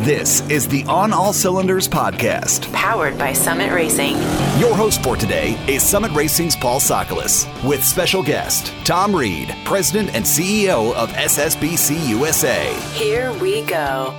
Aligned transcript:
This 0.00 0.40
is 0.48 0.66
the 0.66 0.82
On 0.84 1.12
All 1.12 1.30
Cylinders 1.30 1.86
podcast, 1.86 2.72
powered 2.72 3.18
by 3.18 3.34
Summit 3.34 3.70
Racing. 3.70 4.16
Your 4.58 4.74
host 4.74 5.02
for 5.02 5.14
today 5.14 5.62
is 5.68 5.82
Summit 5.82 6.10
Racing's 6.12 6.56
Paul 6.56 6.80
Sokolis, 6.80 7.46
with 7.62 7.84
special 7.84 8.22
guest 8.22 8.72
Tom 8.86 9.14
Reid, 9.14 9.54
President 9.66 10.14
and 10.14 10.24
CEO 10.24 10.94
of 10.94 11.10
SSBC 11.10 12.08
USA. 12.08 12.72
Here 12.94 13.30
we 13.40 13.60
go. 13.66 14.14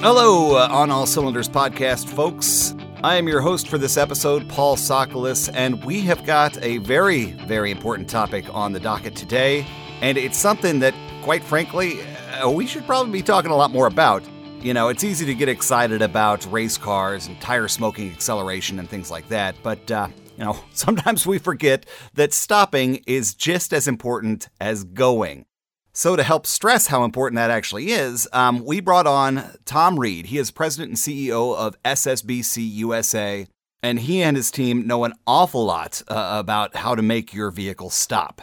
Hello, 0.00 0.56
uh, 0.56 0.66
On 0.72 0.90
All 0.90 1.06
Cylinders 1.06 1.48
podcast, 1.48 2.08
folks. 2.08 2.74
I 3.04 3.14
am 3.14 3.28
your 3.28 3.42
host 3.42 3.68
for 3.68 3.78
this 3.78 3.96
episode, 3.96 4.48
Paul 4.48 4.74
Sokolis, 4.74 5.48
and 5.54 5.84
we 5.84 6.00
have 6.00 6.26
got 6.26 6.60
a 6.64 6.78
very, 6.78 7.26
very 7.46 7.70
important 7.70 8.10
topic 8.10 8.52
on 8.52 8.72
the 8.72 8.80
docket 8.80 9.14
today. 9.14 9.64
And 10.00 10.18
it's 10.18 10.36
something 10.36 10.80
that, 10.80 10.94
quite 11.22 11.44
frankly, 11.44 12.00
uh, 12.42 12.50
we 12.50 12.66
should 12.66 12.84
probably 12.86 13.12
be 13.12 13.22
talking 13.22 13.52
a 13.52 13.56
lot 13.56 13.70
more 13.70 13.86
about. 13.86 14.24
You 14.62 14.74
know, 14.74 14.90
it's 14.90 15.02
easy 15.02 15.26
to 15.26 15.34
get 15.34 15.48
excited 15.48 16.02
about 16.02 16.46
race 16.46 16.78
cars 16.78 17.26
and 17.26 17.40
tire 17.40 17.66
smoking 17.66 18.12
acceleration 18.12 18.78
and 18.78 18.88
things 18.88 19.10
like 19.10 19.28
that, 19.28 19.56
but, 19.64 19.90
uh, 19.90 20.06
you 20.38 20.44
know, 20.44 20.56
sometimes 20.72 21.26
we 21.26 21.38
forget 21.38 21.84
that 22.14 22.32
stopping 22.32 23.02
is 23.04 23.34
just 23.34 23.72
as 23.72 23.88
important 23.88 24.48
as 24.60 24.84
going. 24.84 25.46
So, 25.92 26.14
to 26.14 26.22
help 26.22 26.46
stress 26.46 26.86
how 26.86 27.02
important 27.02 27.38
that 27.38 27.50
actually 27.50 27.90
is, 27.90 28.28
um, 28.32 28.64
we 28.64 28.78
brought 28.78 29.08
on 29.08 29.50
Tom 29.64 29.98
Reid. 29.98 30.26
He 30.26 30.38
is 30.38 30.52
president 30.52 30.90
and 30.90 30.96
CEO 30.96 31.56
of 31.56 31.76
SSBC 31.82 32.58
USA, 32.74 33.48
and 33.82 33.98
he 33.98 34.22
and 34.22 34.36
his 34.36 34.52
team 34.52 34.86
know 34.86 35.02
an 35.02 35.14
awful 35.26 35.64
lot 35.64 36.02
uh, 36.06 36.36
about 36.38 36.76
how 36.76 36.94
to 36.94 37.02
make 37.02 37.34
your 37.34 37.50
vehicle 37.50 37.90
stop. 37.90 38.42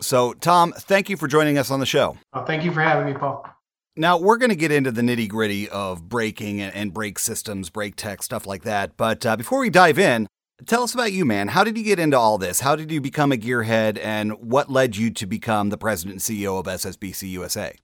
So, 0.00 0.32
Tom, 0.32 0.72
thank 0.72 1.08
you 1.08 1.16
for 1.16 1.28
joining 1.28 1.56
us 1.56 1.70
on 1.70 1.78
the 1.78 1.86
show. 1.86 2.18
Well, 2.34 2.44
thank 2.44 2.64
you 2.64 2.72
for 2.72 2.80
having 2.80 3.06
me, 3.06 3.16
Paul. 3.16 3.46
Now, 3.94 4.16
we're 4.16 4.38
going 4.38 4.50
to 4.50 4.56
get 4.56 4.72
into 4.72 4.90
the 4.90 5.02
nitty 5.02 5.28
gritty 5.28 5.68
of 5.68 6.08
braking 6.08 6.62
and 6.62 6.94
brake 6.94 7.18
systems, 7.18 7.68
brake 7.68 7.94
tech, 7.94 8.22
stuff 8.22 8.46
like 8.46 8.62
that. 8.62 8.96
But 8.96 9.26
uh, 9.26 9.36
before 9.36 9.60
we 9.60 9.68
dive 9.70 9.98
in, 9.98 10.26
Tell 10.66 10.84
us 10.84 10.94
about 10.94 11.12
you, 11.12 11.24
man. 11.24 11.48
How 11.48 11.64
did 11.64 11.76
you 11.76 11.82
get 11.82 11.98
into 11.98 12.16
all 12.16 12.38
this? 12.38 12.60
How 12.60 12.76
did 12.76 12.92
you 12.92 13.00
become 13.00 13.32
a 13.32 13.36
gearhead, 13.36 13.98
and 14.00 14.32
what 14.34 14.70
led 14.70 14.96
you 14.96 15.10
to 15.10 15.26
become 15.26 15.70
the 15.70 15.78
president 15.78 16.28
and 16.28 16.38
CEO 16.38 16.58
of 16.58 16.66
SSBC 16.66 17.30
USA? 17.30 17.74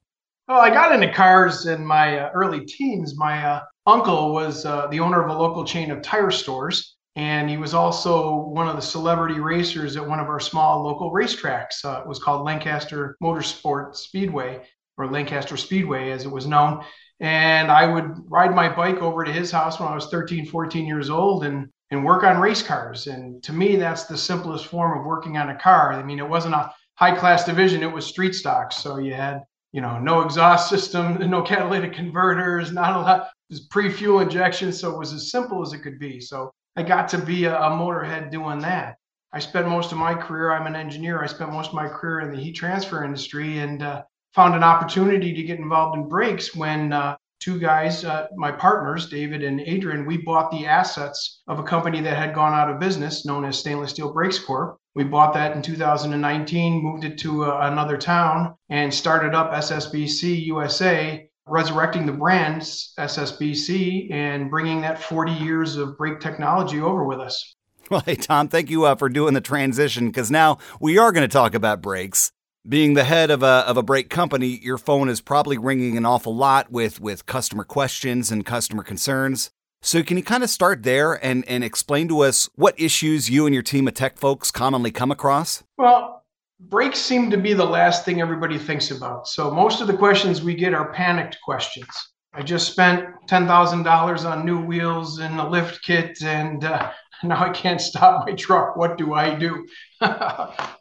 Well, 0.47 0.61
I 0.61 0.69
got 0.69 0.93
into 0.93 1.13
cars 1.13 1.65
in 1.65 1.85
my 1.85 2.19
uh, 2.19 2.31
early 2.33 2.65
teens. 2.65 3.17
My 3.17 3.45
uh, 3.45 3.61
uncle 3.85 4.33
was 4.33 4.65
uh, 4.65 4.87
the 4.87 4.99
owner 4.99 5.21
of 5.21 5.29
a 5.29 5.37
local 5.37 5.65
chain 5.65 5.91
of 5.91 6.01
tire 6.01 6.31
stores, 6.31 6.95
and 7.17 7.49
he 7.49 7.57
was 7.57 7.73
also 7.73 8.35
one 8.35 8.69
of 8.69 8.77
the 8.77 8.81
celebrity 8.81 9.41
racers 9.41 9.97
at 9.97 10.07
one 10.07 10.19
of 10.21 10.27
our 10.27 10.39
small 10.39 10.81
local 10.81 11.11
racetracks. 11.11 11.83
Uh, 11.83 11.99
it 11.99 12.07
was 12.07 12.19
called 12.19 12.45
Lancaster 12.45 13.17
Motorsport 13.21 13.95
Speedway, 13.95 14.61
or 14.99 15.07
Lancaster 15.07 15.57
Speedway 15.57 16.11
as 16.11 16.25
it 16.25 16.31
was 16.31 16.45
known. 16.45 16.83
And 17.19 17.71
I 17.71 17.85
would 17.85 18.29
ride 18.29 18.53
my 18.53 18.69
bike 18.73 19.01
over 19.01 19.23
to 19.23 19.31
his 19.31 19.51
house 19.51 19.79
when 19.79 19.89
I 19.89 19.95
was 19.95 20.07
13, 20.07 20.45
14 20.45 20.85
years 20.85 21.09
old 21.09 21.43
and 21.43 21.69
and 21.91 22.05
work 22.05 22.23
on 22.23 22.39
race 22.39 22.61
cars. 22.61 23.07
And 23.07 23.41
to 23.43 23.53
me, 23.53 23.75
that's 23.75 24.05
the 24.05 24.17
simplest 24.17 24.67
form 24.67 24.97
of 24.97 25.05
working 25.05 25.37
on 25.37 25.49
a 25.49 25.55
car. 25.55 25.93
I 25.93 26.03
mean, 26.03 26.19
it 26.19 26.27
wasn't 26.27 26.55
a 26.55 26.71
high 26.95 27.15
class 27.15 27.45
division, 27.45 27.81
it 27.81 27.91
was 27.91 28.05
street 28.05 28.35
stocks. 28.35 28.77
So 28.77 28.97
you 28.97 29.13
had, 29.13 29.41
you 29.71 29.81
know, 29.81 29.99
no 29.99 30.21
exhaust 30.21 30.69
system, 30.69 31.17
no 31.29 31.41
catalytic 31.41 31.93
converters, 31.93 32.71
not 32.71 32.95
a 32.95 32.99
lot, 32.99 33.29
was 33.49 33.61
pre 33.61 33.91
fuel 33.91 34.19
injection. 34.19 34.71
So 34.71 34.93
it 34.93 34.99
was 34.99 35.13
as 35.13 35.31
simple 35.31 35.61
as 35.61 35.73
it 35.73 35.79
could 35.79 35.99
be. 35.99 36.19
So 36.19 36.51
I 36.75 36.83
got 36.83 37.09
to 37.09 37.17
be 37.17 37.45
a, 37.45 37.57
a 37.57 37.69
motorhead 37.71 38.31
doing 38.31 38.59
that. 38.59 38.97
I 39.31 39.39
spent 39.39 39.67
most 39.67 39.91
of 39.91 39.97
my 39.97 40.15
career, 40.15 40.51
I'm 40.51 40.65
an 40.65 40.75
engineer, 40.75 41.21
I 41.21 41.27
spent 41.27 41.51
most 41.51 41.69
of 41.69 41.75
my 41.75 41.87
career 41.87 42.21
in 42.21 42.31
the 42.31 42.41
heat 42.41 42.53
transfer 42.53 43.03
industry 43.03 43.59
and 43.59 43.83
uh, 43.83 44.01
found 44.33 44.55
an 44.55 44.63
opportunity 44.63 45.33
to 45.33 45.43
get 45.43 45.59
involved 45.59 45.97
in 45.97 46.07
brakes 46.07 46.55
when 46.55 46.93
uh, 46.93 47.15
two 47.39 47.59
guys, 47.59 48.03
uh, 48.03 48.27
my 48.35 48.51
partners, 48.51 49.09
David 49.09 49.43
and 49.43 49.59
Adrian, 49.61 50.05
we 50.05 50.17
bought 50.17 50.51
the 50.51 50.65
assets 50.65 51.41
of 51.47 51.59
a 51.59 51.63
company 51.63 52.01
that 52.01 52.17
had 52.17 52.35
gone 52.35 52.53
out 52.53 52.69
of 52.69 52.79
business 52.79 53.25
known 53.25 53.45
as 53.45 53.57
Stainless 53.57 53.91
Steel 53.91 54.13
Brakes 54.13 54.39
Corp. 54.39 54.77
We 54.95 55.03
bought 55.03 55.33
that 55.33 55.55
in 55.55 55.61
2019, 55.61 56.83
moved 56.83 57.05
it 57.05 57.17
to 57.19 57.45
uh, 57.45 57.59
another 57.71 57.97
town, 57.97 58.55
and 58.69 58.93
started 58.93 59.33
up 59.33 59.53
SSBC 59.53 60.45
USA, 60.45 61.29
resurrecting 61.47 62.05
the 62.05 62.11
brand 62.11 62.61
SSBC 62.61 64.11
and 64.11 64.49
bringing 64.49 64.81
that 64.81 65.01
40 65.01 65.31
years 65.31 65.77
of 65.77 65.97
brake 65.97 66.19
technology 66.19 66.79
over 66.79 67.03
with 67.03 67.19
us. 67.19 67.55
Well, 67.89 68.03
hey, 68.05 68.13
Tom, 68.13 68.49
thank 68.49 68.69
you 68.69 68.85
uh, 68.85 68.93
for 68.93 69.09
doing 69.09 69.33
the 69.33 69.41
transition 69.41 70.09
because 70.09 70.29
now 70.29 70.59
we 70.79 70.99
are 70.99 71.11
going 71.11 71.27
to 71.27 71.33
talk 71.33 71.55
about 71.55 71.81
brakes 71.81 72.31
being 72.67 72.93
the 72.93 73.03
head 73.03 73.31
of 73.31 73.43
a, 73.43 73.63
of 73.67 73.77
a 73.77 73.83
brake 73.83 74.09
company, 74.09 74.59
your 74.61 74.77
phone 74.77 75.09
is 75.09 75.21
probably 75.21 75.57
ringing 75.57 75.97
an 75.97 76.05
awful 76.05 76.35
lot 76.35 76.71
with, 76.71 76.99
with 76.99 77.25
customer 77.25 77.63
questions 77.63 78.31
and 78.31 78.45
customer 78.45 78.83
concerns. 78.83 79.51
So, 79.81 80.03
can 80.03 80.17
you 80.17 80.23
kind 80.23 80.43
of 80.43 80.49
start 80.49 80.83
there 80.83 81.13
and, 81.23 81.47
and 81.47 81.63
explain 81.63 82.09
to 82.09 82.19
us 82.19 82.49
what 82.55 82.77
issues 82.77 83.29
you 83.29 83.45
and 83.45 83.53
your 83.53 83.63
team 83.63 83.87
of 83.87 83.93
tech 83.93 84.17
folks 84.17 84.51
commonly 84.51 84.91
come 84.91 85.09
across? 85.09 85.63
Well, 85.77 86.25
brakes 86.59 86.99
seem 86.99 87.31
to 87.31 87.37
be 87.37 87.53
the 87.53 87.65
last 87.65 88.03
thing 88.03 88.19
everybody 88.19 88.57
thinks 88.57 88.91
about. 88.91 89.29
So, 89.29 89.49
most 89.49 89.79
of 89.79 89.87
the 89.87 89.95
questions 89.95 90.41
we 90.43 90.53
get 90.53 90.73
are 90.73 90.91
panicked 90.91 91.37
questions. 91.45 91.87
I 92.33 92.43
just 92.43 92.69
spent 92.69 93.05
$10,000 93.27 94.29
on 94.29 94.45
new 94.45 94.61
wheels 94.61 95.19
and 95.19 95.39
a 95.39 95.47
lift 95.47 95.81
kit, 95.81 96.21
and 96.21 96.63
uh, 96.63 96.91
now 97.23 97.43
I 97.43 97.49
can't 97.49 97.81
stop 97.81 98.25
my 98.25 98.33
truck. 98.33 98.75
What 98.75 98.97
do 98.97 99.13
I 99.13 99.35
do? 99.35 99.67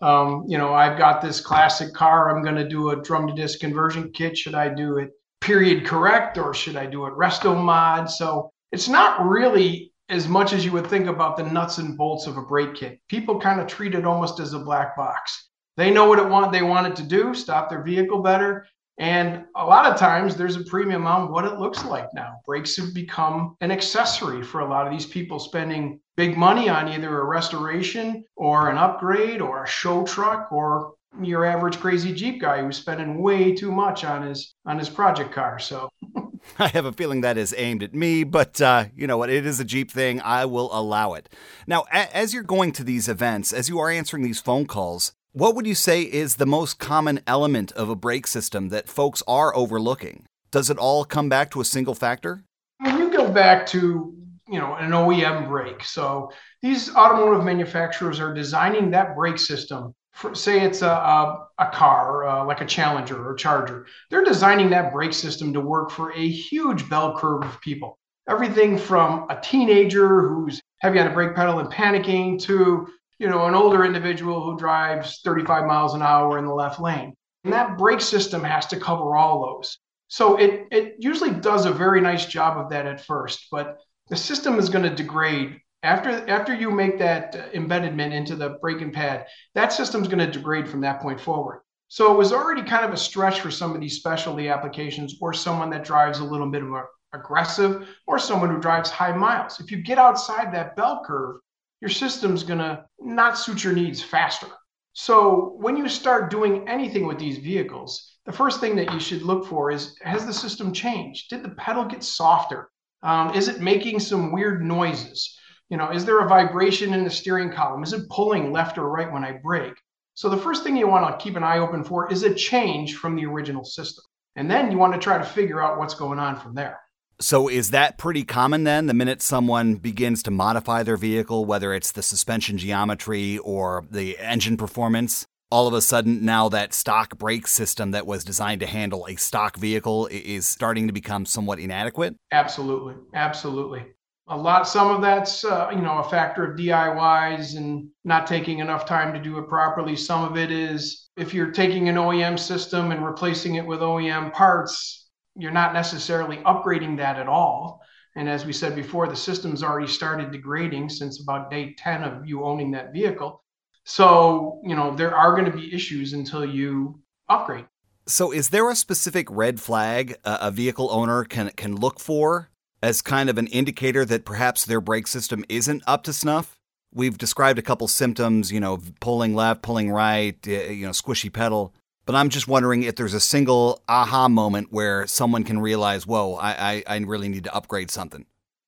um, 0.00 0.44
you 0.46 0.58
know, 0.58 0.72
I've 0.72 0.98
got 0.98 1.20
this 1.20 1.40
classic 1.40 1.92
car. 1.94 2.34
I'm 2.34 2.42
going 2.42 2.56
to 2.56 2.68
do 2.68 2.90
a 2.90 3.02
drum 3.02 3.26
to 3.26 3.34
disc 3.34 3.60
conversion 3.60 4.10
kit. 4.12 4.36
Should 4.36 4.54
I 4.54 4.68
do 4.68 4.98
it 4.98 5.10
period 5.40 5.86
correct 5.86 6.36
or 6.36 6.52
should 6.52 6.76
I 6.76 6.86
do 6.86 7.06
it 7.06 7.14
resto 7.14 7.56
mod? 7.56 8.10
So 8.10 8.52
it's 8.72 8.88
not 8.88 9.26
really 9.26 9.92
as 10.08 10.26
much 10.26 10.52
as 10.52 10.64
you 10.64 10.72
would 10.72 10.86
think 10.86 11.06
about 11.06 11.36
the 11.36 11.42
nuts 11.42 11.78
and 11.78 11.96
bolts 11.96 12.26
of 12.26 12.36
a 12.36 12.42
brake 12.42 12.74
kit. 12.74 13.00
People 13.08 13.40
kind 13.40 13.60
of 13.60 13.66
treat 13.66 13.94
it 13.94 14.06
almost 14.06 14.40
as 14.40 14.54
a 14.54 14.58
black 14.58 14.96
box. 14.96 15.48
They 15.76 15.90
know 15.90 16.08
what 16.08 16.18
it 16.18 16.28
want 16.28 16.50
they 16.50 16.62
want 16.62 16.86
it 16.86 16.96
to 16.96 17.02
do, 17.02 17.34
stop 17.34 17.68
their 17.68 17.82
vehicle 17.82 18.22
better. 18.22 18.66
And 18.98 19.44
a 19.54 19.64
lot 19.64 19.86
of 19.86 19.96
times 19.96 20.34
there's 20.34 20.56
a 20.56 20.64
premium 20.64 21.06
on 21.06 21.30
what 21.30 21.44
it 21.44 21.60
looks 21.60 21.84
like 21.84 22.08
now. 22.14 22.40
Brakes 22.44 22.76
have 22.78 22.92
become 22.92 23.56
an 23.60 23.70
accessory 23.70 24.42
for 24.42 24.60
a 24.60 24.68
lot 24.68 24.86
of 24.86 24.92
these 24.92 25.06
people 25.06 25.38
spending 25.38 26.00
big 26.18 26.36
money 26.36 26.68
on 26.68 26.88
either 26.88 27.20
a 27.20 27.24
restoration 27.24 28.24
or 28.34 28.68
an 28.68 28.76
upgrade 28.76 29.40
or 29.40 29.62
a 29.62 29.68
show 29.68 30.04
truck 30.04 30.50
or 30.50 30.94
your 31.22 31.44
average 31.44 31.78
crazy 31.78 32.12
Jeep 32.12 32.40
guy 32.40 32.60
who's 32.60 32.76
spending 32.76 33.22
way 33.22 33.54
too 33.54 33.70
much 33.70 34.04
on 34.04 34.26
his 34.26 34.52
on 34.66 34.80
his 34.80 34.88
project 34.88 35.30
car. 35.30 35.60
So 35.60 35.88
I 36.58 36.66
have 36.68 36.86
a 36.86 36.92
feeling 36.92 37.20
that 37.20 37.38
is 37.38 37.54
aimed 37.56 37.84
at 37.84 37.94
me, 37.94 38.24
but 38.24 38.60
uh, 38.60 38.86
you 38.96 39.06
know 39.06 39.16
what? 39.16 39.30
It 39.30 39.46
is 39.46 39.60
a 39.60 39.64
Jeep 39.64 39.92
thing. 39.92 40.20
I 40.20 40.44
will 40.44 40.76
allow 40.76 41.14
it. 41.14 41.28
Now, 41.68 41.84
a- 41.92 42.14
as 42.14 42.34
you're 42.34 42.42
going 42.42 42.72
to 42.72 42.84
these 42.84 43.08
events, 43.08 43.52
as 43.52 43.68
you 43.68 43.78
are 43.78 43.88
answering 43.88 44.24
these 44.24 44.40
phone 44.40 44.66
calls, 44.66 45.12
what 45.32 45.54
would 45.54 45.68
you 45.68 45.76
say 45.76 46.02
is 46.02 46.34
the 46.34 46.46
most 46.46 46.80
common 46.80 47.20
element 47.28 47.70
of 47.72 47.88
a 47.88 47.96
brake 47.96 48.26
system 48.26 48.70
that 48.70 48.88
folks 48.88 49.22
are 49.28 49.54
overlooking? 49.54 50.24
Does 50.50 50.68
it 50.68 50.78
all 50.78 51.04
come 51.04 51.28
back 51.28 51.52
to 51.52 51.60
a 51.60 51.64
single 51.64 51.94
factor? 51.94 52.42
When 52.80 52.98
you 52.98 53.12
go 53.12 53.30
back 53.30 53.66
to 53.68 54.17
you 54.50 54.58
know 54.58 54.74
an 54.74 54.90
OEM 54.90 55.48
brake, 55.48 55.84
so 55.84 56.30
these 56.62 56.94
automotive 56.94 57.44
manufacturers 57.44 58.20
are 58.20 58.34
designing 58.34 58.90
that 58.90 59.14
brake 59.16 59.38
system. 59.38 59.94
For, 60.12 60.34
say 60.34 60.62
it's 60.62 60.82
a, 60.82 60.88
a, 60.88 61.46
a 61.58 61.66
car 61.66 62.26
uh, 62.26 62.44
like 62.44 62.60
a 62.60 62.66
Challenger 62.66 63.24
or 63.24 63.34
Charger, 63.34 63.86
they're 64.10 64.24
designing 64.24 64.70
that 64.70 64.92
brake 64.92 65.12
system 65.12 65.52
to 65.52 65.60
work 65.60 65.90
for 65.90 66.12
a 66.12 66.28
huge 66.28 66.88
bell 66.90 67.16
curve 67.16 67.44
of 67.44 67.60
people. 67.60 67.98
Everything 68.28 68.76
from 68.76 69.26
a 69.30 69.40
teenager 69.40 70.28
who's 70.28 70.60
heavy 70.80 70.98
on 70.98 71.06
the 71.06 71.14
brake 71.14 71.36
pedal 71.36 71.60
and 71.60 71.70
panicking 71.70 72.40
to 72.42 72.88
you 73.18 73.28
know, 73.28 73.46
an 73.46 73.54
older 73.54 73.84
individual 73.84 74.42
who 74.42 74.56
drives 74.56 75.20
35 75.24 75.66
miles 75.66 75.94
an 75.94 76.02
hour 76.02 76.38
in 76.38 76.46
the 76.46 76.54
left 76.54 76.80
lane. 76.80 77.14
And 77.44 77.52
that 77.52 77.78
brake 77.78 78.00
system 78.00 78.44
has 78.44 78.66
to 78.66 78.78
cover 78.78 79.16
all 79.16 79.56
those. 79.56 79.78
So 80.08 80.36
it, 80.36 80.66
it 80.70 80.96
usually 80.98 81.32
does 81.32 81.66
a 81.66 81.72
very 81.72 82.00
nice 82.00 82.26
job 82.26 82.56
of 82.56 82.70
that 82.70 82.86
at 82.86 83.04
first, 83.04 83.48
but 83.50 83.78
the 84.10 84.16
system 84.16 84.58
is 84.58 84.68
going 84.68 84.84
to 84.84 84.94
degrade 84.94 85.60
after 85.82 86.10
after 86.28 86.54
you 86.54 86.70
make 86.70 86.98
that 86.98 87.36
uh, 87.36 87.56
embedment 87.56 88.12
into 88.12 88.34
the 88.34 88.58
braking 88.60 88.92
pad. 88.92 89.26
That 89.54 89.72
system's 89.72 90.08
going 90.08 90.18
to 90.18 90.30
degrade 90.30 90.68
from 90.68 90.80
that 90.80 91.00
point 91.00 91.20
forward. 91.20 91.62
So 91.88 92.12
it 92.12 92.18
was 92.18 92.32
already 92.32 92.62
kind 92.62 92.84
of 92.84 92.92
a 92.92 92.96
stretch 92.96 93.40
for 93.40 93.50
some 93.50 93.74
of 93.74 93.80
these 93.80 93.96
specialty 93.96 94.48
applications, 94.48 95.16
or 95.20 95.32
someone 95.32 95.70
that 95.70 95.84
drives 95.84 96.18
a 96.18 96.24
little 96.24 96.50
bit 96.50 96.62
more 96.62 96.88
aggressive, 97.14 97.88
or 98.06 98.18
someone 98.18 98.50
who 98.50 98.60
drives 98.60 98.90
high 98.90 99.16
miles. 99.16 99.60
If 99.60 99.70
you 99.70 99.82
get 99.82 99.98
outside 99.98 100.52
that 100.52 100.76
bell 100.76 101.02
curve, 101.06 101.36
your 101.80 101.88
system's 101.88 102.42
going 102.42 102.58
to 102.58 102.84
not 103.00 103.38
suit 103.38 103.64
your 103.64 103.72
needs 103.72 104.02
faster. 104.02 104.48
So 104.92 105.54
when 105.58 105.76
you 105.76 105.88
start 105.88 106.30
doing 106.30 106.68
anything 106.68 107.06
with 107.06 107.18
these 107.18 107.38
vehicles, 107.38 108.18
the 108.26 108.32
first 108.32 108.60
thing 108.60 108.76
that 108.76 108.92
you 108.92 109.00
should 109.00 109.22
look 109.22 109.46
for 109.46 109.70
is 109.70 109.96
has 110.02 110.26
the 110.26 110.32
system 110.32 110.72
changed? 110.72 111.30
Did 111.30 111.42
the 111.42 111.50
pedal 111.50 111.84
get 111.84 112.02
softer? 112.02 112.68
Um, 113.02 113.34
is 113.34 113.48
it 113.48 113.60
making 113.60 114.00
some 114.00 114.32
weird 114.32 114.62
noises? 114.62 115.36
You 115.68 115.76
know, 115.76 115.90
is 115.90 116.04
there 116.04 116.20
a 116.20 116.28
vibration 116.28 116.94
in 116.94 117.04
the 117.04 117.10
steering 117.10 117.52
column? 117.52 117.82
Is 117.82 117.92
it 117.92 118.08
pulling 118.08 118.52
left 118.52 118.78
or 118.78 118.88
right 118.88 119.12
when 119.12 119.24
I 119.24 119.32
brake? 119.32 119.74
So 120.14 120.28
the 120.28 120.36
first 120.36 120.64
thing 120.64 120.76
you 120.76 120.88
want 120.88 121.18
to 121.18 121.22
keep 121.22 121.36
an 121.36 121.44
eye 121.44 121.58
open 121.58 121.84
for 121.84 122.10
is 122.10 122.22
a 122.24 122.34
change 122.34 122.96
from 122.96 123.14
the 123.14 123.26
original 123.26 123.64
system. 123.64 124.04
And 124.34 124.50
then 124.50 124.72
you 124.72 124.78
want 124.78 124.94
to 124.94 124.98
try 124.98 125.18
to 125.18 125.24
figure 125.24 125.62
out 125.62 125.78
what's 125.78 125.94
going 125.94 126.18
on 126.18 126.40
from 126.40 126.54
there. 126.54 126.80
So, 127.20 127.48
is 127.48 127.72
that 127.72 127.98
pretty 127.98 128.22
common 128.22 128.62
then? 128.62 128.86
The 128.86 128.94
minute 128.94 129.22
someone 129.22 129.74
begins 129.74 130.22
to 130.22 130.30
modify 130.30 130.84
their 130.84 130.96
vehicle, 130.96 131.44
whether 131.44 131.74
it's 131.74 131.90
the 131.90 132.02
suspension 132.02 132.58
geometry 132.58 133.38
or 133.38 133.84
the 133.90 134.16
engine 134.18 134.56
performance, 134.56 135.26
all 135.50 135.66
of 135.66 135.74
a 135.74 135.80
sudden 135.80 136.24
now 136.24 136.48
that 136.48 136.74
stock 136.74 137.16
brake 137.16 137.46
system 137.46 137.92
that 137.92 138.06
was 138.06 138.24
designed 138.24 138.60
to 138.60 138.66
handle 138.66 139.06
a 139.08 139.16
stock 139.16 139.56
vehicle 139.56 140.06
is 140.10 140.46
starting 140.46 140.86
to 140.86 140.92
become 140.92 141.24
somewhat 141.24 141.58
inadequate? 141.58 142.14
Absolutely. 142.32 142.94
Absolutely. 143.14 143.86
A 144.30 144.36
lot, 144.36 144.68
some 144.68 144.90
of 144.90 145.00
that's, 145.00 145.42
uh, 145.42 145.70
you 145.72 145.80
know, 145.80 145.98
a 145.98 146.08
factor 146.10 146.44
of 146.44 146.58
DIYs 146.58 147.56
and 147.56 147.88
not 148.04 148.26
taking 148.26 148.58
enough 148.58 148.84
time 148.84 149.14
to 149.14 149.20
do 149.20 149.38
it 149.38 149.48
properly. 149.48 149.96
Some 149.96 150.22
of 150.22 150.36
it 150.36 150.50
is 150.50 151.08
if 151.16 151.32
you're 151.32 151.50
taking 151.50 151.88
an 151.88 151.96
OEM 151.96 152.38
system 152.38 152.92
and 152.92 153.04
replacing 153.04 153.54
it 153.54 153.66
with 153.66 153.80
OEM 153.80 154.32
parts, 154.34 155.08
you're 155.34 155.50
not 155.50 155.72
necessarily 155.72 156.38
upgrading 156.38 156.98
that 156.98 157.18
at 157.18 157.26
all. 157.26 157.80
And 158.16 158.28
as 158.28 158.44
we 158.44 158.52
said 158.52 158.74
before, 158.74 159.06
the 159.06 159.16
system's 159.16 159.62
already 159.62 159.86
started 159.86 160.30
degrading 160.30 160.90
since 160.90 161.22
about 161.22 161.50
day 161.50 161.74
10 161.78 162.02
of 162.02 162.26
you 162.26 162.44
owning 162.44 162.72
that 162.72 162.92
vehicle. 162.92 163.42
So, 163.88 164.60
you 164.62 164.76
know, 164.76 164.94
there 164.94 165.16
are 165.16 165.32
going 165.32 165.50
to 165.50 165.56
be 165.56 165.72
issues 165.72 166.12
until 166.12 166.44
you 166.44 167.00
upgrade. 167.30 167.64
So, 168.04 168.30
is 168.32 168.50
there 168.50 168.68
a 168.68 168.76
specific 168.76 169.26
red 169.30 169.60
flag 169.60 170.14
a 170.24 170.50
vehicle 170.50 170.90
owner 170.90 171.24
can, 171.24 171.48
can 171.56 171.74
look 171.74 171.98
for 171.98 172.50
as 172.82 173.00
kind 173.00 173.30
of 173.30 173.38
an 173.38 173.46
indicator 173.46 174.04
that 174.04 174.26
perhaps 174.26 174.66
their 174.66 174.82
brake 174.82 175.06
system 175.06 175.42
isn't 175.48 175.82
up 175.86 176.02
to 176.02 176.12
snuff? 176.12 176.58
We've 176.92 177.16
described 177.16 177.58
a 177.58 177.62
couple 177.62 177.88
symptoms, 177.88 178.52
you 178.52 178.60
know, 178.60 178.78
pulling 179.00 179.34
left, 179.34 179.62
pulling 179.62 179.90
right, 179.90 180.36
eh, 180.46 180.68
you 180.68 180.84
know, 180.84 180.92
squishy 180.92 181.32
pedal. 181.32 181.72
But 182.04 182.14
I'm 182.14 182.28
just 182.28 182.46
wondering 182.46 182.82
if 182.82 182.96
there's 182.96 183.14
a 183.14 183.20
single 183.20 183.82
aha 183.88 184.28
moment 184.28 184.68
where 184.70 185.06
someone 185.06 185.44
can 185.44 185.60
realize, 185.60 186.06
whoa, 186.06 186.34
I, 186.34 186.50
I, 186.72 186.82
I 186.86 186.98
really 186.98 187.30
need 187.30 187.44
to 187.44 187.54
upgrade 187.54 187.90
something. 187.90 188.26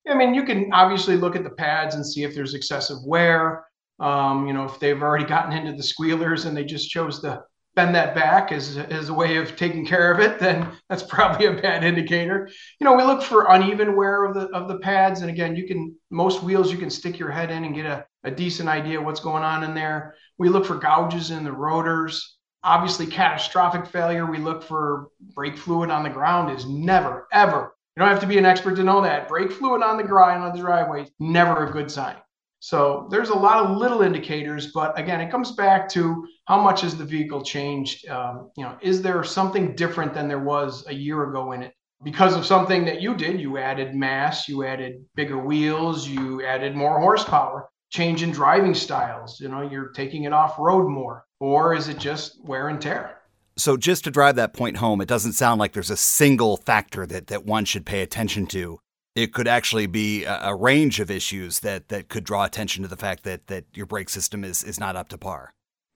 I 0.09 0.15
mean, 0.15 0.33
you 0.33 0.45
can 0.45 0.73
obviously 0.73 1.15
look 1.15 1.35
at 1.35 1.43
the 1.43 1.51
pads 1.51 1.93
and 1.93 2.03
see 2.03 2.23
if 2.23 2.33
there's 2.33 2.55
excessive 2.55 2.97
wear. 3.05 3.65
Um, 4.01 4.47
you 4.47 4.53
know, 4.53 4.65
if 4.65 4.79
they've 4.79 5.01
already 5.01 5.25
gotten 5.25 5.53
into 5.53 5.73
the 5.73 5.83
squealers 5.83 6.45
and 6.45 6.57
they 6.57 6.65
just 6.65 6.89
chose 6.89 7.21
to 7.21 7.43
bend 7.75 7.95
that 7.95 8.15
back 8.15 8.51
as, 8.51 8.75
as 8.77 9.09
a 9.09 9.13
way 9.13 9.37
of 9.37 9.55
taking 9.55 9.85
care 9.85 10.11
of 10.11 10.19
it, 10.19 10.39
then 10.39 10.67
that's 10.89 11.03
probably 11.03 11.45
a 11.45 11.53
bad 11.53 11.83
indicator. 11.83 12.49
You 12.79 12.85
know, 12.85 12.95
we 12.95 13.03
look 13.03 13.21
for 13.21 13.45
uneven 13.49 13.95
wear 13.95 14.25
of 14.25 14.33
the 14.33 14.47
of 14.49 14.67
the 14.67 14.79
pads, 14.79 15.21
and 15.21 15.29
again, 15.29 15.55
you 15.55 15.67
can 15.67 15.95
most 16.09 16.41
wheels 16.41 16.71
you 16.71 16.79
can 16.79 16.89
stick 16.89 17.19
your 17.19 17.29
head 17.29 17.51
in 17.51 17.63
and 17.63 17.75
get 17.75 17.85
a, 17.85 18.05
a 18.23 18.31
decent 18.31 18.67
idea 18.67 18.99
what's 18.99 19.19
going 19.19 19.43
on 19.43 19.63
in 19.63 19.75
there. 19.75 20.15
We 20.39 20.49
look 20.49 20.65
for 20.65 20.75
gouges 20.75 21.29
in 21.29 21.43
the 21.43 21.53
rotors. 21.53 22.37
Obviously 22.63 23.07
catastrophic 23.07 23.87
failure. 23.87 24.25
We 24.25 24.37
look 24.37 24.63
for 24.63 25.07
brake 25.33 25.57
fluid 25.57 25.89
on 25.89 26.03
the 26.03 26.09
ground 26.09 26.55
is 26.55 26.65
never 26.65 27.27
ever. 27.31 27.75
You 27.95 28.01
don't 28.01 28.09
have 28.09 28.21
to 28.21 28.27
be 28.27 28.37
an 28.37 28.45
expert 28.45 28.75
to 28.75 28.83
know 28.83 29.01
that. 29.01 29.27
Brake 29.27 29.51
fluid 29.51 29.83
on 29.83 29.97
the 29.97 30.03
ground 30.03 30.43
on 30.43 30.53
the 30.53 30.59
driveway 30.59 31.03
is 31.03 31.11
never 31.19 31.65
a 31.65 31.71
good 31.71 31.89
sign 31.91 32.15
so 32.61 33.07
there's 33.11 33.29
a 33.29 33.37
lot 33.37 33.65
of 33.65 33.77
little 33.77 34.01
indicators 34.01 34.71
but 34.71 34.97
again 34.97 35.19
it 35.19 35.29
comes 35.29 35.51
back 35.51 35.89
to 35.89 36.25
how 36.45 36.61
much 36.61 36.81
has 36.81 36.95
the 36.95 37.03
vehicle 37.03 37.41
changed 37.41 38.07
um, 38.07 38.49
you 38.55 38.63
know 38.63 38.77
is 38.81 39.01
there 39.01 39.23
something 39.23 39.75
different 39.75 40.13
than 40.13 40.27
there 40.27 40.39
was 40.39 40.85
a 40.87 40.93
year 40.93 41.29
ago 41.29 41.51
in 41.51 41.61
it 41.61 41.73
because 42.03 42.35
of 42.35 42.45
something 42.45 42.85
that 42.85 43.01
you 43.01 43.15
did 43.15 43.39
you 43.41 43.57
added 43.57 43.93
mass 43.93 44.47
you 44.47 44.63
added 44.63 45.03
bigger 45.15 45.37
wheels 45.37 46.07
you 46.07 46.43
added 46.45 46.75
more 46.75 46.99
horsepower 46.99 47.69
change 47.89 48.23
in 48.23 48.31
driving 48.31 48.73
styles 48.73 49.39
you 49.41 49.49
know 49.49 49.61
you're 49.61 49.89
taking 49.89 50.23
it 50.23 50.31
off 50.31 50.57
road 50.57 50.87
more 50.87 51.25
or 51.41 51.73
is 51.73 51.87
it 51.89 51.97
just 51.97 52.41
wear 52.45 52.69
and 52.69 52.79
tear? 52.79 53.17
So, 53.57 53.75
just 53.75 54.05
to 54.05 54.11
drive 54.11 54.35
that 54.37 54.53
point 54.53 54.77
home, 54.77 55.01
it 55.01 55.07
doesn't 55.09 55.33
sound 55.33 55.59
like 55.59 55.73
there's 55.73 55.89
a 55.89 55.97
single 55.97 56.55
factor 56.55 57.05
that, 57.07 57.27
that 57.27 57.45
one 57.45 57.65
should 57.65 57.85
pay 57.85 58.01
attention 58.01 58.45
to. 58.47 58.79
It 59.15 59.33
could 59.33 59.47
actually 59.47 59.87
be 59.87 60.23
a, 60.23 60.39
a 60.49 60.55
range 60.55 60.99
of 60.99 61.11
issues 61.11 61.59
that, 61.59 61.89
that 61.89 62.09
could 62.09 62.23
draw 62.23 62.45
attention 62.45 62.83
to 62.83 62.87
the 62.87 62.97
fact 62.97 63.23
that, 63.23 63.47
that 63.47 63.65
your 63.73 63.85
brake 63.85 64.09
system 64.09 64.43
is, 64.43 64.63
is 64.63 64.79
not 64.79 64.95
up 64.95 65.09
to 65.09 65.17
par. 65.17 65.53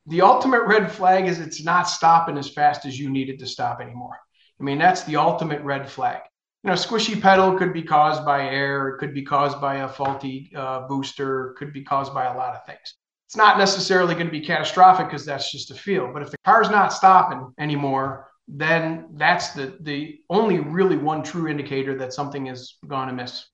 The 0.08 0.22
ultimate 0.22 0.64
red 0.64 0.92
flag 0.92 1.26
is 1.26 1.40
it's 1.40 1.64
not 1.64 1.84
stopping 1.90 2.38
as 2.38 2.50
fast 2.50 2.86
as 2.86 3.00
you 3.00 3.10
need 3.10 3.30
it 3.30 3.40
to 3.40 3.48
stop 3.48 3.80
anymore. 3.80 4.18
I 4.60 4.64
mean, 4.64 4.78
that's 4.78 5.04
the 5.04 5.16
ultimate 5.16 5.62
red 5.62 5.90
flag. 5.90 6.22
You 6.64 6.72
know, 6.72 6.76
squishy 6.76 7.20
pedal 7.20 7.58
could 7.58 7.74
be 7.74 7.84
caused 7.84 8.26
by 8.26 8.48
air, 8.48 8.90
it 8.90 8.98
could 9.00 9.14
be 9.14 9.24
caused 9.24 9.62
by 9.62 9.78
a 9.78 9.88
faulty 9.88 10.52
uh, 10.56 10.88
booster, 10.88 11.56
could 11.58 11.74
be 11.74 11.84
caused 11.84 12.14
by 12.14 12.26
a 12.26 12.38
lot 12.38 12.56
of 12.56 12.66
things 12.66 12.96
it's 13.28 13.36
not 13.36 13.58
necessarily 13.58 14.14
going 14.14 14.28
to 14.28 14.32
be 14.32 14.40
catastrophic 14.40 15.08
because 15.08 15.26
that's 15.26 15.52
just 15.52 15.72
a 15.72 15.76
feel. 15.76 16.12
But 16.14 16.22
if 16.22 16.32
the 16.32 16.38
car's 16.46 16.70
not 16.70 16.94
stopping 16.94 17.54
anymore, 17.60 18.30
then 18.48 19.06
that's 19.14 19.50
the 19.50 19.78
the 19.82 20.20
only 20.30 20.60
really 20.60 20.98
one 20.98 21.24
true 21.24 21.48
indicator 21.48 21.98
that 21.98 22.14
something 22.14 22.48
is 22.48 22.78
gone 22.88 23.10
amiss. 23.10 23.46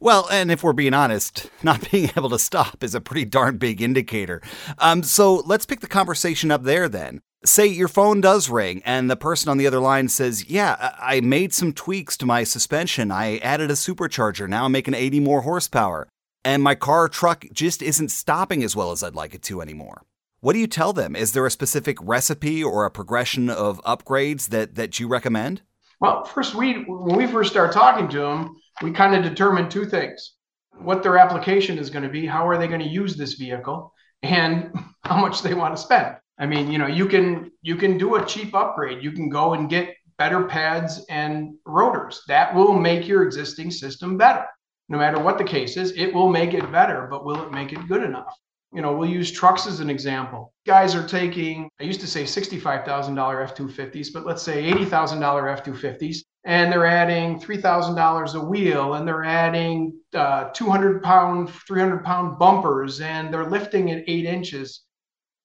Well, 0.00 0.28
and 0.30 0.50
if 0.50 0.62
we're 0.62 0.72
being 0.72 0.94
honest, 0.94 1.50
not 1.62 1.90
being 1.90 2.10
able 2.16 2.30
to 2.30 2.38
stop 2.38 2.82
is 2.82 2.94
a 2.94 3.00
pretty 3.00 3.24
darn 3.24 3.58
big 3.58 3.80
indicator. 3.80 4.42
Um, 4.78 5.02
so 5.02 5.36
let's 5.46 5.66
pick 5.66 5.80
the 5.80 5.86
conversation 5.86 6.50
up 6.50 6.64
there 6.64 6.88
then. 6.88 7.20
Say 7.44 7.66
your 7.66 7.88
phone 7.88 8.20
does 8.20 8.48
ring 8.48 8.82
and 8.84 9.10
the 9.10 9.16
person 9.16 9.48
on 9.48 9.58
the 9.58 9.66
other 9.66 9.80
line 9.80 10.08
says, 10.08 10.48
Yeah, 10.48 10.94
I 10.98 11.20
made 11.20 11.52
some 11.52 11.72
tweaks 11.72 12.16
to 12.18 12.26
my 12.26 12.44
suspension. 12.44 13.10
I 13.10 13.38
added 13.38 13.70
a 13.70 13.74
supercharger. 13.74 14.48
Now 14.48 14.66
I'm 14.66 14.72
making 14.72 14.94
80 14.94 15.18
more 15.20 15.40
horsepower 15.40 16.08
and 16.44 16.62
my 16.62 16.74
car 16.74 17.08
truck 17.08 17.44
just 17.52 17.82
isn't 17.82 18.10
stopping 18.10 18.62
as 18.62 18.74
well 18.74 18.90
as 18.90 19.02
I'd 19.02 19.14
like 19.14 19.34
it 19.34 19.42
to 19.42 19.60
anymore. 19.60 20.02
What 20.42 20.54
do 20.54 20.58
you 20.58 20.66
tell 20.66 20.92
them? 20.92 21.14
Is 21.14 21.34
there 21.34 21.46
a 21.46 21.50
specific 21.52 21.98
recipe 22.02 22.64
or 22.64 22.84
a 22.84 22.90
progression 22.90 23.48
of 23.48 23.80
upgrades 23.84 24.48
that, 24.48 24.74
that 24.74 24.98
you 24.98 25.06
recommend? 25.06 25.62
Well, 26.00 26.24
first, 26.24 26.56
we 26.56 26.82
when 26.82 27.16
we 27.16 27.28
first 27.28 27.52
start 27.52 27.72
talking 27.72 28.08
to 28.08 28.18
them, 28.18 28.56
we 28.82 28.90
kind 28.90 29.14
of 29.14 29.22
determine 29.22 29.68
two 29.68 29.84
things: 29.84 30.34
what 30.80 31.04
their 31.04 31.16
application 31.16 31.78
is 31.78 31.90
going 31.90 32.02
to 32.02 32.08
be, 32.08 32.26
how 32.26 32.48
are 32.48 32.58
they 32.58 32.66
going 32.66 32.80
to 32.80 32.88
use 32.88 33.14
this 33.16 33.34
vehicle, 33.34 33.94
and 34.24 34.72
how 35.04 35.16
much 35.20 35.42
they 35.42 35.54
want 35.54 35.76
to 35.76 35.80
spend. 35.80 36.16
I 36.40 36.46
mean, 36.46 36.72
you 36.72 36.78
know, 36.78 36.88
you 36.88 37.06
can 37.06 37.52
you 37.62 37.76
can 37.76 37.96
do 37.96 38.16
a 38.16 38.26
cheap 38.26 38.52
upgrade. 38.52 39.00
You 39.00 39.12
can 39.12 39.28
go 39.28 39.54
and 39.54 39.70
get 39.70 39.94
better 40.18 40.42
pads 40.46 41.06
and 41.08 41.54
rotors. 41.64 42.20
That 42.26 42.52
will 42.52 42.72
make 42.72 43.06
your 43.06 43.22
existing 43.22 43.70
system 43.70 44.18
better 44.18 44.44
no 44.88 44.98
matter 44.98 45.18
what 45.18 45.38
the 45.38 45.44
case 45.44 45.76
is, 45.76 45.92
it 45.92 46.12
will 46.12 46.28
make 46.28 46.52
it 46.52 46.70
better, 46.70 47.06
but 47.10 47.24
will 47.24 47.42
it 47.42 47.50
make 47.50 47.72
it 47.72 47.88
good 47.88 48.02
enough? 48.02 48.36
You 48.72 48.80
know, 48.80 48.96
we'll 48.96 49.10
use 49.10 49.30
trucks 49.30 49.66
as 49.66 49.80
an 49.80 49.90
example. 49.90 50.52
Guys 50.66 50.94
are 50.94 51.06
taking, 51.06 51.68
I 51.80 51.84
used 51.84 52.00
to 52.00 52.06
say 52.06 52.24
$65,000 52.24 53.42
F 53.42 53.54
250s, 53.54 54.08
but 54.12 54.24
let's 54.24 54.42
say 54.42 54.70
$80,000 54.70 55.52
F 55.52 55.64
250s, 55.64 56.18
and 56.44 56.72
they're 56.72 56.86
adding 56.86 57.38
$3,000 57.38 58.34
a 58.34 58.40
wheel, 58.40 58.94
and 58.94 59.06
they're 59.06 59.24
adding 59.24 59.92
uh, 60.14 60.44
200 60.54 61.02
pound, 61.02 61.50
300 61.66 62.02
pound 62.02 62.38
bumpers, 62.38 63.00
and 63.00 63.32
they're 63.32 63.48
lifting 63.48 63.90
at 63.90 64.04
eight 64.06 64.24
inches 64.24 64.84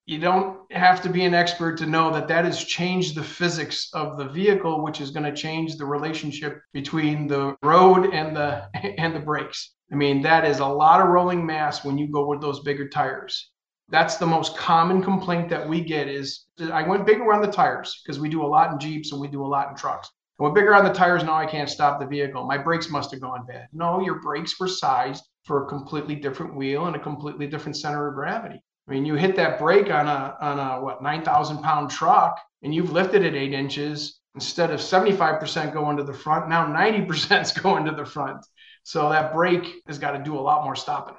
you 0.07 0.17
don't 0.17 0.59
have 0.71 1.01
to 1.01 1.09
be 1.09 1.25
an 1.25 1.33
expert 1.33 1.77
to 1.77 1.85
know 1.85 2.11
that 2.13 2.29
that 2.29 2.45
has 2.45 2.63
changed 2.63 3.13
the 3.13 3.23
physics 3.23 3.89
of 3.93 4.17
the 4.17 4.25
vehicle 4.29 4.81
which 4.81 5.01
is 5.01 5.11
going 5.11 5.25
to 5.25 5.35
change 5.35 5.75
the 5.75 5.85
relationship 5.85 6.61
between 6.73 7.27
the 7.27 7.55
road 7.61 8.13
and 8.13 8.35
the 8.35 8.67
and 8.97 9.13
the 9.13 9.19
brakes 9.19 9.75
i 9.91 9.95
mean 9.95 10.21
that 10.21 10.45
is 10.45 10.59
a 10.59 10.65
lot 10.65 11.01
of 11.01 11.09
rolling 11.09 11.45
mass 11.45 11.83
when 11.83 11.97
you 11.97 12.07
go 12.07 12.25
with 12.27 12.41
those 12.41 12.61
bigger 12.61 12.87
tires. 12.87 13.51
That's 13.89 14.17
the 14.17 14.27
most 14.27 14.57
common 14.57 15.01
complaint 15.01 15.49
that 15.49 15.67
we 15.67 15.81
get 15.81 16.07
is 16.07 16.47
i 16.73 16.81
went 16.83 17.05
bigger 17.05 17.33
on 17.33 17.41
the 17.41 17.51
tires 17.51 18.01
because 18.03 18.19
we 18.19 18.29
do 18.29 18.45
a 18.45 18.53
lot 18.55 18.71
in 18.71 18.79
jeeps 18.79 19.11
and 19.11 19.21
we 19.21 19.27
do 19.27 19.45
a 19.45 19.53
lot 19.55 19.69
in 19.69 19.75
trucks. 19.75 20.09
I 20.39 20.43
went 20.43 20.55
bigger 20.55 20.75
on 20.75 20.83
the 20.83 20.93
tires 20.93 21.23
now 21.23 21.35
i 21.35 21.45
can't 21.45 21.69
stop 21.69 21.99
the 21.99 22.05
vehicle. 22.05 22.45
My 22.45 22.57
brakes 22.57 22.89
must 22.89 23.11
have 23.11 23.21
gone 23.21 23.45
bad. 23.45 23.67
No 23.71 24.01
your 24.01 24.21
brakes 24.21 24.59
were 24.59 24.67
sized 24.67 25.23
for 25.45 25.63
a 25.63 25.67
completely 25.67 26.15
different 26.15 26.55
wheel 26.55 26.87
and 26.87 26.95
a 26.95 26.99
completely 26.99 27.47
different 27.47 27.77
center 27.77 28.07
of 28.09 28.15
gravity. 28.15 28.61
I 28.87 28.91
mean, 28.91 29.05
you 29.05 29.15
hit 29.15 29.35
that 29.35 29.59
brake 29.59 29.89
on 29.89 30.07
a 30.07 30.37
on 30.39 30.59
a 30.59 30.81
what 30.81 31.01
nine 31.01 31.23
thousand 31.23 31.61
pound 31.61 31.89
truck, 31.89 32.39
and 32.63 32.73
you've 32.73 32.91
lifted 32.91 33.23
it 33.23 33.35
eight 33.35 33.53
inches 33.53 34.19
instead 34.37 34.69
of 34.69 34.79
seventy 34.79 35.13
five 35.13 35.39
percent 35.39 35.73
going 35.73 35.97
to 35.97 36.03
the 36.03 36.13
front. 36.13 36.47
Now 36.47 36.67
ninety 36.67 37.03
percent 37.03 37.47
is 37.47 37.51
going 37.63 37.85
to 37.85 37.91
the 37.91 38.05
front. 38.05 38.45
So 38.83 39.09
that 39.09 39.33
brake 39.33 39.65
has 39.87 39.97
got 39.97 40.11
to 40.11 40.23
do 40.23 40.37
a 40.37 40.39
lot 40.39 40.63
more 40.63 40.75
stopping. 40.75 41.15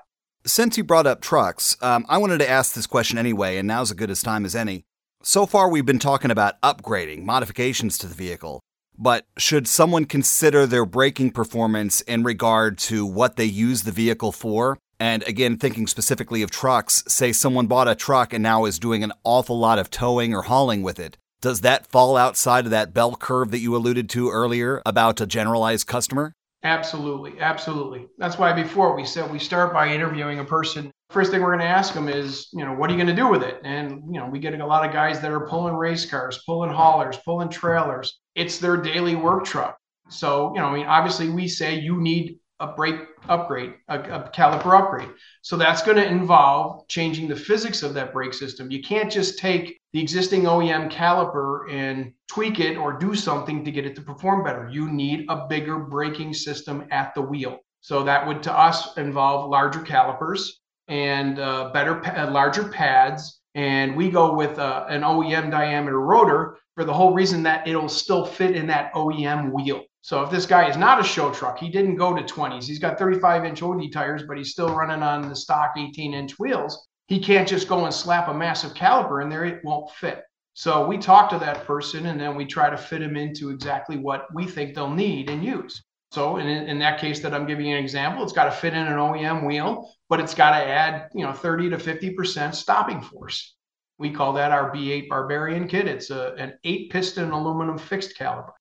Since 0.47 0.79
you 0.79 0.85
brought 0.85 1.07
up 1.07 1.21
trucks, 1.21 1.77
um, 1.83 2.07
I 2.09 2.19
wanted 2.19 2.39
to 2.39 2.49
ask 2.49 2.75
this 2.75 2.87
question 2.87 3.19
anyway, 3.19 3.59
and 3.59 3.67
now's 3.67 3.91
as 3.91 3.97
good 3.97 4.11
as 4.11 4.23
time 4.23 4.45
as 4.45 4.55
any. 4.55 4.85
So 5.23 5.47
far, 5.47 5.69
we've 5.69 5.85
been 5.85 5.99
talking 5.99 6.31
about 6.31 6.61
upgrading, 6.63 7.25
modifications 7.25 7.99
to 7.99 8.07
the 8.07 8.15
vehicle. 8.15 8.61
But 8.97 9.27
should 9.37 9.67
someone 9.67 10.05
consider 10.05 10.65
their 10.65 10.87
braking 10.87 11.33
performance 11.33 12.01
in 12.03 12.23
regard 12.23 12.79
to 12.79 13.05
what 13.05 13.37
they 13.37 13.45
use 13.45 13.83
the 13.83 13.93
vehicle 13.93 14.33
for? 14.33 14.79
And 15.01 15.23
again, 15.25 15.57
thinking 15.59 15.87
specifically 15.89 16.43
of 16.43 16.51
trucks, 16.51 17.05
say 17.07 17.33
someone 17.33 17.67
bought 17.67 17.89
a 17.89 17.95
truck 17.95 18.33
and 18.33 18.43
now 18.43 18.65
is 18.65 18.79
doing 18.79 19.05
an 19.05 19.13
awful 19.25 19.59
lot 19.59 19.79
of 19.79 19.91
towing 19.91 20.35
or 20.35 20.43
hauling 20.43 20.83
with 20.83 20.99
it. 20.99 21.19
Does 21.41 21.61
that 21.61 21.87
fall 21.87 22.17
outside 22.17 22.65
of 22.65 22.73
that 22.73 22.93
bell 22.93 23.15
curve 23.15 23.53
that 23.53 23.61
you 23.61 23.77
alluded 23.77 24.11
to 24.11 24.31
earlier 24.31 24.83
about 24.85 25.21
a 25.21 25.27
generalized 25.27 25.87
customer? 25.87 26.33
Absolutely, 26.65 27.39
absolutely. 27.39 28.09
That's 28.19 28.39
why 28.39 28.53
before 28.53 28.97
we 28.97 29.05
said 29.05 29.31
we 29.31 29.39
start 29.39 29.73
by 29.73 29.95
interviewing 29.95 30.41
a 30.41 30.45
person. 30.45 30.91
First 31.11 31.31
thing 31.31 31.41
we're 31.41 31.55
going 31.57 31.61
to 31.61 31.67
ask 31.67 31.95
them 31.95 32.09
is, 32.09 32.49
you 32.53 32.65
know, 32.65 32.73
what 32.73 32.91
are 32.91 32.93
you 32.93 32.99
going 32.99 33.15
to 33.15 33.23
do 33.23 33.29
with 33.29 33.45
it? 33.45 33.61
And, 33.63 34.03
you 34.13 34.19
know, 34.19 34.27
we 34.27 34.41
get 34.41 34.59
a 34.59 34.67
lot 34.67 34.85
of 34.85 34.93
guys 34.93 35.21
that 35.21 35.31
are 35.31 35.47
pulling 35.47 35.75
race 35.75 36.05
cars, 36.05 36.43
pulling 36.45 36.73
haulers, 36.73 37.17
pulling 37.25 37.49
trailers. 37.49 38.19
It's 38.35 38.59
their 38.59 38.77
daily 38.77 39.15
work 39.15 39.45
truck. 39.45 39.79
So, 40.11 40.53
you 40.55 40.61
know, 40.61 40.67
I 40.67 40.75
mean, 40.75 40.87
obviously 40.87 41.31
we 41.31 41.47
say 41.47 41.79
you 41.79 42.01
need 42.01 42.41
a 42.61 42.69
brake 42.69 43.01
upgrade, 43.29 43.75
a, 43.89 43.99
a 43.99 44.31
caliper 44.35 44.79
upgrade. 44.79 45.11
So 45.43 45.57
that's 45.57 45.83
going 45.83 45.97
to 45.97 46.07
involve 46.07 46.89
changing 46.89 47.29
the 47.29 47.37
physics 47.37 47.83
of 47.83 47.95
that 47.95 48.13
brake 48.13 48.35
system. 48.35 48.71
You 48.71 48.83
can't 48.83 49.11
just 49.11 49.39
take 49.39 49.81
the 49.93 50.01
existing 50.01 50.43
OEM 50.43 50.91
caliper 50.91 51.71
and 51.73 52.13
tweak 52.29 52.61
it 52.61 52.77
or 52.77 52.93
do 52.93 53.15
something 53.15 53.65
to 53.65 53.71
get 53.71 53.87
it 53.87 53.95
to 53.97 54.03
perform 54.03 54.45
better. 54.45 54.69
You 54.71 54.91
need 54.91 55.27
a 55.29 55.47
bigger 55.47 55.79
braking 55.79 56.35
system 56.35 56.87
at 56.91 57.15
the 57.15 57.23
wheel. 57.23 57.59
So 57.81 58.03
that 58.05 58.27
would 58.27 58.43
to 58.43 58.53
us 58.53 58.97
involve 58.97 59.49
larger 59.49 59.81
calipers 59.81 60.61
and 60.89 61.39
uh, 61.39 61.71
better, 61.73 62.05
uh, 62.07 62.31
larger 62.31 62.65
pads. 62.69 63.41
And 63.55 63.97
we 63.97 64.11
go 64.11 64.35
with 64.35 64.59
uh, 64.59 64.87
an 64.89 65.03
OEM 65.03 65.51
diameter 65.51 66.01
rotor 66.01 66.59
for 66.75 66.85
the 66.85 66.93
whole 66.93 67.13
reason 67.13 67.43
that 67.45 67.67
it'll 67.67 67.89
still 67.89 68.25
fit 68.25 68.57
in 68.57 68.67
that 68.67 68.93
OEM 68.95 69.53
wheel. 69.53 69.85
So 70.09 70.23
if 70.23 70.31
this 70.31 70.47
guy 70.47 70.71
is 70.71 70.79
not 70.79 70.99
a 70.99 71.05
show 71.05 71.31
truck, 71.31 71.59
he 71.59 71.69
didn't 71.69 71.97
go 71.97 72.17
to 72.17 72.23
20s. 72.23 72.65
He's 72.65 72.79
got 72.79 72.99
35 72.99 73.45
inch 73.45 73.63
OD 73.63 73.93
tires, 73.93 74.23
but 74.23 74.39
he's 74.39 74.53
still 74.53 74.75
running 74.75 75.03
on 75.03 75.29
the 75.29 75.37
stock 75.37 75.75
18 75.77 76.15
inch 76.15 76.39
wheels. 76.39 76.89
He 77.09 77.21
can't 77.21 77.47
just 77.47 77.69
go 77.69 77.85
and 77.85 77.93
slap 77.93 78.29
a 78.29 78.33
massive 78.33 78.73
caliper 78.73 79.23
in 79.23 79.29
there. 79.29 79.45
It 79.45 79.63
won't 79.65 79.91
fit. 79.91 80.23
So 80.55 80.87
we 80.87 80.97
talk 80.97 81.29
to 81.29 81.39
that 81.41 81.67
person 81.67 82.07
and 82.07 82.19
then 82.19 82.37
we 82.37 82.47
try 82.47 82.71
to 82.71 82.77
fit 82.79 83.03
him 83.03 83.19
into 83.19 83.51
exactly 83.51 83.99
what 83.99 84.25
we 84.33 84.47
think 84.47 84.75
they'll 84.75 84.89
need 84.89 85.29
and 85.29 85.45
use. 85.45 85.83
So 86.13 86.39
in, 86.39 86.47
in 86.47 86.79
that 86.79 86.99
case 86.99 87.21
that 87.21 87.35
I'm 87.35 87.47
giving 87.47 87.67
you 87.67 87.77
an 87.77 87.85
example, 87.85 88.23
it's 88.23 88.33
got 88.33 88.45
to 88.45 88.51
fit 88.51 88.73
in 88.73 88.87
an 88.87 88.97
OEM 88.97 89.47
wheel, 89.47 89.93
but 90.09 90.21
it's 90.21 90.33
got 90.33 90.59
to 90.59 90.67
add, 90.67 91.11
you 91.13 91.27
know, 91.27 91.35
30 91.35 91.69
to 91.69 91.77
50% 91.77 92.55
stopping 92.55 93.03
force. 93.03 93.57
We 93.99 94.11
call 94.11 94.33
that 94.33 94.53
our 94.53 94.75
B8 94.75 95.11
Barbarian 95.11 95.69
kit. 95.69 95.87
It's 95.87 96.09
a, 96.09 96.33
an 96.39 96.55
eight 96.65 96.91
piston 96.91 97.31
aluminum 97.31 97.77
fixed 97.77 98.19
caliper. 98.19 98.53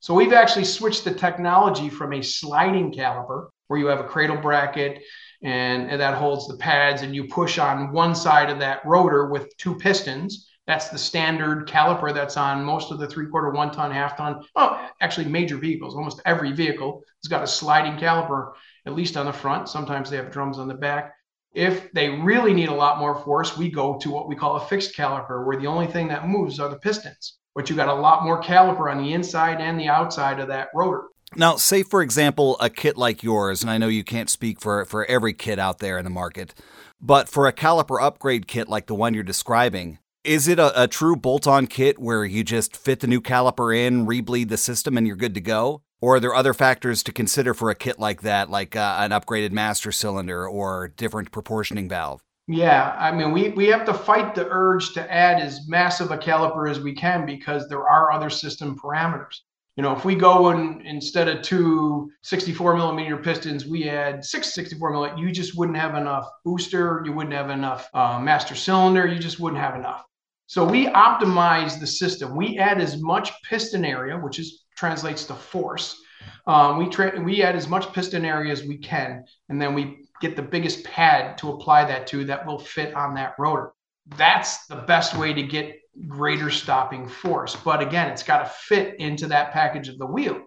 So 0.00 0.14
we've 0.14 0.32
actually 0.32 0.64
switched 0.64 1.04
the 1.04 1.14
technology 1.14 1.88
from 1.88 2.12
a 2.12 2.22
sliding 2.22 2.92
caliper 2.92 3.48
where 3.68 3.78
you 3.78 3.86
have 3.86 4.00
a 4.00 4.08
cradle 4.08 4.36
bracket 4.36 5.02
and, 5.42 5.90
and 5.90 6.00
that 6.00 6.14
holds 6.14 6.48
the 6.48 6.56
pads 6.56 7.02
and 7.02 7.14
you 7.14 7.28
push 7.28 7.58
on 7.58 7.92
one 7.92 8.14
side 8.14 8.50
of 8.50 8.58
that 8.58 8.84
rotor 8.84 9.28
with 9.30 9.56
two 9.56 9.76
pistons 9.76 10.50
that's 10.70 10.88
the 10.88 10.98
standard 10.98 11.66
caliper 11.66 12.14
that's 12.14 12.36
on 12.36 12.64
most 12.64 12.92
of 12.92 13.00
the 13.00 13.08
three 13.08 13.26
quarter, 13.26 13.50
one 13.50 13.72
ton, 13.72 13.90
half 13.90 14.16
ton. 14.16 14.44
Oh, 14.54 14.88
actually, 15.00 15.26
major 15.26 15.56
vehicles. 15.56 15.96
Almost 15.96 16.22
every 16.24 16.52
vehicle 16.52 17.02
has 17.24 17.28
got 17.28 17.42
a 17.42 17.46
sliding 17.48 17.96
caliper, 17.96 18.52
at 18.86 18.94
least 18.94 19.16
on 19.16 19.26
the 19.26 19.32
front. 19.32 19.68
Sometimes 19.68 20.08
they 20.08 20.16
have 20.16 20.30
drums 20.30 20.60
on 20.60 20.68
the 20.68 20.74
back. 20.74 21.12
If 21.54 21.90
they 21.90 22.10
really 22.10 22.54
need 22.54 22.68
a 22.68 22.74
lot 22.74 23.00
more 23.00 23.16
force, 23.16 23.56
we 23.56 23.68
go 23.68 23.98
to 23.98 24.12
what 24.12 24.28
we 24.28 24.36
call 24.36 24.54
a 24.54 24.66
fixed 24.66 24.96
caliper, 24.96 25.44
where 25.44 25.58
the 25.58 25.66
only 25.66 25.88
thing 25.88 26.06
that 26.06 26.28
moves 26.28 26.60
are 26.60 26.68
the 26.68 26.78
pistons. 26.78 27.39
But 27.54 27.68
you 27.68 27.76
got 27.76 27.88
a 27.88 27.94
lot 27.94 28.24
more 28.24 28.42
caliper 28.42 28.90
on 28.90 29.02
the 29.02 29.12
inside 29.12 29.60
and 29.60 29.78
the 29.78 29.88
outside 29.88 30.40
of 30.40 30.48
that 30.48 30.68
rotor. 30.74 31.04
Now, 31.36 31.56
say 31.56 31.82
for 31.82 32.02
example, 32.02 32.56
a 32.58 32.68
kit 32.68 32.96
like 32.96 33.22
yours, 33.22 33.62
and 33.62 33.70
I 33.70 33.78
know 33.78 33.88
you 33.88 34.04
can't 34.04 34.28
speak 34.28 34.60
for, 34.60 34.84
for 34.84 35.04
every 35.06 35.32
kit 35.32 35.58
out 35.58 35.78
there 35.78 35.96
in 35.96 36.04
the 36.04 36.10
market, 36.10 36.54
but 37.00 37.28
for 37.28 37.46
a 37.46 37.52
caliper 37.52 38.02
upgrade 38.02 38.48
kit 38.48 38.68
like 38.68 38.86
the 38.86 38.94
one 38.94 39.14
you're 39.14 39.22
describing, 39.22 39.98
is 40.24 40.48
it 40.48 40.58
a, 40.58 40.82
a 40.82 40.88
true 40.88 41.16
bolt 41.16 41.46
on 41.46 41.66
kit 41.66 41.98
where 41.98 42.24
you 42.24 42.44
just 42.44 42.76
fit 42.76 43.00
the 43.00 43.06
new 43.06 43.20
caliper 43.20 43.76
in, 43.76 44.06
rebleed 44.06 44.48
the 44.48 44.56
system, 44.56 44.98
and 44.98 45.06
you're 45.06 45.16
good 45.16 45.34
to 45.34 45.40
go? 45.40 45.82
Or 46.00 46.16
are 46.16 46.20
there 46.20 46.34
other 46.34 46.54
factors 46.54 47.02
to 47.04 47.12
consider 47.12 47.54
for 47.54 47.70
a 47.70 47.74
kit 47.74 47.98
like 47.98 48.22
that, 48.22 48.50
like 48.50 48.74
uh, 48.74 48.96
an 48.98 49.10
upgraded 49.10 49.52
master 49.52 49.92
cylinder 49.92 50.46
or 50.46 50.88
different 50.88 51.30
proportioning 51.30 51.88
valve? 51.88 52.22
Yeah, 52.52 52.96
I 52.98 53.12
mean, 53.12 53.30
we, 53.30 53.50
we 53.50 53.66
have 53.66 53.84
to 53.86 53.94
fight 53.94 54.34
the 54.34 54.48
urge 54.50 54.92
to 54.94 55.12
add 55.12 55.40
as 55.40 55.68
massive 55.68 56.10
a 56.10 56.18
caliper 56.18 56.68
as 56.68 56.80
we 56.80 56.92
can 56.92 57.24
because 57.24 57.68
there 57.68 57.88
are 57.88 58.10
other 58.10 58.28
system 58.28 58.76
parameters. 58.76 59.36
You 59.76 59.84
know, 59.84 59.94
if 59.94 60.04
we 60.04 60.16
go 60.16 60.48
and 60.48 60.84
instead 60.84 61.28
of 61.28 61.42
two 61.42 62.10
64 62.22 62.76
millimeter 62.76 63.16
pistons, 63.16 63.66
we 63.66 63.88
add 63.88 64.24
six 64.24 64.52
64 64.52 64.90
millimeter, 64.90 65.24
you 65.24 65.30
just 65.30 65.56
wouldn't 65.56 65.78
have 65.78 65.94
enough 65.94 66.28
booster, 66.44 67.02
you 67.06 67.12
wouldn't 67.12 67.36
have 67.36 67.50
enough 67.50 67.88
uh, 67.94 68.18
master 68.18 68.56
cylinder, 68.56 69.06
you 69.06 69.20
just 69.20 69.38
wouldn't 69.38 69.62
have 69.62 69.76
enough. 69.76 70.04
So 70.48 70.64
we 70.64 70.88
optimize 70.88 71.78
the 71.78 71.86
system. 71.86 72.34
We 72.34 72.58
add 72.58 72.80
as 72.80 73.00
much 73.00 73.30
piston 73.44 73.84
area, 73.84 74.18
which 74.18 74.40
is 74.40 74.64
translates 74.76 75.24
to 75.26 75.34
force. 75.34 76.02
Um, 76.48 76.78
we 76.78 76.88
tra- 76.88 77.20
we 77.20 77.44
add 77.44 77.54
as 77.54 77.68
much 77.68 77.92
piston 77.92 78.24
area 78.24 78.50
as 78.50 78.64
we 78.64 78.76
can, 78.76 79.24
and 79.48 79.62
then 79.62 79.72
we 79.74 80.08
get 80.20 80.36
the 80.36 80.42
biggest 80.42 80.84
pad 80.84 81.38
to 81.38 81.50
apply 81.50 81.84
that 81.86 82.06
to 82.08 82.24
that 82.26 82.46
will 82.46 82.58
fit 82.58 82.94
on 82.94 83.14
that 83.14 83.34
rotor. 83.38 83.72
That's 84.16 84.66
the 84.66 84.76
best 84.76 85.16
way 85.16 85.32
to 85.32 85.42
get 85.42 85.76
greater 86.08 86.50
stopping 86.50 87.08
force. 87.08 87.56
But 87.56 87.82
again, 87.82 88.10
it's 88.10 88.22
got 88.22 88.38
to 88.38 88.50
fit 88.50 88.98
into 89.00 89.26
that 89.28 89.52
package 89.52 89.88
of 89.88 89.98
the 89.98 90.06
wheel. 90.06 90.42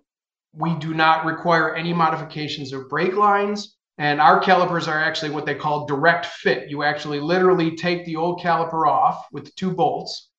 We 0.53 0.75
do 0.75 0.93
not 0.93 1.25
require 1.25 1.75
any 1.75 1.93
modifications 1.93 2.73
of 2.73 2.89
brake 2.89 3.15
lines. 3.15 3.75
And 3.99 4.19
our 4.19 4.39
calipers 4.39 4.87
are 4.87 4.99
actually 4.99 5.31
what 5.31 5.45
they 5.45 5.53
call 5.53 5.85
direct 5.85 6.25
fit. 6.25 6.69
You 6.69 6.83
actually 6.83 7.19
literally 7.19 7.75
take 7.75 8.05
the 8.05 8.15
old 8.15 8.41
caliper 8.41 8.87
off 8.87 9.25
with 9.31 9.55
two 9.55 9.71
bolts. 9.71 10.29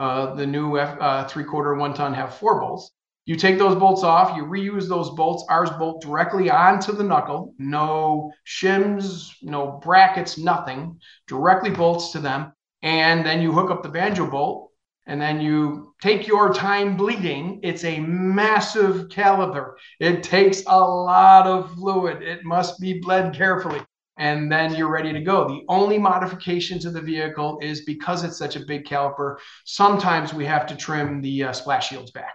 Uh, 0.00 0.34
the 0.34 0.46
new 0.46 0.76
F, 0.78 0.98
uh, 1.00 1.24
three 1.28 1.44
quarter 1.44 1.74
one 1.74 1.94
ton 1.94 2.12
have 2.14 2.34
four 2.34 2.60
bolts. 2.60 2.90
You 3.26 3.36
take 3.36 3.58
those 3.58 3.76
bolts 3.76 4.02
off, 4.02 4.36
you 4.36 4.44
reuse 4.44 4.86
those 4.86 5.10
bolts. 5.10 5.44
Ours 5.48 5.70
bolt 5.70 6.02
directly 6.02 6.50
onto 6.50 6.92
the 6.92 7.04
knuckle. 7.04 7.54
No 7.58 8.32
shims, 8.46 9.30
no 9.42 9.80
brackets, 9.82 10.36
nothing. 10.36 11.00
Directly 11.26 11.70
bolts 11.70 12.12
to 12.12 12.18
them. 12.18 12.52
And 12.82 13.24
then 13.24 13.40
you 13.40 13.52
hook 13.52 13.70
up 13.70 13.82
the 13.82 13.88
banjo 13.88 14.30
bolt 14.30 14.70
and 15.06 15.20
then 15.20 15.40
you 15.40 15.94
take 16.02 16.26
your 16.26 16.52
time 16.52 16.96
bleeding. 16.96 17.60
It's 17.62 17.84
a 17.84 18.00
massive 18.00 19.08
caliper. 19.08 19.72
It 20.00 20.22
takes 20.22 20.62
a 20.66 20.78
lot 20.78 21.46
of 21.46 21.74
fluid. 21.74 22.22
It 22.22 22.44
must 22.44 22.80
be 22.80 23.00
bled 23.00 23.34
carefully. 23.34 23.80
And 24.18 24.50
then 24.50 24.74
you're 24.74 24.90
ready 24.90 25.12
to 25.12 25.20
go. 25.20 25.48
The 25.48 25.64
only 25.68 25.98
modification 25.98 26.78
to 26.80 26.90
the 26.90 27.00
vehicle 27.00 27.58
is 27.60 27.84
because 27.84 28.22
it's 28.22 28.38
such 28.38 28.56
a 28.56 28.64
big 28.64 28.84
caliper, 28.84 29.36
sometimes 29.64 30.32
we 30.32 30.44
have 30.44 30.66
to 30.66 30.76
trim 30.76 31.20
the 31.20 31.44
uh, 31.44 31.52
splash 31.52 31.88
shields 31.88 32.12
back. 32.12 32.34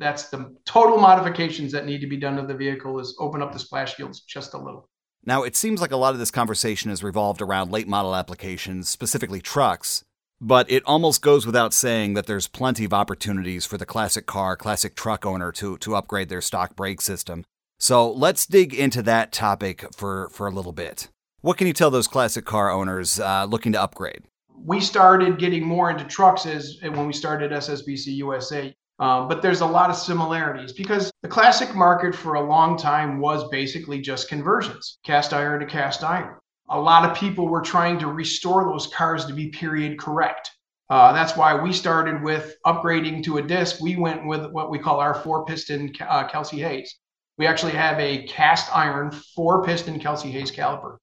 That's 0.00 0.30
the 0.30 0.56
total 0.64 0.96
modifications 0.96 1.72
that 1.72 1.84
need 1.84 2.00
to 2.00 2.06
be 2.06 2.16
done 2.16 2.36
to 2.36 2.42
the 2.42 2.54
vehicle 2.54 2.98
is 2.98 3.14
open 3.20 3.42
up 3.42 3.52
the 3.52 3.58
splash 3.58 3.96
shields 3.96 4.22
just 4.22 4.54
a 4.54 4.58
little. 4.58 4.88
Now, 5.26 5.42
it 5.42 5.54
seems 5.54 5.82
like 5.82 5.92
a 5.92 5.98
lot 5.98 6.14
of 6.14 6.18
this 6.18 6.30
conversation 6.30 6.88
has 6.88 7.04
revolved 7.04 7.42
around 7.42 7.70
late 7.70 7.86
model 7.86 8.16
applications, 8.16 8.88
specifically 8.88 9.42
trucks. 9.42 10.02
But 10.40 10.70
it 10.70 10.82
almost 10.86 11.20
goes 11.20 11.44
without 11.44 11.74
saying 11.74 12.14
that 12.14 12.24
there's 12.24 12.48
plenty 12.48 12.86
of 12.86 12.94
opportunities 12.94 13.66
for 13.66 13.76
the 13.76 13.84
classic 13.84 14.24
car, 14.24 14.56
classic 14.56 14.94
truck 14.94 15.26
owner 15.26 15.52
to, 15.52 15.76
to 15.76 15.94
upgrade 15.94 16.30
their 16.30 16.40
stock 16.40 16.74
brake 16.74 17.02
system. 17.02 17.44
So 17.78 18.10
let's 18.10 18.46
dig 18.46 18.72
into 18.72 19.02
that 19.02 19.32
topic 19.32 19.84
for, 19.94 20.30
for 20.30 20.46
a 20.46 20.50
little 20.50 20.72
bit. 20.72 21.08
What 21.42 21.58
can 21.58 21.66
you 21.66 21.74
tell 21.74 21.90
those 21.90 22.08
classic 22.08 22.46
car 22.46 22.70
owners 22.70 23.20
uh, 23.20 23.44
looking 23.44 23.72
to 23.72 23.82
upgrade? 23.82 24.22
We 24.56 24.80
started 24.80 25.38
getting 25.38 25.62
more 25.62 25.90
into 25.90 26.04
trucks 26.04 26.46
as 26.46 26.78
when 26.80 27.06
we 27.06 27.12
started 27.12 27.50
SSBC 27.50 28.06
USA. 28.16 28.74
Um, 29.00 29.26
but 29.28 29.42
there's 29.42 29.62
a 29.62 29.66
lot 29.66 29.90
of 29.90 29.96
similarities 29.96 30.72
because 30.72 31.10
the 31.22 31.28
classic 31.28 31.74
market 31.74 32.14
for 32.14 32.34
a 32.34 32.46
long 32.46 32.76
time 32.76 33.18
was 33.18 33.48
basically 33.48 34.00
just 34.00 34.28
conversions, 34.28 34.98
cast 35.04 35.32
iron 35.32 35.60
to 35.60 35.66
cast 35.66 36.04
iron 36.04 36.36
a 36.70 36.80
lot 36.80 37.08
of 37.08 37.16
people 37.16 37.48
were 37.48 37.60
trying 37.60 37.98
to 37.98 38.06
restore 38.06 38.64
those 38.64 38.86
cars 38.86 39.26
to 39.26 39.32
be 39.32 39.48
period 39.48 39.98
correct. 39.98 40.50
Uh, 40.88 41.12
that's 41.12 41.36
why 41.36 41.60
we 41.60 41.72
started 41.72 42.22
with 42.22 42.56
upgrading 42.64 43.22
to 43.24 43.38
a 43.38 43.42
disc. 43.42 43.80
We 43.80 43.96
went 43.96 44.26
with 44.26 44.50
what 44.50 44.70
we 44.70 44.78
call 44.78 45.00
our 45.00 45.14
four 45.14 45.44
piston 45.44 45.92
uh, 46.00 46.28
Kelsey 46.28 46.60
Hayes. 46.60 46.96
We 47.38 47.46
actually 47.46 47.72
have 47.72 47.98
a 47.98 48.24
cast 48.26 48.74
iron 48.74 49.10
four 49.34 49.64
piston 49.64 49.98
Kelsey 49.98 50.30
Hayes 50.30 50.50
caliper 50.50 50.96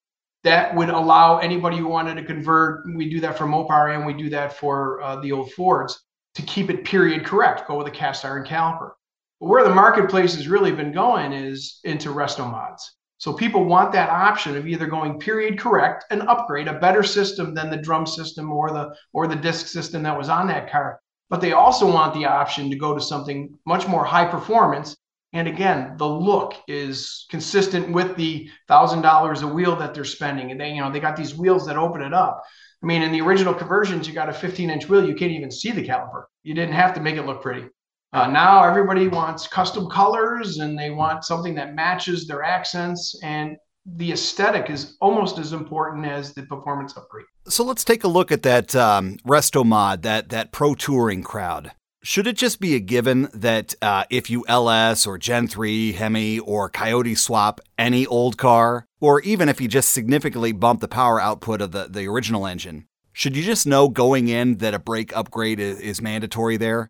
that 0.44 0.74
would 0.76 0.90
allow 0.90 1.40
anybody 1.40 1.78
who 1.78 1.88
wanted 1.88 2.16
to 2.16 2.24
convert. 2.24 2.86
We 2.96 3.10
do 3.10 3.20
that 3.22 3.38
for 3.38 3.46
Mopar 3.46 3.96
and 3.96 4.06
we 4.06 4.14
do 4.14 4.30
that 4.30 4.54
for 4.54 5.02
uh, 5.02 5.20
the 5.20 5.32
old 5.32 5.52
Fords 5.52 6.02
to 6.38 6.44
keep 6.44 6.70
it 6.70 6.86
period 6.86 7.26
correct. 7.26 7.68
Go 7.68 7.80
with 7.80 7.88
a 7.88 7.92
cast 7.92 8.24
iron 8.24 8.46
caliper. 8.46 8.92
But 9.40 9.48
where 9.48 9.64
the 9.64 9.74
marketplace 9.74 10.36
has 10.36 10.48
really 10.48 10.72
been 10.72 10.92
going 10.92 11.34
is 11.34 11.80
into 11.84 12.10
resto 12.10 12.50
mods. 12.50 12.94
So 13.18 13.34
people 13.34 13.66
want 13.66 13.92
that 13.94 14.12
option 14.12 14.56
of 14.56 14.68
either 14.68 14.86
going 14.86 15.20
period 15.20 15.58
correct 15.58 16.06
and 16.12 16.22
upgrade 16.22 16.68
a 16.68 16.78
better 16.78 17.02
system 17.02 17.56
than 17.56 17.72
the 17.72 17.78
drum 17.78 18.06
system 18.06 18.52
or 18.52 18.70
the 18.72 18.94
or 19.14 19.26
the 19.26 19.36
disc 19.36 19.66
system 19.66 20.04
that 20.04 20.16
was 20.16 20.30
on 20.30 20.48
that 20.48 20.72
car. 20.72 21.00
But 21.32 21.42
they 21.42 21.54
also 21.54 21.92
want 21.92 22.14
the 22.14 22.26
option 22.26 22.70
to 22.70 22.78
go 22.78 22.94
to 22.94 23.02
something 23.02 23.58
much 23.66 23.88
more 23.88 24.06
high 24.06 24.26
performance. 24.26 24.96
And 25.34 25.48
again, 25.48 25.96
the 25.98 26.08
look 26.08 26.54
is 26.68 27.26
consistent 27.32 27.92
with 27.92 28.16
the 28.16 28.52
thousand 28.68 29.02
dollars 29.02 29.42
a 29.42 29.48
wheel 29.48 29.76
that 29.78 29.96
they're 29.96 30.06
spending. 30.06 30.52
And 30.52 30.62
they, 30.62 30.70
you 30.74 30.82
know, 30.82 30.92
they 30.92 31.00
got 31.00 31.18
these 31.18 31.36
wheels 31.36 31.66
that 31.66 31.78
open 31.78 32.04
it 32.04 32.14
up. 32.14 32.44
I 32.84 32.86
mean, 32.86 33.02
in 33.02 33.12
the 33.12 33.22
original 33.22 33.54
conversions, 33.54 34.08
you 34.08 34.14
got 34.14 34.30
a 34.30 34.34
15 34.34 34.70
inch 34.70 34.88
wheel, 34.88 35.08
you 35.08 35.16
can't 35.16 35.32
even 35.32 35.52
see 35.52 35.72
the 35.72 35.86
caliper. 35.86 36.26
You 36.44 36.54
didn't 36.54 36.76
have 36.76 36.94
to 36.94 37.02
make 37.02 37.16
it 37.16 37.26
look 37.26 37.42
pretty. 37.42 37.68
Uh, 38.14 38.28
now 38.28 38.64
everybody 38.64 39.08
wants 39.08 39.48
custom 39.48 39.90
colors 39.90 40.60
and 40.60 40.78
they 40.78 40.92
want 40.92 41.26
something 41.26 41.56
that 41.56 41.76
matches 41.76 42.28
their 42.28 42.44
accents 42.44 43.20
and 43.22 43.58
the 43.96 44.12
aesthetic 44.12 44.70
is 44.70 44.98
almost 45.00 45.38
as 45.38 45.54
important 45.54 46.06
as 46.06 46.34
the 46.34 46.44
performance 46.44 46.96
upgrade. 46.98 47.26
So 47.48 47.64
let's 47.64 47.86
take 47.86 48.04
a 48.04 48.08
look 48.08 48.32
at 48.32 48.44
that 48.44 48.76
um, 48.76 49.18
resto 49.26 49.66
mod, 49.66 50.04
that 50.04 50.30
that 50.30 50.52
pro 50.52 50.76
touring 50.76 51.24
crowd. 51.24 51.72
Should 52.08 52.26
it 52.26 52.38
just 52.38 52.62
be 52.62 52.74
a 52.74 52.80
given 52.80 53.28
that 53.34 53.76
uh, 53.82 54.06
if 54.10 54.30
you 54.30 54.46
LS 54.48 55.06
or 55.06 55.18
Gen 55.18 55.46
3 55.50 55.92
Hemi 55.92 56.40
or 56.40 56.70
Coyote 56.70 57.16
swap 57.16 57.60
any 57.78 58.08
old 58.08 58.38
car, 58.38 58.86
or 59.02 59.20
even 59.24 59.50
if 59.50 59.60
you 59.60 59.68
just 59.68 59.90
significantly 59.90 60.54
bump 60.54 60.80
the 60.80 60.88
power 60.88 61.20
output 61.20 61.62
of 61.62 61.74
the, 61.74 61.90
the 61.90 62.08
original 62.08 62.48
engine, 62.48 62.88
should 63.12 63.36
you 63.36 63.44
just 63.44 63.68
know 63.68 63.90
going 63.90 64.30
in 64.30 64.60
that 64.60 64.74
a 64.74 64.80
brake 64.80 65.14
upgrade 65.18 65.60
is, 65.60 65.82
is 65.82 66.02
mandatory 66.02 66.56
there? 66.56 66.90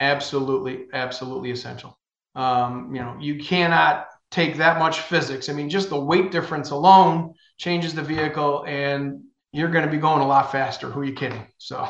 Absolutely, 0.00 0.86
absolutely 0.92 1.52
essential. 1.52 1.96
Um, 2.34 2.92
you 2.92 3.00
know, 3.00 3.16
you 3.20 3.38
cannot 3.38 4.08
take 4.32 4.56
that 4.56 4.80
much 4.80 4.98
physics. 4.98 5.48
I 5.48 5.52
mean, 5.52 5.70
just 5.70 5.90
the 5.90 6.00
weight 6.00 6.32
difference 6.32 6.70
alone 6.70 7.34
changes 7.56 7.94
the 7.94 8.02
vehicle, 8.02 8.64
and 8.66 9.22
you're 9.56 9.70
going 9.70 9.84
to 9.84 9.90
be 9.90 9.96
going 9.96 10.20
a 10.20 10.26
lot 10.26 10.52
faster. 10.52 10.90
Who 10.90 11.00
are 11.00 11.04
you 11.04 11.14
kidding? 11.14 11.46
So, 11.56 11.88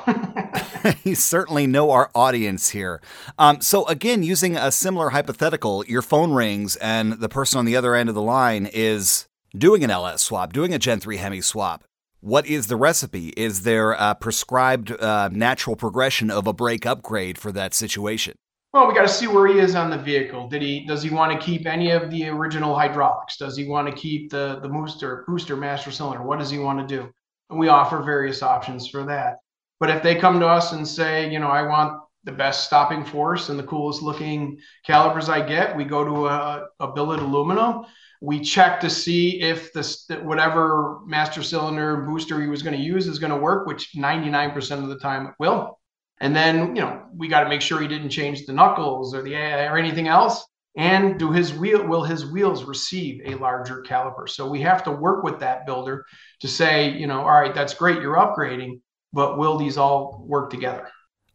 you 1.04 1.16
certainly 1.16 1.66
know 1.66 1.90
our 1.90 2.10
audience 2.14 2.70
here. 2.70 3.00
Um, 3.38 3.60
so, 3.60 3.84
again, 3.86 4.22
using 4.22 4.56
a 4.56 4.70
similar 4.70 5.10
hypothetical, 5.10 5.84
your 5.86 6.02
phone 6.02 6.32
rings, 6.32 6.76
and 6.76 7.14
the 7.14 7.28
person 7.28 7.58
on 7.58 7.64
the 7.64 7.74
other 7.74 7.96
end 7.96 8.08
of 8.08 8.14
the 8.14 8.22
line 8.22 8.66
is 8.72 9.26
doing 9.56 9.82
an 9.82 9.90
LS 9.90 10.22
swap, 10.22 10.52
doing 10.52 10.72
a 10.72 10.78
Gen 10.78 11.00
3 11.00 11.16
Hemi 11.16 11.40
swap. 11.40 11.82
What 12.20 12.46
is 12.46 12.68
the 12.68 12.76
recipe? 12.76 13.28
Is 13.30 13.62
there 13.62 13.92
a 13.92 14.14
prescribed 14.14 14.92
uh, 14.92 15.28
natural 15.32 15.74
progression 15.74 16.30
of 16.30 16.46
a 16.46 16.52
brake 16.52 16.86
upgrade 16.86 17.36
for 17.36 17.50
that 17.52 17.74
situation? 17.74 18.36
Well, 18.72 18.86
we 18.86 18.94
got 18.94 19.02
to 19.02 19.08
see 19.08 19.26
where 19.26 19.46
he 19.48 19.58
is 19.58 19.74
on 19.74 19.90
the 19.90 19.98
vehicle. 19.98 20.48
Did 20.48 20.62
he 20.62 20.84
does 20.86 21.02
he 21.02 21.10
want 21.10 21.32
to 21.32 21.44
keep 21.44 21.66
any 21.66 21.90
of 21.90 22.10
the 22.10 22.28
original 22.28 22.74
hydraulics? 22.76 23.38
Does 23.38 23.56
he 23.56 23.66
want 23.66 23.88
to 23.88 23.94
keep 23.94 24.30
the 24.30 24.60
the 24.60 24.68
booster 24.68 25.24
booster 25.26 25.56
master 25.56 25.90
cylinder? 25.90 26.22
What 26.22 26.38
does 26.38 26.50
he 26.50 26.58
want 26.58 26.86
to 26.86 26.96
do? 26.96 27.10
And 27.50 27.58
we 27.58 27.68
offer 27.68 28.02
various 28.02 28.42
options 28.42 28.88
for 28.88 29.04
that. 29.04 29.38
But 29.78 29.90
if 29.90 30.02
they 30.02 30.14
come 30.14 30.40
to 30.40 30.46
us 30.46 30.72
and 30.72 30.86
say, 30.86 31.30
you 31.30 31.38
know, 31.38 31.48
I 31.48 31.62
want 31.62 32.00
the 32.24 32.32
best 32.32 32.64
stopping 32.64 33.04
force 33.04 33.48
and 33.48 33.58
the 33.58 33.62
coolest 33.62 34.02
looking 34.02 34.58
calipers 34.84 35.28
I 35.28 35.46
get, 35.46 35.76
we 35.76 35.84
go 35.84 36.04
to 36.04 36.26
a, 36.26 36.66
a 36.80 36.92
billet 36.92 37.20
aluminum. 37.20 37.84
We 38.20 38.40
check 38.40 38.80
to 38.80 38.90
see 38.90 39.40
if 39.40 39.72
this 39.72 40.08
whatever 40.22 41.00
master 41.06 41.42
cylinder 41.42 41.98
booster 41.98 42.40
he 42.40 42.48
was 42.48 42.62
going 42.62 42.76
to 42.76 42.82
use 42.82 43.06
is 43.06 43.18
going 43.18 43.30
to 43.30 43.38
work, 43.38 43.66
which 43.66 43.92
99% 43.94 44.82
of 44.82 44.88
the 44.88 44.98
time 44.98 45.26
it 45.26 45.34
will. 45.38 45.78
And 46.20 46.34
then, 46.34 46.74
you 46.74 46.82
know, 46.82 47.02
we 47.14 47.28
got 47.28 47.44
to 47.44 47.48
make 47.48 47.60
sure 47.60 47.80
he 47.80 47.88
didn't 47.88 48.10
change 48.10 48.46
the 48.46 48.52
knuckles 48.54 49.14
or 49.14 49.22
the 49.22 49.34
AI 49.34 49.66
or 49.66 49.76
anything 49.76 50.08
else. 50.08 50.44
And 50.76 51.18
do 51.18 51.32
his 51.32 51.54
wheel 51.54 51.86
will 51.86 52.04
his 52.04 52.30
wheels 52.30 52.64
receive 52.64 53.22
a 53.24 53.34
larger 53.36 53.82
caliper? 53.82 54.28
So 54.28 54.48
we 54.48 54.60
have 54.60 54.84
to 54.84 54.90
work 54.90 55.24
with 55.24 55.40
that 55.40 55.64
builder 55.64 56.04
to 56.40 56.48
say, 56.48 56.90
you 56.90 57.06
know, 57.06 57.20
all 57.20 57.40
right, 57.40 57.54
that's 57.54 57.72
great, 57.72 58.02
you're 58.02 58.16
upgrading, 58.16 58.80
but 59.12 59.38
will 59.38 59.56
these 59.56 59.78
all 59.78 60.22
work 60.26 60.50
together? 60.50 60.88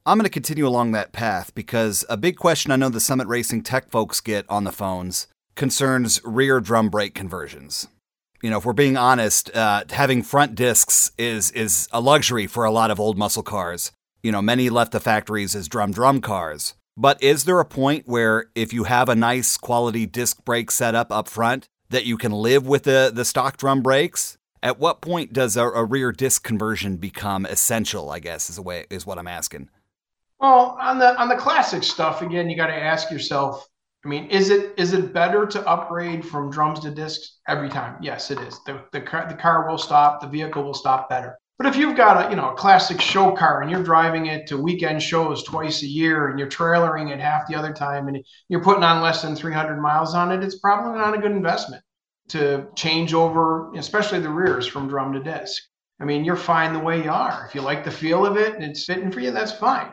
I'm 0.05 0.17
going 0.17 0.25
to 0.25 0.31
continue 0.31 0.67
along 0.67 0.91
that 0.91 1.11
path 1.11 1.53
because 1.55 2.05
a 2.09 2.17
big 2.17 2.35
question 2.37 2.71
I 2.71 2.75
know 2.75 2.89
the 2.89 2.99
Summit 2.99 3.27
Racing 3.27 3.63
tech 3.63 3.89
folks 3.89 4.19
get 4.19 4.45
on 4.49 4.63
the 4.63 4.71
phones 4.71 5.27
concerns 5.55 6.19
rear 6.23 6.59
drum 6.59 6.89
brake 6.89 7.13
conversions. 7.13 7.87
You 8.41 8.49
know, 8.49 8.57
if 8.57 8.65
we're 8.65 8.73
being 8.73 8.97
honest, 8.97 9.55
uh, 9.55 9.83
having 9.89 10.23
front 10.23 10.55
discs 10.55 11.11
is 11.17 11.51
is 11.51 11.87
a 11.91 12.01
luxury 12.01 12.47
for 12.47 12.63
a 12.63 12.71
lot 12.71 12.89
of 12.89 12.99
old 12.99 13.17
muscle 13.17 13.43
cars. 13.43 13.91
You 14.23 14.31
know, 14.31 14.41
many 14.41 14.69
left 14.69 14.91
the 14.91 14.99
factories 14.99 15.55
as 15.55 15.67
drum 15.67 15.91
drum 15.91 16.21
cars. 16.21 16.73
But 16.97 17.21
is 17.23 17.45
there 17.45 17.59
a 17.59 17.65
point 17.65 18.07
where 18.07 18.47
if 18.53 18.73
you 18.73 18.83
have 18.83 19.09
a 19.09 19.15
nice 19.15 19.57
quality 19.57 20.05
disc 20.05 20.43
brake 20.43 20.71
setup 20.71 21.11
up 21.11 21.27
front 21.27 21.67
that 21.89 22.05
you 22.05 22.17
can 22.17 22.31
live 22.31 22.67
with 22.67 22.83
the, 22.83 23.11
the 23.13 23.25
stock 23.25 23.57
drum 23.57 23.81
brakes? 23.81 24.37
At 24.63 24.79
what 24.79 25.01
point 25.01 25.33
does 25.33 25.57
a, 25.57 25.63
a 25.63 25.83
rear 25.83 26.11
disc 26.11 26.43
conversion 26.43 26.97
become 26.97 27.45
essential, 27.45 28.11
I 28.11 28.19
guess 28.19 28.49
is 28.49 28.57
a 28.57 28.61
way 28.61 28.85
is 28.89 29.05
what 29.05 29.17
I'm 29.17 29.27
asking. 29.27 29.69
Well, 30.39 30.77
on 30.79 30.99
the 30.99 31.19
on 31.19 31.29
the 31.29 31.35
classic 31.35 31.83
stuff, 31.83 32.21
again, 32.21 32.49
you 32.49 32.55
got 32.55 32.67
to 32.67 32.75
ask 32.75 33.11
yourself, 33.11 33.67
I 34.03 34.07
mean, 34.07 34.25
is 34.25 34.49
it 34.49 34.73
is 34.77 34.93
it 34.93 35.13
better 35.13 35.45
to 35.45 35.67
upgrade 35.67 36.25
from 36.25 36.51
drums 36.51 36.79
to 36.81 36.91
discs 36.91 37.37
every 37.47 37.69
time? 37.69 37.97
Yes, 38.01 38.31
it 38.31 38.39
is. 38.39 38.59
The, 38.65 38.83
the, 38.91 39.01
car, 39.01 39.27
the 39.27 39.35
car 39.35 39.69
will 39.69 39.77
stop, 39.77 40.21
the 40.21 40.27
vehicle 40.27 40.63
will 40.63 40.73
stop 40.73 41.09
better. 41.09 41.37
But 41.61 41.69
if 41.69 41.77
you've 41.77 41.95
got 41.95 42.25
a 42.25 42.29
you 42.31 42.35
know 42.35 42.53
a 42.53 42.55
classic 42.55 42.99
show 42.99 43.33
car 43.33 43.61
and 43.61 43.69
you're 43.69 43.83
driving 43.83 44.25
it 44.25 44.47
to 44.47 44.57
weekend 44.57 45.03
shows 45.03 45.43
twice 45.43 45.83
a 45.83 45.87
year 45.87 46.29
and 46.29 46.39
you're 46.39 46.49
trailering 46.49 47.11
it 47.11 47.19
half 47.19 47.47
the 47.47 47.53
other 47.53 47.71
time 47.71 48.07
and 48.07 48.25
you're 48.49 48.63
putting 48.63 48.83
on 48.83 49.03
less 49.03 49.21
than 49.21 49.35
300 49.35 49.79
miles 49.79 50.15
on 50.15 50.31
it, 50.31 50.43
it's 50.43 50.57
probably 50.57 50.97
not 50.97 51.13
a 51.13 51.19
good 51.19 51.33
investment 51.33 51.83
to 52.29 52.67
change 52.75 53.13
over, 53.13 53.71
especially 53.75 54.19
the 54.19 54.27
rears 54.27 54.65
from 54.65 54.87
drum 54.87 55.13
to 55.13 55.19
disc. 55.19 55.61
I 55.99 56.05
mean, 56.05 56.25
you're 56.25 56.35
fine 56.35 56.73
the 56.73 56.79
way 56.79 57.03
you 57.03 57.11
are. 57.11 57.45
If 57.47 57.53
you 57.53 57.61
like 57.61 57.83
the 57.83 57.91
feel 57.91 58.25
of 58.25 58.37
it 58.37 58.55
and 58.55 58.63
it's 58.63 58.85
fitting 58.85 59.11
for 59.11 59.19
you, 59.19 59.29
that's 59.29 59.51
fine. 59.51 59.91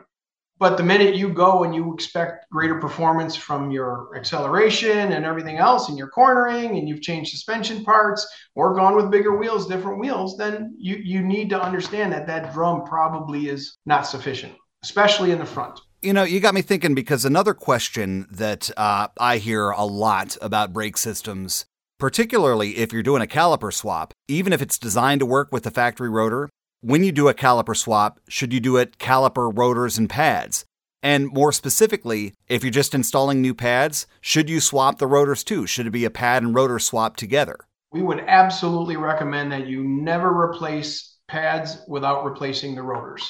But 0.59 0.77
the 0.77 0.83
minute 0.83 1.15
you 1.15 1.29
go 1.29 1.63
and 1.63 1.75
you 1.75 1.95
expect 1.95 2.51
greater 2.51 2.81
performance 2.81 3.37
from 3.37 3.71
your 3.71 4.11
acceleration 4.17 5.13
and 5.13 5.25
everything 5.25 5.59
else, 5.59 5.89
and 5.89 5.97
your 5.97 6.09
cornering, 6.09 6.77
and 6.77 6.89
you've 6.89 7.03
changed 7.03 7.31
suspension 7.31 7.85
parts 7.85 8.27
or 8.57 8.75
gone 8.75 8.97
with 8.97 9.11
bigger 9.11 9.37
wheels, 9.37 9.69
different 9.69 10.01
wheels, 10.01 10.37
then 10.37 10.75
you 10.79 10.97
you 10.97 11.23
need 11.23 11.49
to 11.51 11.61
understand 11.61 12.13
that 12.13 12.27
that 12.27 12.53
drum 12.53 12.85
probably 12.85 13.49
is 13.49 13.77
not 13.87 14.07
sufficient, 14.07 14.53
especially 14.83 15.31
in 15.31 15.39
the 15.39 15.47
front. 15.47 15.81
You 16.03 16.13
know, 16.13 16.23
you 16.23 16.41
got 16.41 16.55
me 16.55 16.63
thinking 16.63 16.95
because 16.95 17.25
another 17.25 17.55
question 17.55 18.27
that 18.31 18.71
uh, 18.77 19.09
I 19.19 19.39
hear 19.39 19.71
a 19.71 19.85
lot 19.85 20.37
about 20.41 20.73
brake 20.73 20.97
systems, 20.97 21.67
particularly 21.99 22.79
if 22.79 22.93
you're 22.93 23.03
doing 23.03 23.23
a 23.23 23.27
caliper 23.27 23.73
swap, 23.73 24.13
even 24.29 24.53
if 24.53 24.63
it's 24.63 24.79
designed 24.79 25.21
to 25.21 25.27
work 25.27 25.49
with 25.51 25.65
the 25.65 25.73
factory 25.73 26.09
rotor, 26.09 26.49
when 26.81 27.03
you 27.03 27.11
do 27.11 27.29
a 27.29 27.35
caliper 27.35 27.77
swap, 27.77 28.21
should 28.29 28.53
you 28.53 28.61
do 28.61 28.77
it 28.77 28.99
caliper, 28.99 29.51
rotors, 29.53 29.99
and 29.99 30.09
pads? 30.09 30.65
And 31.03 31.27
more 31.33 31.53
specifically, 31.53 32.35
if 32.49 32.63
you're 32.63 32.71
just 32.71 32.95
installing 32.95 33.41
new 33.41 33.55
pads, 33.55 34.07
should 34.21 34.49
you 34.49 34.61
swap 34.61 34.99
the 34.99 35.07
rotors 35.07 35.43
too? 35.43 35.67
Should 35.67 35.87
it 35.87 35.91
be 35.91 36.05
a 36.05 36.11
pad 36.11 36.43
and 36.43 36.55
rotor 36.55 36.79
swap 36.79 37.17
together? 37.17 37.57
We 37.93 38.03
would 38.03 38.21
absolutely 38.21 38.97
recommend 38.97 39.51
that 39.53 39.67
you 39.67 39.83
never 39.83 40.29
replace 40.29 41.17
pads 41.27 41.79
without 41.89 42.25
replacing 42.25 42.75
the 42.75 42.83
rotors. 42.83 43.29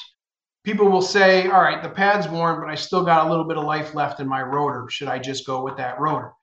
People 0.63 0.89
will 0.89 1.01
say, 1.01 1.47
all 1.47 1.61
right, 1.61 1.81
the 1.81 1.89
pad's 1.89 2.27
worn, 2.27 2.59
but 2.59 2.69
I 2.69 2.75
still 2.75 3.03
got 3.03 3.25
a 3.25 3.29
little 3.29 3.45
bit 3.45 3.57
of 3.57 3.63
life 3.63 3.95
left 3.95 4.19
in 4.19 4.27
my 4.27 4.41
rotor. 4.41 4.87
Should 4.89 5.07
I 5.07 5.17
just 5.17 5.47
go 5.47 5.63
with 5.63 5.77
that 5.77 5.99
rotor? 5.99 6.33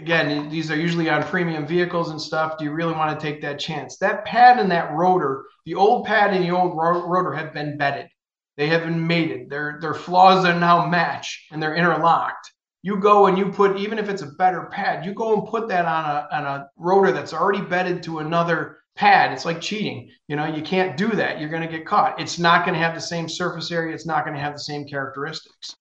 Again, 0.00 0.48
these 0.48 0.70
are 0.70 0.76
usually 0.76 1.10
on 1.10 1.22
premium 1.22 1.66
vehicles 1.66 2.10
and 2.10 2.20
stuff. 2.20 2.58
Do 2.58 2.64
you 2.64 2.72
really 2.72 2.94
want 2.94 3.18
to 3.18 3.26
take 3.26 3.40
that 3.42 3.58
chance? 3.58 3.98
That 3.98 4.24
pad 4.24 4.58
and 4.58 4.70
that 4.70 4.92
rotor, 4.92 5.44
the 5.64 5.74
old 5.74 6.06
pad 6.06 6.32
and 6.32 6.44
the 6.44 6.50
old 6.50 6.76
rotor 6.76 7.32
have 7.32 7.52
been 7.52 7.76
bedded. 7.76 8.08
They 8.56 8.68
have 8.68 8.82
been 8.82 9.06
mated. 9.06 9.50
Their 9.50 9.78
their 9.80 9.94
flaws 9.94 10.44
are 10.44 10.58
now 10.58 10.86
match 10.86 11.46
and 11.50 11.62
they're 11.62 11.76
interlocked. 11.76 12.52
You 12.82 12.96
go 12.96 13.26
and 13.26 13.36
you 13.36 13.50
put 13.50 13.76
even 13.76 13.98
if 13.98 14.08
it's 14.08 14.22
a 14.22 14.32
better 14.38 14.64
pad, 14.64 15.04
you 15.04 15.12
go 15.12 15.34
and 15.38 15.48
put 15.48 15.68
that 15.68 15.84
on 15.84 16.04
a 16.04 16.28
on 16.32 16.44
a 16.44 16.70
rotor 16.76 17.12
that's 17.12 17.32
already 17.32 17.60
bedded 17.60 18.02
to 18.04 18.18
another 18.18 18.78
pad. 18.96 19.32
It's 19.32 19.44
like 19.44 19.60
cheating. 19.60 20.10
You 20.26 20.36
know, 20.36 20.46
you 20.46 20.62
can't 20.62 20.96
do 20.96 21.08
that. 21.10 21.38
You're 21.38 21.50
going 21.50 21.62
to 21.62 21.68
get 21.68 21.86
caught. 21.86 22.20
It's 22.20 22.38
not 22.38 22.64
going 22.64 22.74
to 22.74 22.84
have 22.84 22.94
the 22.94 23.00
same 23.00 23.28
surface 23.28 23.70
area. 23.70 23.94
It's 23.94 24.06
not 24.06 24.24
going 24.24 24.34
to 24.34 24.42
have 24.42 24.54
the 24.54 24.60
same 24.60 24.86
characteristics 24.86 25.76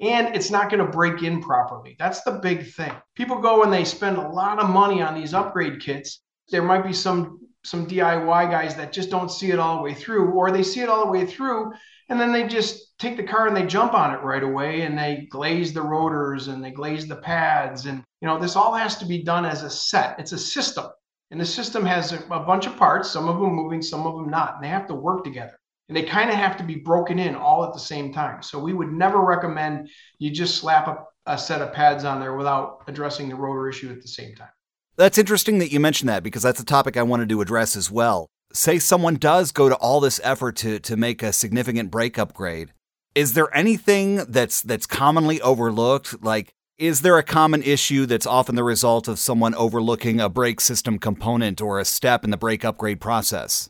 and 0.00 0.34
it's 0.34 0.50
not 0.50 0.70
going 0.70 0.84
to 0.84 0.90
break 0.90 1.22
in 1.22 1.42
properly. 1.42 1.94
That's 1.98 2.22
the 2.22 2.32
big 2.32 2.72
thing. 2.72 2.92
People 3.14 3.38
go 3.38 3.62
and 3.62 3.72
they 3.72 3.84
spend 3.84 4.16
a 4.16 4.28
lot 4.28 4.58
of 4.58 4.70
money 4.70 5.02
on 5.02 5.14
these 5.14 5.34
upgrade 5.34 5.80
kits. 5.80 6.22
There 6.50 6.62
might 6.62 6.84
be 6.84 6.92
some 6.92 7.38
some 7.62 7.86
DIY 7.86 8.50
guys 8.50 8.74
that 8.76 8.90
just 8.90 9.10
don't 9.10 9.30
see 9.30 9.50
it 9.50 9.58
all 9.58 9.76
the 9.76 9.82
way 9.82 9.92
through, 9.92 10.30
or 10.30 10.50
they 10.50 10.62
see 10.62 10.80
it 10.80 10.88
all 10.88 11.04
the 11.04 11.10
way 11.10 11.26
through, 11.26 11.70
and 12.08 12.18
then 12.18 12.32
they 12.32 12.48
just 12.48 12.98
take 12.98 13.18
the 13.18 13.22
car 13.22 13.46
and 13.46 13.54
they 13.54 13.66
jump 13.66 13.92
on 13.92 14.14
it 14.14 14.22
right 14.22 14.42
away 14.42 14.80
and 14.80 14.96
they 14.96 15.28
glaze 15.30 15.74
the 15.74 15.82
rotors 15.82 16.48
and 16.48 16.64
they 16.64 16.70
glaze 16.70 17.06
the 17.06 17.16
pads. 17.16 17.84
And 17.84 18.02
you 18.22 18.26
know, 18.26 18.38
this 18.38 18.56
all 18.56 18.74
has 18.74 18.96
to 18.96 19.04
be 19.04 19.22
done 19.22 19.44
as 19.44 19.62
a 19.62 19.68
set. 19.68 20.18
It's 20.18 20.32
a 20.32 20.38
system. 20.38 20.86
And 21.30 21.40
the 21.40 21.44
system 21.44 21.84
has 21.84 22.12
a, 22.12 22.18
a 22.30 22.40
bunch 22.40 22.66
of 22.66 22.76
parts, 22.76 23.10
some 23.10 23.28
of 23.28 23.38
them 23.38 23.52
moving, 23.52 23.82
some 23.82 24.06
of 24.06 24.16
them 24.16 24.30
not, 24.30 24.54
and 24.54 24.64
they 24.64 24.68
have 24.68 24.88
to 24.88 24.94
work 24.94 25.22
together 25.22 25.60
and 25.90 25.96
they 25.96 26.04
kind 26.04 26.30
of 26.30 26.36
have 26.36 26.56
to 26.56 26.62
be 26.62 26.76
broken 26.76 27.18
in 27.18 27.34
all 27.34 27.64
at 27.64 27.72
the 27.72 27.80
same 27.80 28.12
time. 28.12 28.44
So 28.44 28.60
we 28.60 28.72
would 28.72 28.92
never 28.92 29.20
recommend 29.20 29.88
you 30.20 30.30
just 30.30 30.54
slap 30.54 30.86
a, 30.86 31.32
a, 31.32 31.36
set 31.36 31.60
of 31.60 31.72
pads 31.72 32.04
on 32.04 32.20
there 32.20 32.36
without 32.36 32.84
addressing 32.86 33.28
the 33.28 33.34
rotor 33.34 33.68
issue 33.68 33.90
at 33.90 34.00
the 34.00 34.06
same 34.06 34.36
time. 34.36 34.50
That's 34.96 35.18
interesting 35.18 35.58
that 35.58 35.72
you 35.72 35.80
mentioned 35.80 36.08
that 36.08 36.22
because 36.22 36.44
that's 36.44 36.60
a 36.60 36.64
topic 36.64 36.96
I 36.96 37.02
wanted 37.02 37.28
to 37.30 37.40
address 37.40 37.74
as 37.74 37.90
well. 37.90 38.28
Say 38.52 38.78
someone 38.78 39.16
does 39.16 39.50
go 39.50 39.68
to 39.68 39.74
all 39.74 39.98
this 39.98 40.20
effort 40.22 40.54
to 40.56 40.78
to 40.78 40.96
make 40.96 41.24
a 41.24 41.32
significant 41.32 41.90
brake 41.90 42.20
upgrade. 42.20 42.72
Is 43.16 43.32
there 43.32 43.52
anything 43.56 44.24
that's 44.28 44.62
that's 44.62 44.86
commonly 44.86 45.40
overlooked? 45.40 46.22
Like 46.22 46.52
is 46.78 47.00
there 47.00 47.18
a 47.18 47.24
common 47.24 47.64
issue 47.64 48.06
that's 48.06 48.26
often 48.26 48.54
the 48.54 48.62
result 48.62 49.08
of 49.08 49.18
someone 49.18 49.56
overlooking 49.56 50.20
a 50.20 50.28
brake 50.28 50.60
system 50.60 51.00
component 51.00 51.60
or 51.60 51.80
a 51.80 51.84
step 51.84 52.22
in 52.22 52.30
the 52.30 52.36
brake 52.36 52.64
upgrade 52.64 53.00
process? 53.00 53.69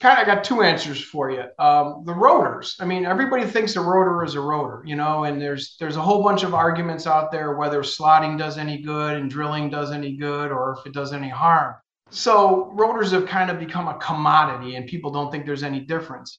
Kind 0.00 0.20
of 0.20 0.26
got 0.26 0.44
two 0.44 0.62
answers 0.62 1.02
for 1.02 1.30
you. 1.30 1.44
Um, 1.58 2.02
the 2.04 2.14
rotors. 2.14 2.76
I 2.80 2.84
mean, 2.84 3.04
everybody 3.04 3.44
thinks 3.44 3.76
a 3.76 3.80
rotor 3.80 4.24
is 4.24 4.34
a 4.34 4.40
rotor, 4.40 4.82
you 4.84 4.96
know, 4.96 5.24
and 5.24 5.40
there's 5.40 5.76
there's 5.78 5.96
a 5.96 6.02
whole 6.02 6.22
bunch 6.22 6.44
of 6.44 6.54
arguments 6.54 7.06
out 7.06 7.32
there 7.32 7.56
whether 7.56 7.82
slotting 7.82 8.38
does 8.38 8.58
any 8.58 8.78
good 8.78 9.16
and 9.16 9.30
drilling 9.30 9.70
does 9.70 9.90
any 9.90 10.16
good 10.16 10.52
or 10.52 10.76
if 10.78 10.86
it 10.86 10.92
does 10.92 11.12
any 11.12 11.28
harm. 11.28 11.74
So 12.10 12.70
rotors 12.72 13.10
have 13.10 13.26
kind 13.26 13.50
of 13.50 13.58
become 13.58 13.88
a 13.88 13.98
commodity, 13.98 14.76
and 14.76 14.86
people 14.86 15.10
don't 15.10 15.30
think 15.30 15.44
there's 15.44 15.62
any 15.62 15.80
difference. 15.80 16.38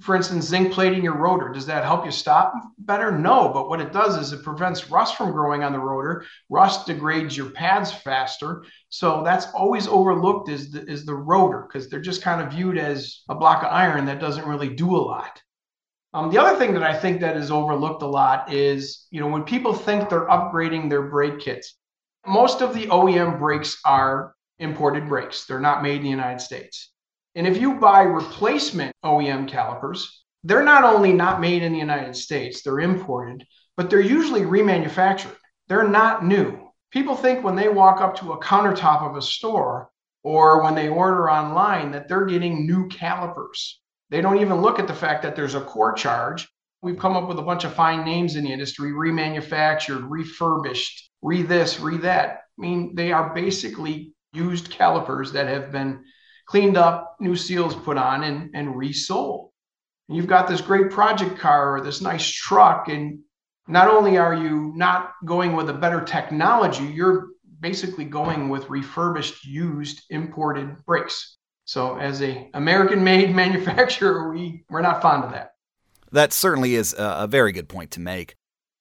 For 0.00 0.16
instance, 0.16 0.46
zinc 0.46 0.72
plating 0.72 1.04
your 1.04 1.16
rotor. 1.16 1.50
Does 1.50 1.66
that 1.66 1.84
help 1.84 2.04
you 2.04 2.10
stop 2.10 2.54
better? 2.78 3.10
No, 3.10 3.50
but 3.52 3.68
what 3.68 3.80
it 3.80 3.92
does 3.92 4.16
is 4.16 4.32
it 4.32 4.42
prevents 4.42 4.90
rust 4.90 5.16
from 5.16 5.32
growing 5.32 5.62
on 5.62 5.72
the 5.72 5.78
rotor. 5.78 6.24
Rust 6.48 6.86
degrades 6.86 7.36
your 7.36 7.50
pads 7.50 7.92
faster. 7.92 8.64
So 8.88 9.22
that's 9.22 9.46
always 9.52 9.86
overlooked 9.86 10.48
is 10.48 10.72
the, 10.72 10.84
is 10.90 11.04
the 11.04 11.14
rotor 11.14 11.66
because 11.68 11.88
they're 11.88 12.00
just 12.00 12.22
kind 12.22 12.40
of 12.40 12.52
viewed 12.52 12.78
as 12.78 13.22
a 13.28 13.34
block 13.34 13.62
of 13.62 13.70
iron 13.70 14.06
that 14.06 14.20
doesn't 14.20 14.48
really 14.48 14.70
do 14.70 14.96
a 14.96 14.98
lot. 14.98 15.40
Um, 16.12 16.30
the 16.30 16.38
other 16.38 16.58
thing 16.58 16.74
that 16.74 16.82
I 16.82 16.96
think 16.96 17.20
that 17.20 17.36
is 17.36 17.50
overlooked 17.50 18.02
a 18.02 18.06
lot 18.06 18.52
is, 18.52 19.06
you 19.10 19.20
know, 19.20 19.28
when 19.28 19.44
people 19.44 19.72
think 19.72 20.08
they're 20.08 20.26
upgrading 20.26 20.88
their 20.88 21.02
brake 21.02 21.38
kits, 21.38 21.74
most 22.26 22.62
of 22.62 22.74
the 22.74 22.86
OEM 22.86 23.38
brakes 23.38 23.80
are 23.84 24.34
imported 24.58 25.08
brakes. 25.08 25.44
They're 25.44 25.60
not 25.60 25.82
made 25.82 25.98
in 25.98 26.02
the 26.02 26.10
United 26.10 26.40
States. 26.40 26.90
And 27.34 27.46
if 27.46 27.60
you 27.60 27.74
buy 27.74 28.02
replacement 28.02 28.94
OEM 29.04 29.48
calipers, 29.48 30.24
they're 30.42 30.64
not 30.64 30.84
only 30.84 31.12
not 31.12 31.40
made 31.40 31.62
in 31.62 31.72
the 31.72 31.78
United 31.78 32.16
States, 32.16 32.62
they're 32.62 32.80
imported, 32.80 33.46
but 33.76 33.90
they're 33.90 34.00
usually 34.00 34.42
remanufactured. 34.42 35.36
They're 35.68 35.88
not 35.88 36.24
new. 36.24 36.70
People 36.90 37.14
think 37.14 37.44
when 37.44 37.54
they 37.54 37.68
walk 37.68 38.00
up 38.00 38.16
to 38.16 38.32
a 38.32 38.40
countertop 38.42 39.08
of 39.08 39.16
a 39.16 39.22
store 39.22 39.90
or 40.24 40.62
when 40.62 40.74
they 40.74 40.88
order 40.88 41.30
online 41.30 41.92
that 41.92 42.08
they're 42.08 42.26
getting 42.26 42.66
new 42.66 42.88
calipers. 42.88 43.80
They 44.10 44.20
don't 44.20 44.40
even 44.40 44.60
look 44.60 44.78
at 44.78 44.88
the 44.88 44.94
fact 44.94 45.22
that 45.22 45.36
there's 45.36 45.54
a 45.54 45.60
core 45.60 45.92
charge. 45.92 46.48
We've 46.82 46.98
come 46.98 47.16
up 47.16 47.28
with 47.28 47.38
a 47.38 47.42
bunch 47.42 47.64
of 47.64 47.74
fine 47.74 48.04
names 48.04 48.34
in 48.34 48.44
the 48.44 48.52
industry 48.52 48.90
remanufactured, 48.90 50.06
refurbished, 50.08 51.10
re 51.22 51.42
this, 51.42 51.78
re 51.78 51.98
that. 51.98 52.40
I 52.58 52.60
mean, 52.60 52.94
they 52.94 53.12
are 53.12 53.32
basically 53.34 54.14
used 54.32 54.70
calipers 54.70 55.32
that 55.32 55.46
have 55.46 55.70
been 55.70 56.04
cleaned 56.50 56.76
up, 56.76 57.14
new 57.20 57.36
seals 57.36 57.76
put 57.76 57.96
on, 57.96 58.24
and, 58.24 58.50
and 58.54 58.76
resold. 58.76 59.52
And 60.08 60.16
you've 60.16 60.26
got 60.26 60.48
this 60.48 60.60
great 60.60 60.90
project 60.90 61.38
car 61.38 61.76
or 61.76 61.80
this 61.80 62.00
nice 62.00 62.28
truck, 62.28 62.88
and 62.88 63.20
not 63.68 63.86
only 63.86 64.18
are 64.18 64.34
you 64.34 64.72
not 64.74 65.12
going 65.24 65.54
with 65.54 65.70
a 65.70 65.72
better 65.72 66.00
technology, 66.00 66.82
you're 66.82 67.28
basically 67.60 68.04
going 68.04 68.48
with 68.48 68.68
refurbished, 68.68 69.44
used, 69.44 70.02
imported 70.10 70.84
brakes. 70.86 71.36
So, 71.66 71.96
as 71.98 72.20
a 72.20 72.50
American-made 72.54 73.32
manufacturer, 73.44 74.32
we 74.32 74.64
we're 74.68 74.82
not 74.82 75.00
fond 75.00 75.22
of 75.22 75.30
that. 75.30 75.52
That 76.10 76.32
certainly 76.32 76.74
is 76.74 76.96
a, 76.98 77.28
very 77.28 77.52
good 77.52 77.68
point 77.68 77.92
to 77.92 78.00
make. 78.00 78.34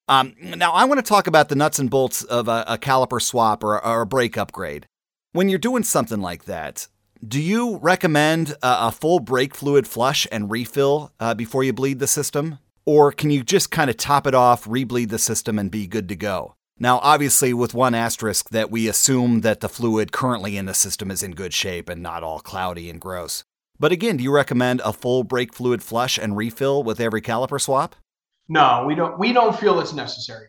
Um, 0.08 0.34
now, 0.40 0.72
I 0.72 0.86
want 0.86 0.98
to 0.98 1.08
talk 1.08 1.28
about 1.28 1.50
the 1.50 1.56
nuts 1.56 1.78
and 1.78 1.88
bolts 1.88 2.24
of 2.24 2.48
a, 2.48 2.64
a 2.68 2.78
caliper 2.80 3.22
swap 3.22 3.64
or, 3.64 3.86
or, 3.86 4.02
a 4.02 4.08
brake 4.08 4.40
upgrade. 4.40 4.88
When 5.34 5.50
you're 5.50 5.60
doing 5.60 5.84
something 5.84 6.20
like 6.20 6.46
that, 6.46 6.88
do 7.26 7.42
you 7.42 7.78
recommend 7.78 8.56
a, 8.64 8.92
full 8.92 9.20
brake 9.20 9.54
fluid 9.54 9.88
flush 9.88 10.26
and 10.32 10.50
refill 10.50 11.12
uh, 11.20 11.34
before 11.34 11.64
you 11.64 11.74
bleed 11.74 12.00
the 12.00 12.08
system? 12.08 12.60
Or 12.86 13.12
can 13.12 13.30
you 13.30 13.44
just 13.44 13.72
kind 13.72 13.90
of 13.90 13.98
top 13.98 14.26
it 14.26 14.34
off, 14.34 14.66
rebleed 14.66 15.10
the 15.10 15.20
system, 15.20 15.60
and 15.60 15.70
be 15.70 15.86
good 15.86 16.08
to 16.10 16.16
go? 16.16 16.56
Now, 16.80 17.00
obviously, 17.00 17.54
with 17.54 17.74
one 17.74 17.94
asterisk 17.94 18.50
that 18.52 18.72
we 18.72 18.88
assume 18.88 19.42
that 19.42 19.60
the 19.60 19.68
fluid 19.68 20.14
currently 20.14 20.56
in 20.56 20.66
the 20.66 20.74
system 20.74 21.12
is 21.12 21.22
in 21.22 21.32
good 21.36 21.54
shape 21.54 21.90
and 21.90 22.02
not 22.02 22.24
all 22.24 22.40
cloudy 22.40 22.90
and 22.90 23.02
gross. 23.02 23.44
But 23.78 23.92
again, 23.92 24.18
do 24.18 24.24
you 24.24 24.32
recommend 24.32 24.82
a 24.86 24.94
full 24.94 25.26
brake 25.26 25.54
fluid 25.54 25.84
flush 25.84 26.18
and 26.18 26.38
refill 26.38 26.84
with 26.84 27.02
every 27.02 27.22
caliper 27.22 27.60
swap? 27.60 27.96
No, 28.48 28.86
we 28.88 28.96
don't. 28.96 29.20
We 29.20 29.34
don't 29.34 29.58
feel 29.60 29.80
it's 29.82 29.94
necessary. 29.94 30.48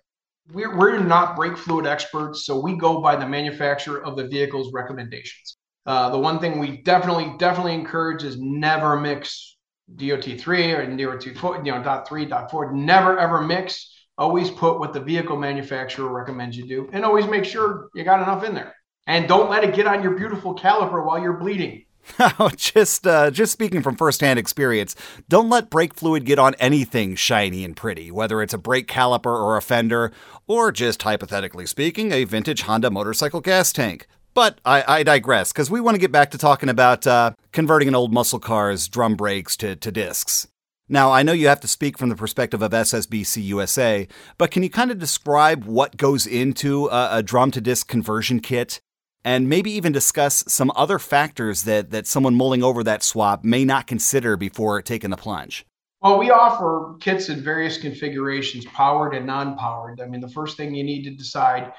We're, 0.52 0.76
we're 0.76 0.98
not 1.00 1.36
brake 1.36 1.56
fluid 1.56 1.86
experts, 1.86 2.46
so 2.46 2.60
we 2.60 2.76
go 2.76 3.00
by 3.00 3.16
the 3.16 3.28
manufacturer 3.28 4.04
of 4.04 4.16
the 4.16 4.26
vehicle's 4.26 4.72
recommendations. 4.72 5.56
Uh, 5.86 6.10
the 6.10 6.18
one 6.18 6.38
thing 6.38 6.58
we 6.58 6.82
definitely, 6.82 7.34
definitely 7.38 7.74
encourage 7.74 8.22
is 8.22 8.36
never 8.38 8.98
mix 8.98 9.56
DOT3 9.96 10.78
or 10.78 10.86
DOT4, 10.86 11.64
you 11.64 11.72
know, 11.72 11.82
dot 11.82 12.06
three, 12.06 12.24
dot 12.24 12.50
four. 12.50 12.72
Never 12.72 13.18
ever 13.18 13.40
mix. 13.40 13.96
Always 14.18 14.50
put 14.50 14.78
what 14.78 14.92
the 14.92 15.00
vehicle 15.00 15.36
manufacturer 15.36 16.12
recommends 16.12 16.56
you 16.56 16.66
do, 16.66 16.90
and 16.92 17.04
always 17.04 17.26
make 17.26 17.44
sure 17.44 17.88
you 17.94 18.04
got 18.04 18.22
enough 18.22 18.44
in 18.44 18.54
there. 18.54 18.74
And 19.06 19.26
don't 19.26 19.50
let 19.50 19.64
it 19.64 19.74
get 19.74 19.86
on 19.86 20.02
your 20.02 20.12
beautiful 20.12 20.54
caliper 20.54 21.04
while 21.04 21.18
you're 21.18 21.38
bleeding. 21.38 21.86
just 22.56 23.06
uh, 23.06 23.30
just 23.30 23.52
speaking 23.52 23.82
from 23.82 23.96
firsthand 23.96 24.38
experience, 24.38 24.94
don't 25.28 25.48
let 25.48 25.70
brake 25.70 25.94
fluid 25.94 26.24
get 26.24 26.38
on 26.38 26.54
anything 26.58 27.14
shiny 27.14 27.64
and 27.64 27.76
pretty, 27.76 28.10
whether 28.10 28.42
it's 28.42 28.54
a 28.54 28.58
brake 28.58 28.86
caliper 28.86 29.26
or 29.26 29.56
a 29.56 29.62
fender, 29.62 30.12
or 30.46 30.70
just 30.70 31.02
hypothetically 31.02 31.66
speaking, 31.66 32.12
a 32.12 32.24
vintage 32.24 32.62
Honda 32.62 32.90
motorcycle 32.90 33.40
gas 33.40 33.72
tank. 33.72 34.06
But 34.32 34.60
I, 34.64 34.84
I 34.86 35.02
digress, 35.02 35.52
because 35.52 35.70
we 35.70 35.80
want 35.80 35.96
to 35.96 36.00
get 36.00 36.12
back 36.12 36.30
to 36.30 36.38
talking 36.38 36.68
about 36.68 37.06
uh, 37.06 37.32
converting 37.52 37.88
an 37.88 37.94
old 37.94 38.12
muscle 38.12 38.38
car's 38.38 38.88
drum 38.88 39.16
brakes 39.16 39.56
to, 39.58 39.74
to 39.76 39.90
discs. 39.90 40.46
Now, 40.88 41.12
I 41.12 41.22
know 41.22 41.32
you 41.32 41.48
have 41.48 41.60
to 41.60 41.68
speak 41.68 41.98
from 41.98 42.08
the 42.08 42.16
perspective 42.16 42.62
of 42.62 42.72
SSBC 42.72 43.44
USA, 43.44 44.08
but 44.38 44.50
can 44.50 44.62
you 44.62 44.70
kind 44.70 44.90
of 44.90 44.98
describe 44.98 45.64
what 45.64 45.96
goes 45.96 46.26
into 46.26 46.86
a, 46.86 47.18
a 47.18 47.22
drum 47.22 47.50
to 47.52 47.60
disc 47.60 47.86
conversion 47.86 48.40
kit? 48.40 48.80
And 49.24 49.48
maybe 49.48 49.70
even 49.72 49.92
discuss 49.92 50.44
some 50.48 50.72
other 50.74 50.98
factors 50.98 51.64
that, 51.64 51.90
that 51.90 52.06
someone 52.06 52.34
mulling 52.34 52.62
over 52.62 52.82
that 52.84 53.02
swap 53.02 53.44
may 53.44 53.64
not 53.64 53.86
consider 53.86 54.36
before 54.36 54.80
taking 54.80 55.10
the 55.10 55.16
plunge. 55.16 55.66
Well, 56.02 56.18
we 56.18 56.30
offer 56.30 56.96
kits 57.00 57.28
in 57.28 57.42
various 57.42 57.76
configurations, 57.76 58.64
powered 58.64 59.14
and 59.14 59.26
non 59.26 59.58
powered. 59.58 60.00
I 60.00 60.06
mean, 60.06 60.22
the 60.22 60.30
first 60.30 60.56
thing 60.56 60.74
you 60.74 60.82
need 60.82 61.04
to 61.04 61.10
decide 61.10 61.72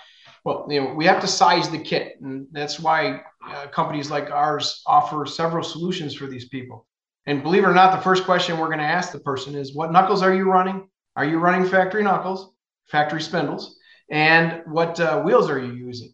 well, 0.44 0.66
you 0.70 0.82
know, 0.82 0.94
we 0.94 1.06
have 1.06 1.22
to 1.22 1.28
size 1.28 1.70
the 1.70 1.78
kit, 1.78 2.20
and 2.22 2.48
that's 2.52 2.80
why 2.80 3.22
uh, 3.48 3.68
companies 3.68 4.10
like 4.10 4.32
ours 4.32 4.82
offer 4.88 5.26
several 5.26 5.64
solutions 5.64 6.16
for 6.16 6.26
these 6.26 6.50
people. 6.50 6.88
And 7.28 7.44
believe 7.44 7.64
it 7.64 7.68
or 7.68 7.74
not, 7.74 7.96
the 7.96 8.02
first 8.02 8.26
question 8.26 8.58
we're 8.58 8.68
going 8.68 8.80
to 8.80 8.84
ask 8.84 9.12
the 9.12 9.20
person 9.20 9.54
is, 9.54 9.76
"What 9.76 9.92
knuckles 9.92 10.24
are 10.24 10.34
you 10.34 10.46
running? 10.50 10.90
Are 11.16 11.26
you 11.26 11.38
running 11.38 11.68
factory 11.70 12.04
knuckles, 12.04 12.54
factory 12.88 13.22
spindles, 13.22 13.78
and 14.10 14.64
what 14.66 15.00
uh, 15.00 15.22
wheels 15.22 15.50
are 15.50 15.60
you 15.60 15.74
using?" 15.74 16.12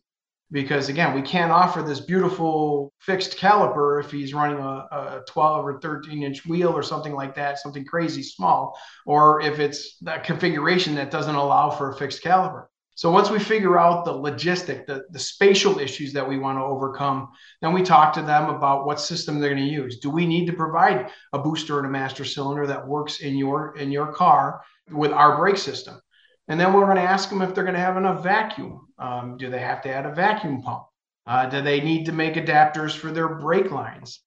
Because 0.52 0.90
again, 0.90 1.14
we 1.14 1.22
can't 1.22 1.52
offer 1.52 1.82
this 1.82 2.02
beautiful 2.02 2.94
fixed 3.00 3.38
caliper 3.38 4.04
if 4.04 4.12
he's 4.12 4.34
running 4.34 4.60
a, 4.60 4.88
a 4.92 5.24
12 5.28 5.66
or 5.66 5.80
13 5.80 6.24
inch 6.24 6.46
wheel 6.46 6.70
or 6.70 6.84
something 6.84 7.14
like 7.14 7.36
that, 7.36 7.60
something 7.60 7.86
crazy 7.86 8.24
small, 8.24 8.78
or 9.06 9.42
if 9.42 9.60
it's 9.60 9.98
that 10.00 10.26
configuration 10.26 10.96
that 10.96 11.12
doesn't 11.12 11.36
allow 11.36 11.70
for 11.70 11.92
a 11.92 11.96
fixed 11.96 12.24
caliper. 12.24 12.66
So 12.98 13.12
once 13.12 13.30
we 13.30 13.38
figure 13.38 13.78
out 13.78 14.06
the 14.06 14.12
logistic, 14.12 14.88
the, 14.88 15.04
the 15.12 15.20
spatial 15.20 15.78
issues 15.78 16.14
that 16.14 16.28
we 16.28 16.40
want 16.40 16.58
to 16.58 16.64
overcome, 16.64 17.30
then 17.62 17.72
we 17.72 17.84
talk 17.84 18.12
to 18.14 18.24
them 18.24 18.50
about 18.50 18.88
what 18.88 19.00
system 19.00 19.40
they're 19.40 19.54
going 19.54 19.64
to 19.64 19.72
use. 19.72 20.00
Do 20.00 20.10
we 20.10 20.26
need 20.26 20.48
to 20.48 20.54
provide 20.54 21.12
a 21.32 21.38
booster 21.38 21.78
and 21.78 21.86
a 21.86 21.92
master 21.92 22.26
cylinder 22.26 22.66
that 22.66 22.88
works 22.88 23.20
in 23.20 23.38
your 23.38 23.78
in 23.78 23.92
your 23.92 24.12
car 24.14 24.62
with 24.90 25.12
our 25.12 25.38
brake 25.38 25.58
system? 25.58 26.02
And 26.48 26.60
then 26.60 26.74
we're 26.74 26.86
going 26.86 26.96
to 26.98 27.04
ask 27.04 27.30
them 27.30 27.44
if 27.44 27.54
they're 27.54 27.66
going 27.66 27.76
to 27.76 27.80
have 27.80 27.98
enough 27.98 28.24
vacuum. 28.24 28.88
Um, 28.98 29.38
do 29.38 29.52
they 29.52 29.60
have 29.60 29.84
to 29.84 29.94
add 29.94 30.08
a 30.08 30.16
vacuum 30.16 30.64
pump? 30.64 30.86
Uh, 31.28 31.46
do 31.46 31.62
they 31.62 31.82
need 31.82 32.08
to 32.08 32.12
make 32.12 32.34
adapters 32.34 32.98
for 32.98 33.12
their 33.12 33.36
brake 33.36 33.70
lines? 33.70 34.22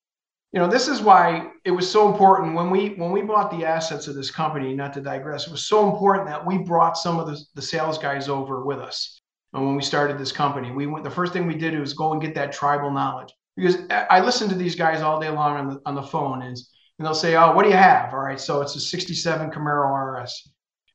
You 0.53 0.59
know 0.59 0.67
this 0.67 0.89
is 0.89 1.01
why 1.01 1.51
it 1.65 1.71
was 1.71 1.89
so 1.89 2.11
important 2.11 2.55
when 2.55 2.71
we 2.71 2.91
when 2.95 3.13
we 3.13 3.23
bought 3.23 3.51
the 3.51 3.65
assets 3.65 4.09
of 4.09 4.15
this 4.15 4.31
company 4.31 4.75
not 4.75 4.93
to 4.93 5.01
digress 5.01 5.47
it 5.47 5.51
was 5.51 5.67
so 5.67 5.91
important 5.91 6.27
that 6.27 6.45
we 6.45 6.59
brought 6.59 6.99
some 6.99 7.19
of 7.19 7.27
the, 7.27 7.41
the 7.55 7.63
sales 7.63 7.99
guys 7.99 8.29
over 8.29 8.65
with 8.65 8.79
us. 8.79 9.21
And 9.53 9.67
when 9.67 9.75
we 9.77 9.83
started 9.83 10.19
this 10.19 10.33
company 10.33 10.73
we 10.73 10.87
went 10.87 11.05
the 11.05 11.11
first 11.11 11.33
thing 11.33 11.47
we 11.47 11.55
did 11.55 11.79
was 11.79 11.95
go 11.95 12.13
and 12.13 12.21
get 12.21 12.35
that 12.35 12.53
tribal 12.53 12.91
knowledge. 12.91 13.33
Because 13.57 13.79
i 13.91 14.21
listen 14.21 14.49
to 14.49 14.55
these 14.55 14.75
guys 14.75 15.03
all 15.03 15.21
day 15.21 15.31
long 15.31 15.57
on 15.57 15.69
the, 15.69 15.81
on 15.87 15.95
the 15.95 16.03
phone 16.03 16.43
is 16.43 16.71
and 16.99 17.07
they'll 17.07 17.15
say 17.15 17.37
oh 17.37 17.55
what 17.55 17.63
do 17.63 17.69
you 17.69 17.77
have? 17.77 18.13
All 18.13 18.21
right 18.21 18.41
so 18.41 18.61
it's 18.61 18.75
a 18.77 18.81
67 18.81 19.51
camaro 19.51 20.23
rs 20.23 20.51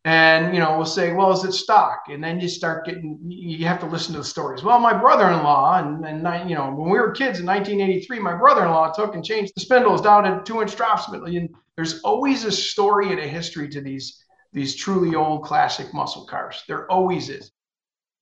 and 0.05 0.53
you 0.53 0.59
know 0.59 0.77
we'll 0.77 0.85
say 0.85 1.13
well 1.13 1.31
is 1.31 1.43
it 1.43 1.51
stock? 1.51 2.03
And 2.09 2.23
then 2.23 2.39
you 2.39 2.47
start 2.47 2.85
getting 2.85 3.19
you 3.27 3.65
have 3.65 3.79
to 3.79 3.87
listen 3.87 4.13
to 4.13 4.19
the 4.19 4.25
stories. 4.25 4.63
Well 4.63 4.79
my 4.79 4.93
brother-in-law 4.93 5.79
and, 5.79 6.05
and 6.05 6.49
you 6.49 6.55
know 6.55 6.69
when 6.69 6.91
we 6.91 6.99
were 6.99 7.11
kids 7.11 7.39
in 7.39 7.45
1983 7.45 8.19
my 8.19 8.35
brother-in-law 8.35 8.93
took 8.93 9.15
and 9.15 9.25
changed 9.25 9.53
the 9.55 9.61
spindles 9.61 10.01
down 10.01 10.23
to 10.23 10.43
two 10.43 10.61
inch 10.61 10.75
drops 10.75 11.07
and 11.07 11.49
there's 11.75 12.01
always 12.01 12.45
a 12.45 12.51
story 12.51 13.11
and 13.11 13.19
a 13.19 13.27
history 13.27 13.67
to 13.69 13.81
these 13.81 14.23
these 14.53 14.75
truly 14.75 15.15
old 15.15 15.43
classic 15.43 15.91
muscle 15.93 16.25
cars. 16.25 16.63
There 16.67 16.89
always 16.89 17.29
is. 17.29 17.51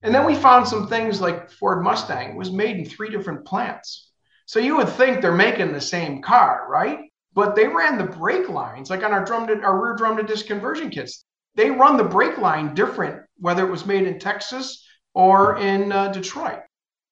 And 0.01 0.15
then 0.15 0.25
we 0.25 0.35
found 0.35 0.67
some 0.67 0.87
things 0.87 1.21
like 1.21 1.51
ford 1.51 1.83
mustang 1.83 2.35
was 2.35 2.51
made 2.51 2.77
in 2.77 2.85
three 2.85 3.09
different 3.09 3.45
plants. 3.45 4.09
So 4.45 4.59
you 4.59 4.77
would 4.77 4.89
think 4.89 5.21
they're 5.21 5.33
making 5.33 5.73
the 5.73 5.81
same 5.81 6.21
car 6.21 6.65
right? 6.69 6.99
But 7.33 7.55
they 7.55 7.67
ran 7.67 7.97
the 7.97 8.05
brake 8.05 8.47
lines 8.47 8.89
like 8.89 9.03
on 9.03 9.11
our 9.11 9.25
drum 9.25 9.47
to, 9.47 9.61
our 9.61 9.83
rear 9.83 9.95
drum 9.95 10.15
to 10.15 10.23
disc 10.23 10.45
conversion 10.45 10.89
kits 10.89 11.25
they 11.55 11.69
run 11.69 11.97
the 11.97 12.03
brake 12.03 12.37
line 12.37 12.73
different, 12.73 13.23
whether 13.37 13.65
it 13.65 13.71
was 13.71 13.85
made 13.85 14.07
in 14.07 14.19
Texas 14.19 14.85
or 15.13 15.57
in 15.57 15.91
uh, 15.91 16.11
Detroit. 16.11 16.61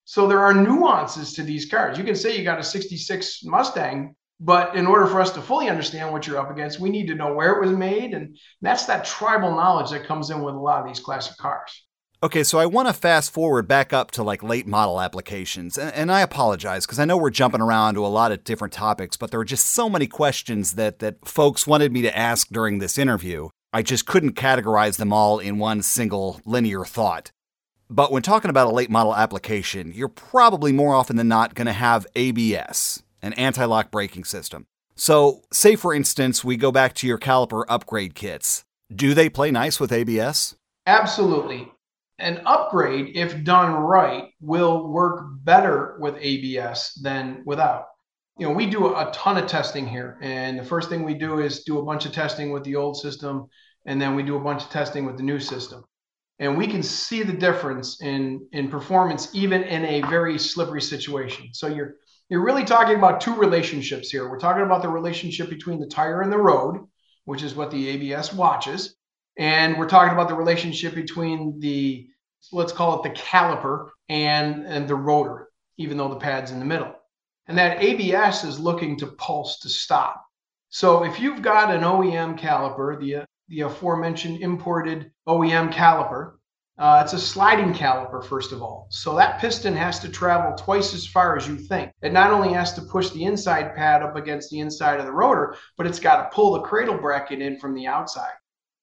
So 0.06 0.27
there 0.27 0.39
are 0.39 0.54
nuances 0.54 1.34
to 1.34 1.43
these 1.43 1.69
cars. 1.69 1.97
You 1.97 2.04
can 2.04 2.15
say 2.15 2.38
you 2.38 2.43
got 2.43 2.60
a 2.60 2.63
66 2.63 3.43
Mustang, 3.45 4.15
but 4.39 4.75
in 4.75 4.88
order 4.88 5.06
for 5.06 5.21
us 5.21 5.32
to 5.32 5.41
fully 5.41 5.69
understand 5.69 6.12
what 6.12 6.25
you're 6.25 6.39
up 6.39 6.51
against, 6.51 6.80
we 6.80 6.89
need 6.89 7.08
to 7.08 7.15
know 7.15 7.34
where 7.34 7.54
it 7.54 7.65
was 7.65 7.77
made. 7.77 8.13
And 8.13 8.38
that's 8.62 8.86
that 8.88 9.06
tribal 9.06 9.51
knowledge 9.51 9.91
that 9.91 10.06
comes 10.06 10.32
in 10.32 10.41
with 10.41 10.56
a 10.56 10.60
lot 10.60 10.82
of 10.82 10.88
these 10.88 10.99
classic 10.99 11.38
cars. 11.38 11.86
Okay, 12.23 12.43
so 12.43 12.60
I 12.60 12.67
want 12.67 12.88
to 12.88 12.93
fast 12.93 13.32
forward 13.32 13.67
back 13.67 13.93
up 13.93 14.12
to 14.12 14.23
like 14.23 14.43
late 14.43 14.67
model 14.67 15.01
applications. 15.01 15.77
And, 15.77 15.93
and 15.93 16.12
I 16.12 16.21
apologize 16.21 16.86
because 16.86 16.99
I 16.99 17.06
know 17.06 17.17
we're 17.17 17.32
jumping 17.32 17.62
around 17.62 17.95
to 17.95 18.06
a 18.06 18.08
lot 18.08 18.32
of 18.32 18.43
different 18.43 18.73
topics, 18.73 19.17
but 19.17 19.32
there 19.32 19.39
were 19.39 19.45
just 19.45 19.69
so 19.69 19.89
many 19.89 20.06
questions 20.08 20.73
that, 20.73 20.99
that 20.99 21.27
folks 21.27 21.65
wanted 21.65 21.91
me 21.91 22.01
to 22.04 22.15
ask 22.15 22.47
during 22.49 22.80
this 22.80 22.97
interview. 22.97 23.49
I 23.73 23.81
just 23.81 24.05
couldn't 24.05 24.34
categorize 24.34 24.97
them 24.97 25.13
all 25.13 25.39
in 25.39 25.57
one 25.57 25.81
single 25.81 26.41
linear 26.45 26.86
thought. 26.86 27.31
But 27.89 28.12
when 28.12 28.21
talking 28.21 28.49
about 28.49 28.67
a 28.67 28.71
late 28.71 28.89
model 28.89 29.15
application, 29.15 29.91
you're 29.93 30.07
probably 30.07 30.71
more 30.71 30.95
often 30.95 31.15
than 31.15 31.27
not 31.27 31.55
going 31.55 31.67
to 31.67 31.73
have 31.73 32.07
ABS, 32.15 33.03
an 33.21 33.34
anti 33.34 33.65
lock 33.65 33.91
braking 33.91 34.23
system. 34.23 34.65
So, 34.95 35.41
say 35.51 35.75
for 35.75 35.93
instance, 35.93 36.43
we 36.43 36.57
go 36.57 36.71
back 36.71 36.93
to 36.95 37.07
your 37.07 37.17
caliper 37.17 37.65
upgrade 37.67 38.15
kits. 38.15 38.63
Do 38.93 39.13
they 39.13 39.29
play 39.29 39.51
nice 39.51 39.79
with 39.79 39.91
ABS? 39.91 40.55
Absolutely 40.86 41.71
an 42.21 42.41
upgrade, 42.45 43.12
if 43.15 43.43
done 43.43 43.73
right, 43.73 44.29
will 44.39 44.88
work 44.88 45.25
better 45.43 45.97
with 45.99 46.15
ABS 46.19 46.99
than 47.01 47.41
without. 47.45 47.88
You 48.41 48.47
know, 48.47 48.54
we 48.54 48.65
do 48.65 48.95
a 48.95 49.12
ton 49.13 49.38
of 49.38 49.45
testing 49.45 49.86
here, 49.86 50.17
and 50.19 50.58
the 50.58 50.63
first 50.63 50.89
thing 50.89 51.04
we 51.04 51.13
do 51.13 51.41
is 51.41 51.63
do 51.63 51.77
a 51.77 51.86
bunch 51.86 52.08
of 52.08 52.12
testing 52.12 52.49
with 52.49 52.63
the 52.63 52.75
old 52.75 52.97
system, 52.97 53.45
and 53.86 54.01
then 54.01 54.15
we 54.15 54.23
do 54.23 54.36
a 54.36 54.39
bunch 54.39 54.63
of 54.63 54.71
testing 54.71 55.06
with 55.06 55.15
the 55.17 55.21
new 55.21 55.39
system. 55.39 55.84
And 56.39 56.58
we 56.58 56.65
can 56.65 56.82
see 56.82 57.21
the 57.21 57.34
difference 57.34 58.01
in 58.01 58.47
in 58.51 58.67
performance 58.67 59.30
even 59.34 59.62
in 59.62 59.86
a 59.86 60.01
very 60.10 60.39
slippery 60.39 60.82
situation. 60.82 61.54
So 61.54 61.67
you're 61.67 61.97
you're 62.30 62.43
really 62.43 62.63
talking 62.63 62.95
about 62.95 63.21
two 63.21 63.36
relationships 63.36 64.10
here. 64.10 64.27
We're 64.27 64.39
talking 64.39 64.63
about 64.63 64.82
the 64.82 64.89
relationship 64.89 65.47
between 65.47 65.80
the 65.80 65.86
tire 65.86 66.23
and 66.23 66.32
the 66.32 66.39
road, 66.39 66.88
which 67.25 67.43
is 67.43 67.54
what 67.54 67.69
the 67.69 67.89
ABS 67.89 68.34
watches, 68.34 68.95
and 69.38 69.77
we're 69.77 69.88
talking 69.88 70.13
about 70.13 70.30
the 70.30 70.34
relationship 70.34 70.95
between 70.95 71.60
the 71.60 72.08
let's 72.51 72.73
call 72.73 73.04
it 73.04 73.04
the 73.04 73.21
caliper 73.21 73.89
and, 74.10 74.65
and 74.65 74.88
the 74.88 74.95
rotor, 74.95 75.49
even 75.77 75.95
though 75.95 76.10
the 76.10 76.15
pad's 76.15 76.49
in 76.49 76.58
the 76.58 76.65
middle. 76.65 76.95
And 77.51 77.57
that 77.57 77.83
ABS 77.83 78.45
is 78.45 78.61
looking 78.61 78.95
to 78.99 79.07
pulse 79.07 79.59
to 79.59 79.67
stop. 79.67 80.25
So 80.69 81.03
if 81.03 81.19
you've 81.19 81.41
got 81.41 81.69
an 81.69 81.81
OEM 81.81 82.39
caliper, 82.39 82.97
the, 82.97 83.25
the 83.49 83.59
aforementioned 83.59 84.39
imported 84.39 85.11
OEM 85.27 85.73
caliper, 85.73 86.35
uh, 86.77 87.01
it's 87.03 87.11
a 87.11 87.19
sliding 87.19 87.73
caliper, 87.73 88.23
first 88.23 88.53
of 88.53 88.61
all. 88.61 88.87
So 88.89 89.17
that 89.17 89.41
piston 89.41 89.75
has 89.75 89.99
to 89.99 90.07
travel 90.07 90.55
twice 90.55 90.93
as 90.93 91.05
far 91.05 91.35
as 91.35 91.45
you 91.45 91.57
think. 91.57 91.91
It 92.01 92.13
not 92.13 92.31
only 92.31 92.53
has 92.53 92.71
to 92.75 92.83
push 92.83 93.09
the 93.09 93.25
inside 93.25 93.75
pad 93.75 94.01
up 94.01 94.15
against 94.15 94.49
the 94.49 94.61
inside 94.61 95.01
of 95.01 95.05
the 95.05 95.11
rotor, 95.11 95.57
but 95.75 95.85
it's 95.85 95.99
got 95.99 96.23
to 96.23 96.33
pull 96.33 96.53
the 96.53 96.61
cradle 96.61 96.97
bracket 96.99 97.41
in 97.41 97.59
from 97.59 97.75
the 97.75 97.85
outside 97.85 98.31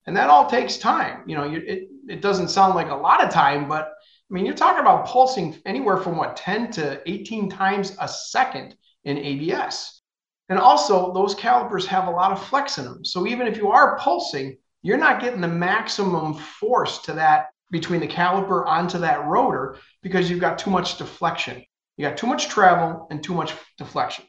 and 0.09 0.16
that 0.16 0.31
all 0.31 0.46
takes 0.46 0.78
time. 0.78 1.22
You 1.26 1.37
know, 1.37 1.44
it 1.44 1.90
it 2.09 2.22
doesn't 2.22 2.48
sound 2.48 2.74
like 2.74 2.88
a 2.88 2.94
lot 2.94 3.22
of 3.22 3.31
time, 3.31 3.68
but 3.68 3.92
I 4.31 4.35
mean, 4.35 4.45
you're 4.45 4.55
talking 4.55 4.81
about 4.81 5.07
pulsing 5.07 5.57
anywhere 5.64 5.97
from 5.97 6.17
what 6.17 6.37
10 6.37 6.71
to 6.73 7.01
18 7.11 7.49
times 7.49 7.97
a 7.99 8.07
second 8.07 8.77
in 9.05 9.17
ABS. 9.17 10.03
And 10.51 10.59
also, 10.59 11.12
those 11.12 11.35
calipers 11.35 11.87
have 11.87 12.09
a 12.09 12.11
lot 12.11 12.33
of 12.33 12.47
flex 12.47 12.79
in 12.79 12.85
them. 12.85 13.05
So 13.05 13.27
even 13.27 13.47
if 13.47 13.57
you 13.57 13.71
are 13.71 13.99
pulsing, 13.99 14.57
you're 14.83 14.99
not 14.99 15.21
getting 15.21 15.41
the 15.41 15.49
maximum 15.49 16.35
force 16.35 16.99
to 17.03 17.14
that 17.14 17.49
between 17.71 18.01
the 18.01 18.09
caliper 18.09 18.67
onto 18.67 18.99
that 18.99 19.27
rotor 19.27 19.77
because 20.03 20.31
you've 20.31 20.41
got 20.41 20.59
too 20.59 20.71
much 20.71 20.99
deflection. 20.99 21.64
You 21.97 22.09
got 22.09 22.17
too 22.17 22.27
much 22.27 22.49
travel 22.49 23.07
and 23.11 23.23
too 23.23 23.35
much 23.35 23.55
deflection. 23.77 24.25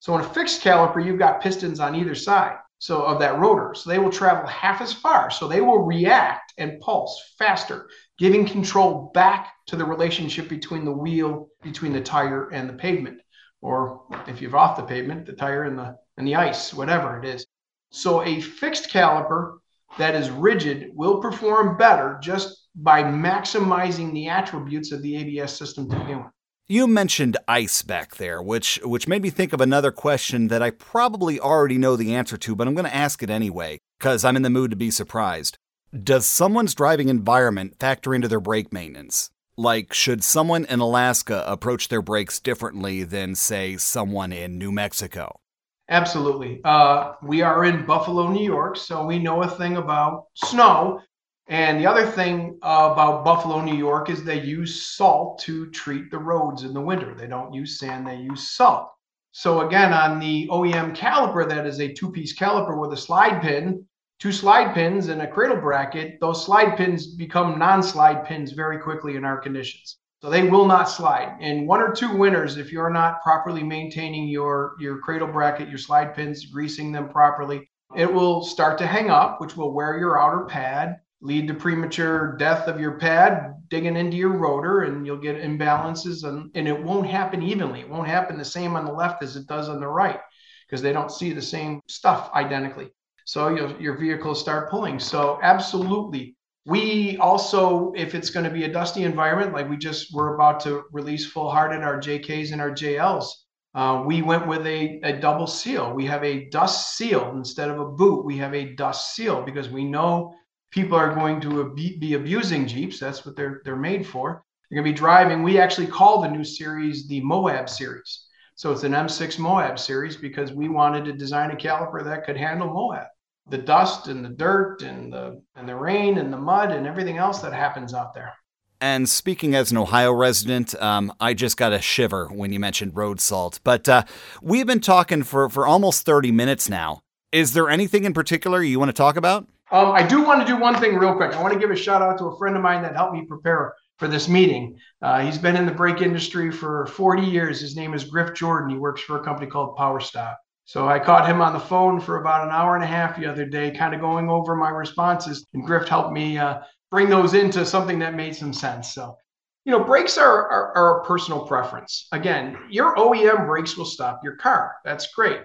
So 0.00 0.14
in 0.14 0.20
a 0.20 0.28
fixed 0.28 0.62
caliper, 0.62 1.04
you've 1.04 1.18
got 1.18 1.40
pistons 1.40 1.80
on 1.80 1.94
either 1.94 2.14
side 2.14 2.58
so 2.78 3.02
of 3.02 3.18
that 3.20 3.38
rotor. 3.38 3.74
So 3.74 3.88
they 3.88 3.98
will 3.98 4.10
travel 4.10 4.46
half 4.46 4.80
as 4.80 4.92
far. 4.92 5.30
So 5.30 5.48
they 5.48 5.60
will 5.60 5.84
react 5.84 6.52
and 6.58 6.80
pulse 6.80 7.34
faster, 7.38 7.88
giving 8.18 8.46
control 8.46 9.10
back 9.14 9.52
to 9.66 9.76
the 9.76 9.84
relationship 9.84 10.48
between 10.48 10.84
the 10.84 10.92
wheel, 10.92 11.48
between 11.62 11.92
the 11.92 12.00
tire 12.00 12.48
and 12.50 12.68
the 12.68 12.74
pavement. 12.74 13.20
Or 13.60 14.02
if 14.26 14.40
you're 14.40 14.56
off 14.56 14.76
the 14.76 14.82
pavement, 14.82 15.26
the 15.26 15.32
tire 15.32 15.64
and 15.64 15.78
the 15.78 15.96
and 16.16 16.26
the 16.26 16.36
ice, 16.36 16.72
whatever 16.72 17.18
it 17.18 17.26
is. 17.26 17.46
So 17.90 18.22
a 18.22 18.40
fixed 18.40 18.90
caliper 18.90 19.58
that 19.98 20.14
is 20.14 20.30
rigid 20.30 20.90
will 20.94 21.20
perform 21.20 21.76
better 21.76 22.18
just 22.22 22.68
by 22.74 23.02
maximizing 23.02 24.12
the 24.12 24.28
attributes 24.28 24.92
of 24.92 25.02
the 25.02 25.16
ABS 25.16 25.56
system 25.56 25.88
to 25.90 25.98
begin 25.98 26.18
with. 26.18 26.32
You 26.68 26.88
mentioned 26.88 27.36
ice 27.46 27.82
back 27.82 28.16
there, 28.16 28.42
which 28.42 28.80
which 28.82 29.06
made 29.06 29.22
me 29.22 29.30
think 29.30 29.52
of 29.52 29.60
another 29.60 29.92
question 29.92 30.48
that 30.48 30.62
I 30.62 30.70
probably 30.70 31.38
already 31.38 31.78
know 31.78 31.94
the 31.94 32.14
answer 32.14 32.36
to, 32.36 32.56
but 32.56 32.66
I'm 32.66 32.74
going 32.74 32.86
to 32.86 32.94
ask 32.94 33.22
it 33.22 33.30
anyway 33.30 33.78
cuz 34.00 34.24
I'm 34.24 34.36
in 34.36 34.42
the 34.42 34.50
mood 34.50 34.70
to 34.70 34.76
be 34.76 34.90
surprised. 34.90 35.58
Does 36.04 36.26
someone's 36.26 36.74
driving 36.74 37.08
environment 37.08 37.78
factor 37.78 38.14
into 38.14 38.28
their 38.28 38.40
brake 38.40 38.72
maintenance? 38.72 39.30
Like 39.56 39.94
should 39.94 40.22
someone 40.22 40.64
in 40.66 40.80
Alaska 40.80 41.44
approach 41.46 41.88
their 41.88 42.02
brakes 42.02 42.40
differently 42.40 43.02
than 43.04 43.34
say 43.34 43.76
someone 43.76 44.32
in 44.32 44.58
New 44.58 44.72
Mexico? 44.72 45.40
Absolutely. 45.88 46.60
Uh, 46.64 47.12
we 47.22 47.42
are 47.42 47.64
in 47.64 47.86
Buffalo, 47.86 48.28
New 48.28 48.44
York, 48.44 48.76
so 48.76 49.06
we 49.06 49.18
know 49.18 49.42
a 49.42 49.48
thing 49.48 49.76
about 49.76 50.24
snow 50.34 51.00
and 51.48 51.78
the 51.78 51.86
other 51.86 52.06
thing 52.06 52.58
about 52.62 53.24
Buffalo, 53.24 53.60
New 53.60 53.76
York 53.76 54.10
is 54.10 54.24
they 54.24 54.42
use 54.42 54.88
salt 54.88 55.38
to 55.40 55.70
treat 55.70 56.10
the 56.10 56.18
roads 56.18 56.64
in 56.64 56.74
the 56.74 56.80
winter. 56.80 57.14
They 57.14 57.28
don't 57.28 57.52
use 57.52 57.78
sand, 57.78 58.06
they 58.06 58.16
use 58.16 58.50
salt. 58.50 58.90
So 59.30 59.66
again, 59.66 59.92
on 59.92 60.18
the 60.18 60.48
OEM 60.50 60.96
caliper, 60.96 61.48
that 61.48 61.66
is 61.66 61.80
a 61.80 61.92
two-piece 61.92 62.36
caliper 62.36 62.80
with 62.80 62.92
a 62.92 63.00
slide 63.00 63.42
pin, 63.42 63.86
two 64.18 64.32
slide 64.32 64.74
pins 64.74 65.08
and 65.08 65.22
a 65.22 65.26
cradle 65.26 65.56
bracket, 65.56 66.18
those 66.20 66.44
slide 66.44 66.76
pins 66.76 67.06
become 67.06 67.58
non-slide 67.58 68.24
pins 68.24 68.52
very 68.52 68.78
quickly 68.78 69.16
in 69.16 69.24
our 69.24 69.38
conditions. 69.38 69.98
So 70.22 70.30
they 70.30 70.48
will 70.48 70.66
not 70.66 70.88
slide. 70.88 71.36
In 71.40 71.66
one 71.66 71.80
or 71.80 71.92
two 71.92 72.16
winters, 72.16 72.56
if 72.56 72.72
you're 72.72 72.90
not 72.90 73.22
properly 73.22 73.62
maintaining 73.62 74.28
your, 74.28 74.74
your 74.80 74.98
cradle 74.98 75.28
bracket, 75.28 75.68
your 75.68 75.78
slide 75.78 76.14
pins, 76.14 76.46
greasing 76.46 76.90
them 76.90 77.08
properly, 77.08 77.68
it 77.94 78.12
will 78.12 78.42
start 78.42 78.78
to 78.78 78.86
hang 78.86 79.10
up, 79.10 79.40
which 79.40 79.56
will 79.56 79.72
wear 79.72 79.98
your 79.98 80.20
outer 80.20 80.46
pad 80.46 80.96
lead 81.20 81.48
to 81.48 81.54
premature 81.54 82.36
death 82.36 82.68
of 82.68 82.78
your 82.78 82.98
pad 82.98 83.54
digging 83.68 83.96
into 83.96 84.16
your 84.16 84.36
rotor 84.36 84.82
and 84.82 85.06
you'll 85.06 85.16
get 85.16 85.42
imbalances 85.42 86.24
and, 86.24 86.50
and 86.54 86.68
it 86.68 86.82
won't 86.82 87.06
happen 87.06 87.42
evenly 87.42 87.80
it 87.80 87.88
won't 87.88 88.06
happen 88.06 88.36
the 88.36 88.44
same 88.44 88.76
on 88.76 88.84
the 88.84 88.92
left 88.92 89.22
as 89.22 89.34
it 89.34 89.46
does 89.46 89.68
on 89.68 89.80
the 89.80 89.88
right 89.88 90.20
because 90.66 90.82
they 90.82 90.92
don't 90.92 91.10
see 91.10 91.32
the 91.32 91.42
same 91.42 91.80
stuff 91.88 92.30
identically 92.34 92.90
so 93.26 93.48
your, 93.54 93.78
your 93.80 93.96
vehicles 93.98 94.40
start 94.40 94.70
pulling 94.70 94.98
so 94.98 95.38
absolutely 95.42 96.34
we 96.64 97.18
also 97.18 97.92
if 97.94 98.14
it's 98.14 98.30
going 98.30 98.44
to 98.44 98.50
be 98.50 98.64
a 98.64 98.72
dusty 98.72 99.04
environment 99.04 99.52
like 99.52 99.68
we 99.68 99.76
just 99.76 100.14
were 100.14 100.34
about 100.34 100.58
to 100.60 100.84
release 100.92 101.26
full 101.26 101.50
hearted 101.50 101.82
our 101.82 102.00
jks 102.00 102.52
and 102.52 102.60
our 102.60 102.70
jls 102.70 103.26
uh, 103.74 104.02
we 104.06 104.22
went 104.22 104.46
with 104.46 104.66
a, 104.66 104.98
a 105.02 105.12
double 105.20 105.46
seal 105.46 105.92
we 105.92 106.06
have 106.06 106.24
a 106.24 106.48
dust 106.48 106.96
seal 106.96 107.32
instead 107.36 107.68
of 107.68 107.78
a 107.78 107.90
boot 107.90 108.24
we 108.24 108.38
have 108.38 108.54
a 108.54 108.74
dust 108.74 109.14
seal 109.14 109.42
because 109.42 109.68
we 109.68 109.84
know 109.84 110.34
people 110.76 110.98
are 110.98 111.14
going 111.14 111.40
to 111.40 111.72
be 111.74 112.14
abusing 112.14 112.66
Jeeps. 112.66 113.00
That's 113.00 113.24
what 113.24 113.34
they're 113.34 113.62
they're 113.64 113.76
made 113.76 114.06
for. 114.06 114.44
They're 114.68 114.76
going 114.76 114.86
to 114.86 114.92
be 114.92 114.96
driving. 114.96 115.42
We 115.42 115.58
actually 115.58 115.86
call 115.86 116.20
the 116.20 116.28
new 116.28 116.44
series 116.44 117.08
the 117.08 117.20
Moab 117.22 117.68
series. 117.68 118.26
So 118.56 118.72
it's 118.72 118.84
an 118.84 118.92
M6 118.92 119.38
Moab 119.38 119.78
series 119.78 120.16
because 120.16 120.52
we 120.52 120.68
wanted 120.68 121.04
to 121.06 121.12
design 121.12 121.50
a 121.50 121.56
caliper 121.56 122.02
that 122.04 122.24
could 122.24 122.36
handle 122.36 122.72
Moab, 122.72 123.06
the 123.48 123.58
dust 123.58 124.08
and 124.08 124.24
the 124.24 124.30
dirt 124.30 124.82
and 124.82 125.12
the 125.12 125.42
and 125.54 125.68
the 125.68 125.76
rain 125.76 126.18
and 126.18 126.32
the 126.32 126.36
mud 126.38 126.72
and 126.72 126.86
everything 126.86 127.16
else 127.16 127.40
that 127.40 127.52
happens 127.52 127.94
out 127.94 128.14
there. 128.14 128.32
And 128.80 129.08
speaking 129.08 129.54
as 129.54 129.70
an 129.70 129.78
Ohio 129.78 130.12
resident, 130.12 130.74
um, 130.82 131.12
I 131.18 131.32
just 131.32 131.56
got 131.56 131.72
a 131.72 131.80
shiver 131.80 132.26
when 132.26 132.52
you 132.52 132.60
mentioned 132.60 132.94
road 132.94 133.20
salt. 133.20 133.58
But 133.64 133.88
uh, 133.88 134.02
we've 134.42 134.66
been 134.66 134.80
talking 134.80 135.22
for, 135.22 135.48
for 135.48 135.66
almost 135.66 136.04
30 136.04 136.30
minutes 136.30 136.68
now. 136.68 137.00
Is 137.32 137.54
there 137.54 137.70
anything 137.70 138.04
in 138.04 138.12
particular 138.12 138.62
you 138.62 138.78
want 138.78 138.90
to 138.90 138.92
talk 138.92 139.16
about? 139.16 139.48
Um, 139.70 139.92
I 139.92 140.06
do 140.06 140.22
want 140.22 140.40
to 140.40 140.46
do 140.46 140.60
one 140.60 140.76
thing 140.76 140.94
real 140.96 141.14
quick. 141.14 141.32
I 141.32 141.42
want 141.42 141.54
to 141.54 141.58
give 141.58 141.70
a 141.70 141.76
shout 141.76 142.02
out 142.02 142.18
to 142.18 142.26
a 142.26 142.38
friend 142.38 142.54
of 142.54 142.62
mine 142.62 142.82
that 142.82 142.94
helped 142.94 143.14
me 143.14 143.24
prepare 143.24 143.74
for 143.98 144.08
this 144.08 144.28
meeting. 144.28 144.78
Uh, 145.02 145.20
he's 145.20 145.38
been 145.38 145.56
in 145.56 145.66
the 145.66 145.72
brake 145.72 146.02
industry 146.02 146.52
for 146.52 146.86
40 146.86 147.22
years. 147.22 147.60
His 147.60 147.76
name 147.76 147.94
is 147.94 148.04
Griff 148.04 148.34
Jordan. 148.34 148.70
He 148.70 148.76
works 148.76 149.00
for 149.00 149.18
a 149.18 149.24
company 149.24 149.50
called 149.50 149.76
PowerStop. 149.76 150.36
So 150.66 150.88
I 150.88 150.98
caught 150.98 151.28
him 151.28 151.40
on 151.40 151.52
the 151.52 151.60
phone 151.60 152.00
for 152.00 152.20
about 152.20 152.44
an 152.44 152.52
hour 152.52 152.74
and 152.74 152.82
a 152.82 152.88
half 152.88 153.16
the 153.16 153.26
other 153.26 153.46
day, 153.46 153.70
kind 153.70 153.94
of 153.94 154.00
going 154.00 154.28
over 154.28 154.56
my 154.56 154.68
responses. 154.68 155.46
And 155.54 155.64
Griff 155.64 155.88
helped 155.88 156.12
me 156.12 156.38
uh, 156.38 156.58
bring 156.90 157.08
those 157.08 157.34
into 157.34 157.64
something 157.64 158.00
that 158.00 158.14
made 158.14 158.34
some 158.34 158.52
sense. 158.52 158.92
So, 158.92 159.16
you 159.64 159.70
know, 159.70 159.84
brakes 159.84 160.18
are, 160.18 160.48
are, 160.48 160.76
are 160.76 161.00
a 161.00 161.04
personal 161.04 161.46
preference. 161.46 162.08
Again, 162.10 162.58
your 162.68 162.96
OEM 162.96 163.46
brakes 163.46 163.76
will 163.76 163.84
stop 163.84 164.20
your 164.24 164.36
car. 164.36 164.74
That's 164.84 165.12
great. 165.14 165.42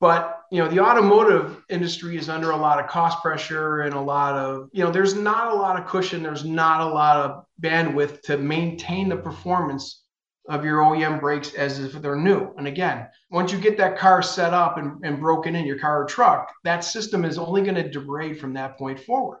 But 0.00 0.42
you 0.50 0.62
know, 0.62 0.68
the 0.68 0.80
automotive 0.80 1.62
industry 1.68 2.16
is 2.16 2.28
under 2.28 2.50
a 2.50 2.56
lot 2.56 2.78
of 2.78 2.88
cost 2.88 3.20
pressure 3.20 3.80
and 3.80 3.94
a 3.94 4.00
lot 4.00 4.34
of, 4.34 4.68
you 4.72 4.84
know, 4.84 4.90
there's 4.90 5.14
not 5.14 5.52
a 5.52 5.54
lot 5.54 5.80
of 5.80 5.88
cushion, 5.88 6.22
there's 6.22 6.44
not 6.44 6.82
a 6.82 6.86
lot 6.86 7.16
of 7.16 7.44
bandwidth 7.60 8.22
to 8.22 8.36
maintain 8.36 9.08
the 9.08 9.16
performance 9.16 10.04
of 10.48 10.64
your 10.64 10.78
OEM 10.78 11.20
brakes 11.20 11.54
as 11.54 11.78
if 11.78 11.92
they're 11.92 12.16
new. 12.16 12.52
And 12.56 12.66
again, 12.66 13.06
once 13.30 13.52
you 13.52 13.58
get 13.58 13.76
that 13.76 13.98
car 13.98 14.22
set 14.22 14.54
up 14.54 14.78
and, 14.78 15.04
and 15.04 15.20
broken 15.20 15.54
in 15.54 15.66
your 15.66 15.78
car 15.78 16.02
or 16.02 16.06
truck, 16.06 16.52
that 16.64 16.84
system 16.84 17.24
is 17.24 17.38
only 17.38 17.62
going 17.62 17.74
to 17.74 17.88
degrade 17.88 18.40
from 18.40 18.54
that 18.54 18.78
point 18.78 18.98
forward. 18.98 19.40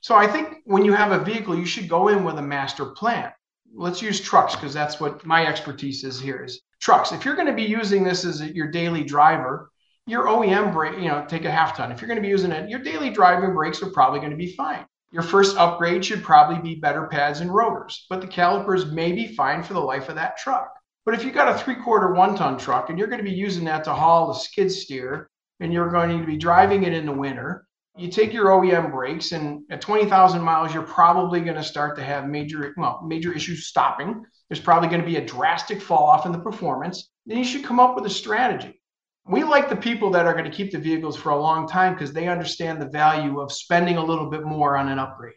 So 0.00 0.14
I 0.14 0.26
think 0.26 0.58
when 0.64 0.84
you 0.84 0.92
have 0.92 1.12
a 1.12 1.24
vehicle, 1.24 1.56
you 1.56 1.66
should 1.66 1.88
go 1.88 2.08
in 2.08 2.24
with 2.24 2.38
a 2.38 2.42
master 2.42 2.86
plan. 2.86 3.32
Let's 3.74 4.02
use 4.02 4.20
trucks 4.20 4.54
because 4.54 4.72
that's 4.72 5.00
what 5.00 5.26
my 5.26 5.46
expertise 5.46 6.04
is 6.04 6.20
here 6.20 6.44
is 6.44 6.60
trucks. 6.80 7.10
If 7.10 7.24
you're 7.24 7.34
going 7.34 7.48
to 7.48 7.54
be 7.54 7.64
using 7.64 8.04
this 8.04 8.24
as 8.24 8.40
your 8.42 8.70
daily 8.70 9.02
driver, 9.02 9.70
your 10.06 10.26
OEM 10.26 10.72
brake, 10.72 10.98
you 10.98 11.08
know, 11.08 11.24
take 11.26 11.44
a 11.46 11.50
half 11.50 11.76
ton. 11.76 11.90
If 11.90 12.00
you're 12.00 12.08
going 12.08 12.18
to 12.18 12.22
be 12.22 12.28
using 12.28 12.52
it, 12.52 12.68
your 12.68 12.80
daily 12.80 13.10
driving 13.10 13.54
brakes 13.54 13.82
are 13.82 13.90
probably 13.90 14.20
going 14.20 14.30
to 14.30 14.36
be 14.36 14.52
fine. 14.52 14.84
Your 15.14 15.22
first 15.22 15.56
upgrade 15.56 16.04
should 16.04 16.24
probably 16.24 16.58
be 16.58 16.80
better 16.80 17.06
pads 17.06 17.38
and 17.38 17.54
rotors, 17.54 18.04
but 18.10 18.20
the 18.20 18.26
calipers 18.26 18.90
may 18.90 19.12
be 19.12 19.28
fine 19.28 19.62
for 19.62 19.72
the 19.72 19.78
life 19.78 20.08
of 20.08 20.16
that 20.16 20.36
truck. 20.38 20.68
But 21.04 21.14
if 21.14 21.24
you 21.24 21.30
got 21.30 21.54
a 21.54 21.56
three 21.56 21.76
quarter 21.76 22.12
one 22.12 22.34
ton 22.34 22.58
truck 22.58 22.90
and 22.90 22.98
you're 22.98 23.06
going 23.06 23.24
to 23.24 23.30
be 23.30 23.30
using 23.30 23.64
that 23.66 23.84
to 23.84 23.94
haul 23.94 24.32
a 24.32 24.34
skid 24.34 24.72
steer 24.72 25.30
and 25.60 25.72
you're 25.72 25.88
going 25.88 26.18
to 26.18 26.26
be 26.26 26.36
driving 26.36 26.82
it 26.82 26.92
in 26.92 27.06
the 27.06 27.12
winter, 27.12 27.64
you 27.96 28.08
take 28.08 28.32
your 28.32 28.46
OEM 28.46 28.90
brakes 28.90 29.30
and 29.30 29.62
at 29.70 29.80
20,000 29.80 30.42
miles, 30.42 30.74
you're 30.74 30.82
probably 30.82 31.42
going 31.42 31.56
to 31.58 31.62
start 31.62 31.94
to 31.94 32.02
have 32.02 32.26
major, 32.26 32.74
well, 32.76 33.00
major 33.06 33.32
issues 33.32 33.68
stopping. 33.68 34.24
There's 34.50 34.58
probably 34.58 34.88
going 34.88 35.02
to 35.02 35.06
be 35.06 35.18
a 35.18 35.24
drastic 35.24 35.80
fall 35.80 36.08
off 36.08 36.26
in 36.26 36.32
the 36.32 36.40
performance. 36.40 37.08
Then 37.24 37.38
you 37.38 37.44
should 37.44 37.62
come 37.62 37.78
up 37.78 37.94
with 37.94 38.04
a 38.04 38.10
strategy. 38.10 38.80
We 39.26 39.42
like 39.42 39.68
the 39.68 39.76
people 39.76 40.10
that 40.10 40.26
are 40.26 40.34
going 40.34 40.50
to 40.50 40.56
keep 40.56 40.72
the 40.72 40.78
vehicles 40.78 41.16
for 41.16 41.30
a 41.30 41.40
long 41.40 41.66
time 41.66 41.94
because 41.94 42.12
they 42.12 42.28
understand 42.28 42.80
the 42.80 42.88
value 42.88 43.40
of 43.40 43.52
spending 43.52 43.96
a 43.96 44.04
little 44.04 44.28
bit 44.28 44.44
more 44.44 44.76
on 44.76 44.88
an 44.88 44.98
upgrade. 44.98 45.36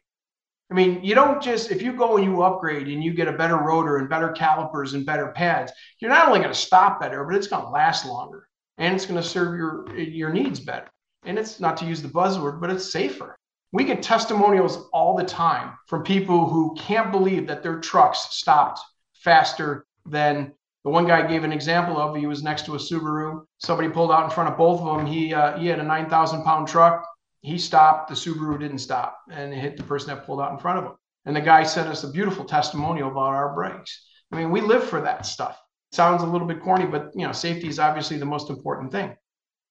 I 0.69 0.73
mean, 0.73 1.01
you 1.01 1.15
don't 1.15 1.41
just, 1.41 1.71
if 1.71 1.81
you 1.81 1.93
go 1.93 2.17
and 2.17 2.25
you 2.25 2.41
upgrade 2.41 2.89
and 2.89 3.01
you 3.01 3.13
get 3.13 3.29
a 3.29 3.33
better 3.33 3.55
rotor 3.55 3.97
and 3.97 4.09
better 4.09 4.31
calipers 4.31 4.93
and 4.93 5.05
better 5.05 5.27
pads, 5.27 5.71
you're 5.99 6.11
not 6.11 6.27
only 6.27 6.39
going 6.39 6.51
to 6.51 6.59
stop 6.59 6.99
better, 6.99 7.23
but 7.23 7.35
it's 7.35 7.47
going 7.47 7.63
to 7.63 7.69
last 7.69 8.05
longer 8.05 8.49
and 8.77 8.93
it's 8.93 9.05
going 9.05 9.21
to 9.21 9.27
serve 9.27 9.57
your, 9.57 9.97
your 9.97 10.31
needs 10.31 10.59
better 10.59 10.89
and 11.27 11.39
it's 11.39 11.59
not 11.59 11.77
to 11.77 11.85
use 11.85 12.01
the 12.01 12.07
buzzword, 12.07 12.59
but 12.59 12.69
it's 12.69 12.91
safer. 12.91 13.37
We 13.71 13.83
get 13.83 14.01
testimonials 14.01 14.89
all 14.93 15.15
the 15.15 15.25
time 15.25 15.73
from 15.87 16.03
people 16.03 16.49
who 16.49 16.75
can't 16.75 17.11
believe 17.11 17.47
that 17.47 17.63
their 17.63 17.79
trucks 17.79 18.27
stopped 18.31 18.79
faster 19.13 19.85
than 20.05 20.53
the 20.87 20.91
one 20.91 21.05
guy 21.05 21.27
gave 21.27 21.43
an 21.43 21.51
example 21.51 21.97
of. 21.97 22.15
He 22.15 22.27
was 22.27 22.41
next 22.41 22.63
to 22.65 22.75
a 22.75 22.77
Subaru. 22.77 23.43
Somebody 23.57 23.89
pulled 23.89 24.09
out 24.09 24.23
in 24.23 24.29
front 24.29 24.49
of 24.49 24.57
both 24.57 24.79
of 24.79 24.97
them. 24.97 25.05
He 25.05 25.33
uh, 25.33 25.57
he 25.57 25.67
had 25.67 25.79
a 25.79 25.83
9,000 25.83 26.45
pound 26.45 26.69
truck. 26.69 27.05
He 27.41 27.57
stopped. 27.57 28.07
The 28.07 28.15
Subaru 28.15 28.57
didn't 28.57 28.77
stop 28.77 29.19
and 29.29 29.53
hit 29.53 29.75
the 29.75 29.83
person 29.83 30.07
that 30.07 30.25
pulled 30.25 30.39
out 30.39 30.53
in 30.53 30.57
front 30.57 30.79
of 30.79 30.85
him. 30.85 30.93
And 31.25 31.35
the 31.35 31.41
guy 31.41 31.63
sent 31.63 31.89
us 31.89 32.05
a 32.05 32.09
beautiful 32.09 32.45
testimonial 32.45 33.11
about 33.11 33.33
our 33.33 33.53
brakes. 33.53 34.01
I 34.31 34.37
mean, 34.37 34.49
we 34.49 34.61
live 34.61 34.81
for 34.81 35.01
that 35.01 35.25
stuff. 35.25 35.61
It 35.91 35.95
sounds 35.97 36.23
a 36.23 36.25
little 36.25 36.47
bit 36.47 36.61
corny, 36.61 36.85
but 36.85 37.11
you 37.13 37.27
know, 37.27 37.33
safety 37.33 37.67
is 37.67 37.79
obviously 37.79 38.17
the 38.17 38.25
most 38.25 38.49
important 38.49 38.93
thing. 38.93 39.13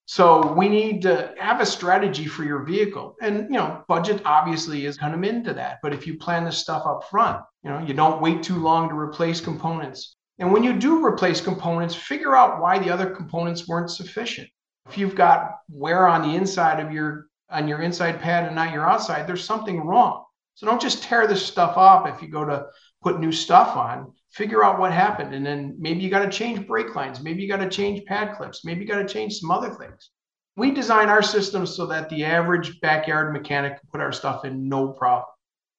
So 0.04 0.52
we 0.52 0.68
need 0.68 1.00
to 1.02 1.32
have 1.38 1.62
a 1.62 1.66
strategy 1.66 2.26
for 2.26 2.44
your 2.44 2.62
vehicle. 2.62 3.16
And 3.22 3.44
you 3.44 3.56
know, 3.56 3.84
budget 3.88 4.20
obviously 4.26 4.84
is 4.84 4.98
kind 4.98 5.14
of 5.14 5.24
into 5.24 5.54
that. 5.54 5.78
But 5.82 5.94
if 5.94 6.06
you 6.06 6.18
plan 6.18 6.44
this 6.44 6.58
stuff 6.58 6.84
up 6.84 7.08
front, 7.08 7.40
you 7.64 7.70
know, 7.70 7.78
you 7.78 7.94
don't 7.94 8.20
wait 8.20 8.42
too 8.42 8.58
long 8.58 8.90
to 8.90 8.94
replace 8.94 9.40
components. 9.40 10.15
And 10.38 10.52
when 10.52 10.62
you 10.62 10.74
do 10.74 11.04
replace 11.04 11.40
components, 11.40 11.94
figure 11.94 12.36
out 12.36 12.60
why 12.60 12.78
the 12.78 12.90
other 12.90 13.10
components 13.10 13.66
weren't 13.66 13.90
sufficient. 13.90 14.48
If 14.88 14.98
you've 14.98 15.14
got 15.14 15.58
wear 15.68 16.06
on 16.06 16.22
the 16.22 16.36
inside 16.36 16.80
of 16.80 16.92
your 16.92 17.26
on 17.50 17.68
your 17.68 17.80
inside 17.80 18.20
pad 18.20 18.44
and 18.44 18.56
not 18.56 18.72
your 18.72 18.88
outside, 18.88 19.26
there's 19.26 19.44
something 19.44 19.80
wrong. 19.80 20.24
So 20.54 20.66
don't 20.66 20.80
just 20.80 21.02
tear 21.02 21.26
this 21.26 21.44
stuff 21.44 21.76
up 21.76 22.08
if 22.08 22.20
you 22.20 22.28
go 22.28 22.44
to 22.44 22.66
put 23.02 23.20
new 23.20 23.32
stuff 23.32 23.76
on 23.76 24.12
figure 24.36 24.62
out 24.62 24.78
what 24.78 24.92
happened. 24.92 25.34
And 25.34 25.44
then 25.46 25.74
maybe 25.78 26.00
you 26.00 26.10
got 26.10 26.24
to 26.24 26.30
change 26.30 26.66
brake 26.66 26.94
lines. 26.94 27.22
Maybe 27.22 27.42
you 27.42 27.48
got 27.48 27.56
to 27.58 27.70
change 27.70 28.04
pad 28.04 28.36
clips. 28.36 28.64
Maybe 28.66 28.82
you 28.82 28.86
got 28.86 28.98
to 28.98 29.08
change 29.08 29.38
some 29.38 29.50
other 29.50 29.70
things. 29.70 30.10
We 30.56 30.70
design 30.70 31.08
our 31.08 31.22
systems 31.22 31.74
so 31.74 31.86
that 31.86 32.10
the 32.10 32.24
average 32.24 32.78
backyard 32.80 33.32
mechanic 33.32 33.80
can 33.80 33.88
put 33.90 34.02
our 34.02 34.12
stuff 34.12 34.44
in 34.44 34.68
no 34.68 34.88
problem. 34.88 35.28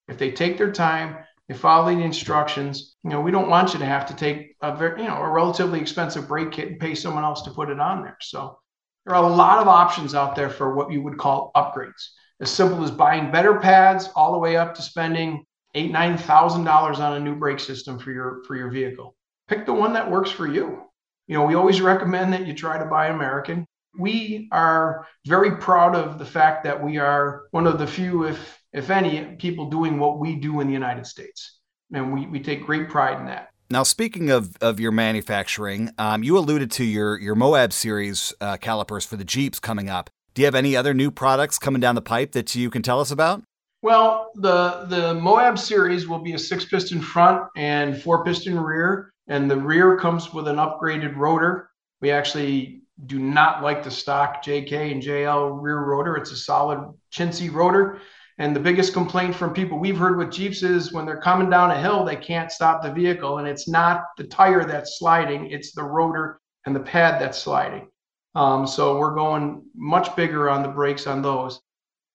If 0.08 0.18
they 0.18 0.32
take 0.32 0.58
their 0.58 0.72
time, 0.72 1.18
they 1.48 1.56
follow 1.56 1.94
the 1.94 2.02
instructions. 2.02 2.96
You 3.04 3.12
know, 3.12 3.22
we 3.22 3.32
don't 3.32 3.50
want 3.50 3.74
you 3.74 3.80
to 3.80 3.86
have 3.86 4.06
to 4.08 4.16
take 4.16 4.56
a 4.62 4.76
very, 4.76 5.02
you 5.02 5.08
know, 5.08 5.18
a 5.18 5.30
relatively 5.30 5.80
expensive 5.80 6.28
brake 6.28 6.52
kit 6.52 6.68
and 6.68 6.80
pay 6.80 6.96
someone 6.96 7.24
else 7.24 7.42
to 7.44 7.52
put 7.52 7.70
it 7.70 7.80
on 7.80 8.04
there. 8.04 8.18
So 8.22 8.60
there 9.06 9.16
are 9.16 9.24
a 9.24 9.36
lot 9.36 9.60
of 9.60 9.68
options 9.68 10.14
out 10.14 10.36
there 10.36 10.50
for 10.50 10.76
what 10.76 10.92
you 10.92 11.02
would 11.02 11.18
call 11.18 11.52
upgrades. 11.56 12.10
As 12.42 12.52
simple 12.52 12.84
as 12.84 12.92
buying 12.92 13.32
better 13.32 13.60
pads, 13.60 14.10
all 14.16 14.34
the 14.34 14.40
way 14.40 14.58
up 14.58 14.76
to 14.76 14.82
spending 14.82 15.46
eight 15.78 15.92
nine 15.92 16.18
thousand 16.18 16.64
dollars 16.64 17.00
on 17.00 17.14
a 17.14 17.20
new 17.20 17.36
brake 17.36 17.60
system 17.60 18.00
for 18.00 18.12
your 18.12 18.42
for 18.46 18.56
your 18.56 18.70
vehicle 18.70 19.16
pick 19.48 19.66
the 19.66 19.74
one 19.74 19.94
that 19.94 20.10
works 20.10 20.32
for 20.32 20.48
you 20.48 20.84
you 21.28 21.38
know 21.38 21.46
we 21.46 21.56
always 21.56 21.82
recommend 21.82 22.34
that 22.34 22.48
you 22.48 22.54
try 22.54 22.78
to 22.78 22.86
buy 22.86 23.08
american 23.08 23.66
we 24.00 24.48
are 24.52 25.08
very 25.26 25.58
proud 25.58 25.96
of 25.96 26.20
the 26.20 26.26
fact 26.26 26.64
that 26.64 26.84
we 26.84 26.98
are 26.98 27.44
one 27.52 27.68
of 27.68 27.80
the 27.80 27.88
few 27.88 28.24
if 28.24 28.57
if 28.74 28.90
any 28.90 29.36
people 29.38 29.70
doing 29.70 30.00
what 30.00 30.20
we 30.20 30.36
do 30.36 30.60
in 30.60 30.68
the 30.68 30.74
united 30.74 31.06
states 31.06 31.60
and 31.94 32.14
we, 32.14 32.26
we 32.28 32.40
take 32.40 32.66
great 32.66 32.90
pride 32.90 33.20
in 33.20 33.26
that 33.26 33.50
now, 33.70 33.84
speaking 33.84 34.30
of, 34.30 34.56
of 34.62 34.80
your 34.80 34.94
manufacturing, 34.94 35.92
um, 35.98 36.24
you 36.24 36.38
alluded 36.38 36.72
to 36.72 36.86
your, 36.86 37.20
your 37.20 37.36
Moab 37.36 37.74
series 37.74 38.34
uh, 38.40 38.56
calipers 38.56 39.06
for 39.06 39.18
the 39.18 39.26
Jeeps 39.26 39.60
coming 39.60 39.90
up. 39.90 40.10
Do 40.34 40.42
you 40.42 40.46
have 40.46 40.56
any 40.56 40.76
other 40.76 40.94
new 40.94 41.12
products 41.12 41.60
coming 41.60 41.82
down 41.82 41.96
the 41.96 42.02
pipe 42.02 42.32
that 42.32 42.56
you 42.56 42.70
can 42.70 42.82
tell 42.82 43.02
us 43.02 43.12
about? 43.12 43.44
Well, 43.82 44.32
the 44.36 44.86
the 44.88 45.14
Moab 45.16 45.58
series 45.60 46.08
will 46.08 46.20
be 46.20 46.34
a 46.34 46.40
six 46.40 46.66
piston 46.66 47.02
front 47.02 47.48
and 47.56 48.00
four 48.00 48.24
piston 48.24 48.60
rear, 48.60 49.12
and 49.28 49.50
the 49.50 49.58
rear 49.58 49.98
comes 49.98 50.34
with 50.34 50.48
an 50.48 50.58
upgraded 50.58 51.16
rotor. 51.16 51.70
We 52.02 52.12
actually 52.12 52.82
do 53.06 53.20
not 53.20 53.64
like 53.64 53.84
the 53.84 53.92
stock 53.92 54.44
JK 54.44 54.92
and 54.92 55.02
JL 55.02 55.60
rear 55.60 55.80
rotor. 55.80 56.16
It's 56.18 56.32
a 56.32 56.36
solid 56.36 56.94
chintzy 57.12 57.52
rotor. 57.52 58.00
And 58.40 58.56
the 58.56 58.60
biggest 58.60 58.94
complaint 58.94 59.34
from 59.34 59.54
people 59.54 59.80
we've 59.80 59.98
heard 59.98 60.18
with 60.18 60.32
Jeeps 60.32 60.62
is 60.62 60.94
when 60.94 61.06
they're 61.06 61.22
coming 61.22 61.50
down 61.50 61.72
a 61.72 61.82
hill, 61.82 62.06
they 62.06 62.16
can't 62.16 62.52
stop 62.52 62.84
the 62.84 62.92
vehicle. 62.92 63.40
And 63.40 63.48
it's 63.48 63.68
not 63.68 64.04
the 64.16 64.26
tire 64.26 64.64
that's 64.64 65.00
sliding, 65.00 65.50
it's 65.50 65.72
the 65.72 65.84
rotor 65.84 66.40
and 66.66 66.76
the 66.76 66.80
pad 66.80 67.20
that's 67.20 67.40
sliding. 67.40 67.88
Um, 68.36 68.68
so 68.68 69.00
we're 69.00 69.16
going 69.16 69.64
much 69.76 70.16
bigger 70.16 70.50
on 70.50 70.62
the 70.62 70.70
brakes 70.70 71.08
on 71.08 71.24
those. 71.24 71.60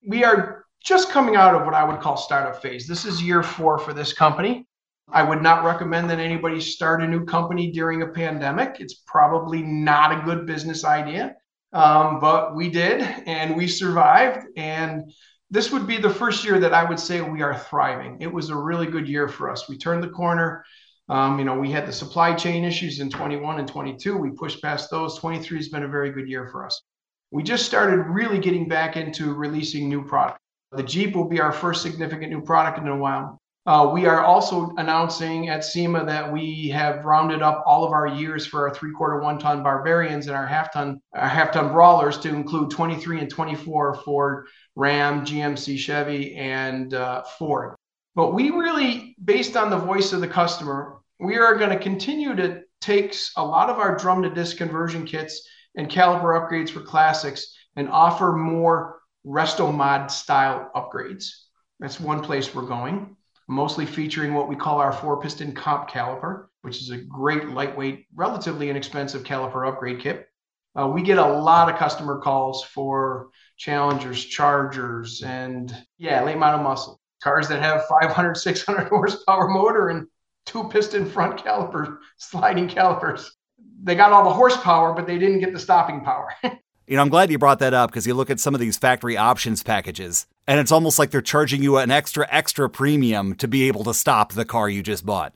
We 0.06 0.22
are 0.22 0.66
just 0.84 1.10
coming 1.10 1.34
out 1.34 1.54
of 1.54 1.64
what 1.64 1.74
I 1.74 1.82
would 1.82 2.00
call 2.00 2.16
startup 2.16 2.62
phase. 2.62 2.86
This 2.86 3.04
is 3.04 3.22
year 3.22 3.42
four 3.42 3.78
for 3.78 3.92
this 3.92 4.12
company. 4.12 4.66
I 5.10 5.22
would 5.22 5.42
not 5.42 5.64
recommend 5.64 6.08
that 6.10 6.20
anybody 6.20 6.60
start 6.60 7.02
a 7.02 7.08
new 7.08 7.24
company 7.24 7.72
during 7.72 8.02
a 8.02 8.06
pandemic. 8.06 8.76
It's 8.78 9.02
probably 9.06 9.62
not 9.62 10.16
a 10.16 10.22
good 10.24 10.46
business 10.46 10.84
idea, 10.84 11.34
um, 11.72 12.20
but 12.20 12.54
we 12.54 12.70
did 12.70 13.02
and 13.26 13.56
we 13.56 13.66
survived. 13.66 14.46
And 14.56 15.12
this 15.52 15.70
would 15.70 15.86
be 15.86 15.98
the 15.98 16.08
first 16.08 16.44
year 16.46 16.58
that 16.58 16.72
I 16.72 16.82
would 16.82 16.98
say 16.98 17.20
we 17.20 17.42
are 17.42 17.58
thriving. 17.58 18.16
It 18.20 18.32
was 18.32 18.48
a 18.48 18.56
really 18.56 18.86
good 18.86 19.06
year 19.06 19.28
for 19.28 19.50
us. 19.50 19.68
We 19.68 19.76
turned 19.76 20.02
the 20.02 20.08
corner. 20.08 20.64
Um, 21.10 21.38
you 21.38 21.44
know, 21.44 21.58
we 21.58 21.70
had 21.70 21.86
the 21.86 21.92
supply 21.92 22.34
chain 22.34 22.64
issues 22.64 23.00
in 23.00 23.10
21 23.10 23.58
and 23.58 23.68
22. 23.68 24.16
We 24.16 24.30
pushed 24.30 24.62
past 24.62 24.90
those. 24.90 25.18
23 25.18 25.58
has 25.58 25.68
been 25.68 25.82
a 25.82 25.88
very 25.88 26.10
good 26.10 26.26
year 26.26 26.48
for 26.50 26.64
us. 26.64 26.80
We 27.32 27.42
just 27.42 27.66
started 27.66 27.98
really 28.04 28.38
getting 28.38 28.66
back 28.66 28.96
into 28.96 29.34
releasing 29.34 29.90
new 29.90 30.02
products. 30.02 30.40
The 30.70 30.82
Jeep 30.82 31.14
will 31.14 31.28
be 31.28 31.38
our 31.38 31.52
first 31.52 31.82
significant 31.82 32.32
new 32.32 32.40
product 32.40 32.78
in 32.78 32.88
a 32.88 32.96
while. 32.96 33.41
Uh, 33.64 33.88
we 33.92 34.06
are 34.06 34.24
also 34.24 34.74
announcing 34.76 35.48
at 35.48 35.64
SEMA 35.64 36.04
that 36.04 36.32
we 36.32 36.68
have 36.70 37.04
rounded 37.04 37.42
up 37.42 37.62
all 37.64 37.84
of 37.84 37.92
our 37.92 38.08
years 38.08 38.44
for 38.44 38.68
our 38.68 38.74
three-quarter 38.74 39.20
one-ton 39.20 39.62
Barbarians 39.62 40.26
and 40.26 40.34
our 40.34 40.46
half-ton 40.46 41.00
our 41.14 41.28
half-ton 41.28 41.70
Brawlers 41.72 42.18
to 42.18 42.28
include 42.28 42.70
23 42.70 43.20
and 43.20 43.30
24 43.30 43.94
Ford, 43.98 44.46
Ram, 44.74 45.24
GMC, 45.24 45.78
Chevy, 45.78 46.34
and 46.34 46.92
uh, 46.92 47.22
Ford. 47.38 47.76
But 48.16 48.34
we 48.34 48.50
really, 48.50 49.14
based 49.22 49.56
on 49.56 49.70
the 49.70 49.78
voice 49.78 50.12
of 50.12 50.20
the 50.20 50.28
customer, 50.28 50.98
we 51.20 51.36
are 51.38 51.54
going 51.54 51.70
to 51.70 51.78
continue 51.78 52.34
to 52.34 52.62
take 52.80 53.14
a 53.36 53.44
lot 53.44 53.70
of 53.70 53.78
our 53.78 53.96
drum 53.96 54.22
to 54.24 54.30
disc 54.30 54.56
conversion 54.56 55.06
kits 55.06 55.48
and 55.76 55.88
caliper 55.88 56.36
upgrades 56.36 56.70
for 56.70 56.80
classics 56.80 57.56
and 57.76 57.88
offer 57.88 58.32
more 58.32 58.98
resto 59.24 59.72
mod 59.72 60.10
style 60.10 60.68
upgrades. 60.74 61.26
That's 61.78 62.00
one 62.00 62.22
place 62.22 62.52
we're 62.52 62.62
going, 62.62 63.16
mostly 63.52 63.86
featuring 63.86 64.34
what 64.34 64.48
we 64.48 64.56
call 64.56 64.78
our 64.78 64.92
four 64.92 65.20
piston 65.20 65.52
comp 65.52 65.88
caliper, 65.88 66.46
which 66.62 66.80
is 66.80 66.90
a 66.90 66.96
great 66.96 67.48
lightweight, 67.48 68.06
relatively 68.14 68.70
inexpensive 68.70 69.22
caliper 69.22 69.68
upgrade 69.68 70.00
kit. 70.00 70.28
Uh, 70.78 70.88
we 70.88 71.02
get 71.02 71.18
a 71.18 71.26
lot 71.26 71.70
of 71.70 71.78
customer 71.78 72.18
calls 72.18 72.64
for 72.64 73.28
Challengers, 73.58 74.24
Chargers, 74.24 75.22
and 75.22 75.74
yeah, 75.98 76.24
late 76.24 76.38
model 76.38 76.62
muscle 76.62 77.00
cars 77.22 77.46
that 77.48 77.62
have 77.62 77.86
500, 77.86 78.34
600 78.36 78.88
horsepower 78.88 79.48
motor 79.48 79.90
and 79.90 80.06
two 80.46 80.68
piston 80.68 81.08
front 81.08 81.42
calipers, 81.42 81.88
sliding 82.16 82.68
calipers. 82.68 83.36
They 83.84 83.94
got 83.94 84.12
all 84.12 84.24
the 84.24 84.34
horsepower, 84.34 84.92
but 84.94 85.06
they 85.06 85.18
didn't 85.18 85.40
get 85.40 85.52
the 85.52 85.58
stopping 85.58 86.02
power. 86.04 86.28
You 86.86 86.96
know, 86.96 87.02
I'm 87.02 87.08
glad 87.08 87.30
you 87.30 87.38
brought 87.38 87.60
that 87.60 87.74
up 87.74 87.90
because 87.90 88.06
you 88.06 88.14
look 88.14 88.30
at 88.30 88.40
some 88.40 88.54
of 88.54 88.60
these 88.60 88.76
factory 88.76 89.16
options 89.16 89.62
packages, 89.62 90.26
and 90.48 90.58
it's 90.58 90.72
almost 90.72 90.98
like 90.98 91.10
they're 91.10 91.20
charging 91.20 91.62
you 91.62 91.76
an 91.76 91.92
extra, 91.92 92.26
extra 92.28 92.68
premium 92.68 93.36
to 93.36 93.46
be 93.46 93.68
able 93.68 93.84
to 93.84 93.94
stop 93.94 94.32
the 94.32 94.44
car 94.44 94.68
you 94.68 94.82
just 94.82 95.06
bought. 95.06 95.32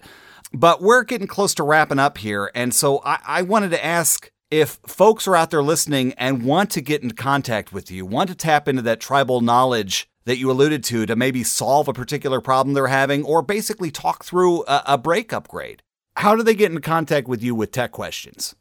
But 0.53 0.83
we're 0.83 1.05
getting 1.05 1.29
close 1.29 1.55
to 1.55 1.63
wrapping 1.63 2.01
up 2.01 2.19
here, 2.19 2.51
and 2.55 2.75
so 2.75 3.01
I, 3.05 3.19
I 3.25 3.43
wanted 3.43 3.71
to 3.71 3.85
ask 3.85 4.31
if 4.51 4.79
folks 4.87 5.29
are 5.29 5.37
out 5.37 5.51
there 5.51 5.63
listening 5.63 6.15
and 6.15 6.45
want 6.45 6.71
to 6.71 6.81
get 6.81 7.03
in 7.03 7.13
contact 7.13 7.73
with 7.73 7.91
you, 7.91 8.05
want 8.05 8.29
to 8.31 8.37
tap 8.37 8.67
into 8.67 8.83
that 8.83 9.01
tribal 9.01 9.41
knowledge 9.41 10.09
that 10.25 10.39
you 10.39 10.51
alluded 10.51 10.83
to 10.85 11.07
to 11.07 11.15
maybe 11.15 11.45
solve 11.45 11.87
a 11.87 11.93
particular 11.93 12.41
problem 12.41 12.75
they're 12.75 12.89
having 12.89 13.25
or 13.25 13.41
basically 13.43 13.91
talk 13.91 14.25
through 14.25 14.65
a, 14.65 14.83
a 14.87 14.99
brake 14.99 15.33
upgrade. 15.33 15.83
How 16.17 16.35
do 16.35 16.43
they 16.43 16.55
get 16.55 16.73
in 16.73 16.81
contact 16.81 17.29
with 17.29 17.43
you 17.43 17.55
with 17.55 17.71
tech 17.71 17.93
questions? 17.93 18.57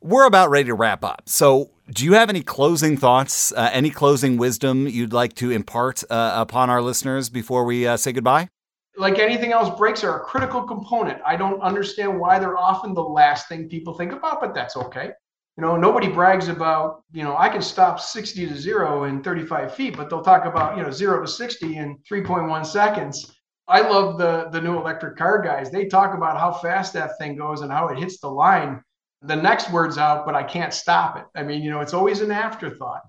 We're 0.00 0.26
about 0.26 0.50
ready 0.50 0.66
to 0.66 0.74
wrap 0.74 1.04
up. 1.04 1.22
So, 1.26 1.70
do 1.90 2.04
you 2.04 2.14
have 2.14 2.28
any 2.28 2.42
closing 2.42 2.96
thoughts, 2.96 3.52
uh, 3.52 3.68
any 3.72 3.90
closing 3.90 4.36
wisdom 4.36 4.88
you'd 4.88 5.12
like 5.12 5.34
to 5.34 5.50
impart 5.50 6.02
uh, 6.10 6.32
upon 6.36 6.70
our 6.70 6.80
listeners 6.80 7.28
before 7.28 7.64
we 7.64 7.86
uh, 7.86 7.96
say 7.96 8.12
goodbye? 8.12 8.48
Like 8.96 9.18
anything 9.18 9.52
else, 9.52 9.76
brakes 9.76 10.02
are 10.02 10.20
a 10.20 10.24
critical 10.24 10.62
component. 10.62 11.20
I 11.24 11.36
don't 11.36 11.60
understand 11.60 12.18
why 12.18 12.38
they're 12.38 12.56
often 12.56 12.94
the 12.94 13.02
last 13.02 13.48
thing 13.48 13.68
people 13.68 13.94
think 13.94 14.12
about, 14.12 14.40
but 14.40 14.54
that's 14.54 14.76
okay. 14.76 15.12
You 15.56 15.62
know, 15.66 15.76
nobody 15.76 16.08
brags 16.08 16.48
about, 16.48 17.02
you 17.12 17.22
know, 17.22 17.36
I 17.36 17.48
can 17.48 17.60
stop 17.60 18.00
60 18.00 18.46
to 18.48 18.56
zero 18.56 19.04
in 19.04 19.22
35 19.22 19.74
feet, 19.74 19.96
but 19.96 20.08
they'll 20.08 20.22
talk 20.22 20.44
about, 20.44 20.76
you 20.76 20.82
know, 20.82 20.90
zero 20.90 21.20
to 21.20 21.28
60 21.28 21.76
in 21.76 21.98
3.1 22.10 22.64
seconds. 22.64 23.36
I 23.70 23.82
love 23.82 24.18
the 24.18 24.48
the 24.50 24.60
new 24.60 24.76
electric 24.78 25.16
car 25.16 25.40
guys. 25.40 25.70
They 25.70 25.86
talk 25.86 26.14
about 26.14 26.38
how 26.38 26.52
fast 26.52 26.92
that 26.94 27.16
thing 27.18 27.36
goes 27.36 27.60
and 27.60 27.70
how 27.70 27.88
it 27.88 27.98
hits 27.98 28.18
the 28.18 28.28
line. 28.28 28.82
The 29.22 29.36
next 29.36 29.70
word's 29.70 29.96
out, 29.96 30.26
but 30.26 30.34
I 30.34 30.42
can't 30.42 30.74
stop 30.74 31.16
it. 31.16 31.24
I 31.36 31.44
mean, 31.44 31.62
you 31.62 31.70
know, 31.70 31.80
it's 31.80 31.94
always 31.94 32.20
an 32.20 32.32
afterthought. 32.32 33.02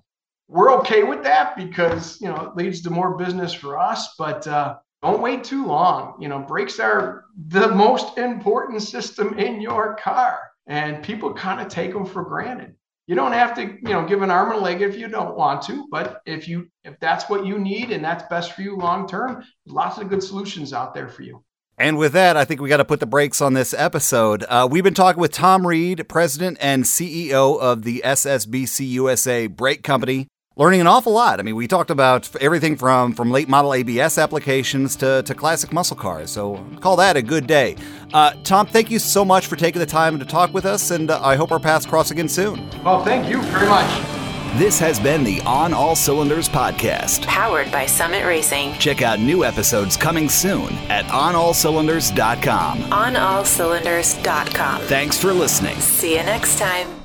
We're 0.48 0.72
okay 0.80 1.04
with 1.04 1.24
that 1.24 1.56
because 1.56 2.22
you 2.22 2.28
know 2.28 2.36
it 2.42 2.56
leads 2.56 2.82
to 2.82 2.92
more 2.92 3.18
business 3.18 3.54
for 3.54 3.80
us, 3.80 4.14
but 4.20 4.46
uh, 4.46 4.76
don't 5.02 5.22
wait 5.22 5.44
too 5.44 5.66
long. 5.66 6.22
You 6.22 6.28
know, 6.28 6.40
brakes 6.40 6.80
are 6.80 7.26
the 7.48 7.70
most 7.70 8.20
important 8.20 8.84
system 8.84 9.40
in 9.40 9.62
your 9.62 9.96
car 9.96 10.51
and 10.68 11.04
people 11.04 11.34
kind 11.34 11.62
of 11.62 11.68
take 11.68 11.94
them 11.94 12.06
for 12.06 12.24
granted. 12.24 12.76
You 13.08 13.16
don't 13.16 13.34
have 13.34 13.56
to, 13.56 13.64
you 13.64 13.90
know, 13.90 14.06
give 14.06 14.22
an 14.22 14.32
arm 14.32 14.52
and 14.52 14.60
a 14.60 14.64
leg 14.64 14.82
if 14.82 14.96
you 14.96 15.08
don't 15.08 15.36
want 15.36 15.64
to, 15.64 15.88
but 15.92 16.22
if 16.26 16.48
you 16.48 16.70
if 16.84 17.00
that's 17.00 17.30
what 17.30 17.46
you 17.46 17.60
need 17.60 17.92
and 17.92 18.04
that's 18.04 18.24
best 18.30 18.54
for 18.54 18.62
you 18.62 18.78
long 18.78 19.08
term, 19.08 19.44
lots 19.66 19.98
of 19.98 20.10
good 20.10 20.24
solutions 20.24 20.72
out 20.72 20.94
there 20.94 21.10
for 21.10 21.24
you. 21.24 21.44
And 21.78 21.98
with 21.98 22.14
that, 22.14 22.38
I 22.38 22.46
think 22.46 22.62
we 22.62 22.70
got 22.70 22.78
to 22.78 22.86
put 22.86 23.00
the 23.00 23.08
brakes 23.08 23.42
on 23.42 23.54
this 23.54 23.74
episode. 23.74 24.46
Uh, 24.48 24.68
we've 24.70 24.84
been 24.84 24.94
talking 24.94 25.20
with 25.20 25.32
Tom 25.32 25.66
Reid, 25.66 26.08
President 26.08 26.58
and 26.62 26.84
CEO 26.84 27.60
of 27.60 27.84
the 27.84 28.04
SSBC 28.06 28.88
USA 28.92 29.48
Brake 29.48 29.82
Company 29.82 30.28
learning 30.56 30.82
an 30.82 30.88
awful 30.88 31.14
lot. 31.14 31.40
I 31.40 31.44
mean, 31.44 31.56
we 31.56 31.68
talked 31.68 31.92
about 31.92 32.30
everything 32.42 32.76
from 32.76 33.14
from 33.14 33.32
late 33.32 33.50
model 33.50 33.74
ABS 33.74 34.18
applications 34.18 34.96
to, 34.98 35.24
to 35.24 35.36
classic 35.36 35.74
muscle 35.74 35.98
cars. 35.98 36.32
So 36.32 36.64
call 36.80 36.96
that 36.98 37.18
a 37.18 37.22
good 37.22 37.48
day. 37.48 37.76
Uh, 38.14 38.34
Tom, 38.44 38.68
thank 38.68 38.92
you 38.92 39.00
so 39.00 39.26
much 39.26 39.48
for 39.48 39.56
taking 39.56 39.80
the 39.80 39.86
time 39.86 40.20
to 40.20 40.26
talk 40.26 40.54
with 40.54 40.66
us, 40.66 40.92
and 40.92 41.10
uh, 41.10 41.20
I 41.22 41.36
hope 41.36 41.52
our 41.52 41.60
paths 41.60 41.86
cross 41.86 42.12
again 42.12 42.30
soon. 42.30 42.70
Well, 42.84 43.04
thank 43.04 43.30
you 43.30 43.42
very 43.44 43.68
much. 43.68 44.08
This 44.56 44.78
has 44.80 45.00
been 45.00 45.24
the 45.24 45.40
On 45.46 45.74
All 45.74 45.96
Cylinders 45.96 46.50
podcast, 46.50 47.26
powered 47.26 47.72
by 47.72 47.86
Summit 47.86 48.26
Racing. 48.26 48.74
Check 48.74 49.02
out 49.02 49.22
new 49.22 49.46
episodes 49.46 49.96
coming 49.96 50.28
soon 50.28 50.74
at 50.90 51.06
onallcylinders.com. 51.06 52.80
Onallcylinders.com. 52.80 54.82
Thanks 54.82 55.18
for 55.18 55.32
listening. 55.32 55.80
See 55.80 56.18
you 56.18 56.24
next 56.24 56.60
time. 56.60 57.01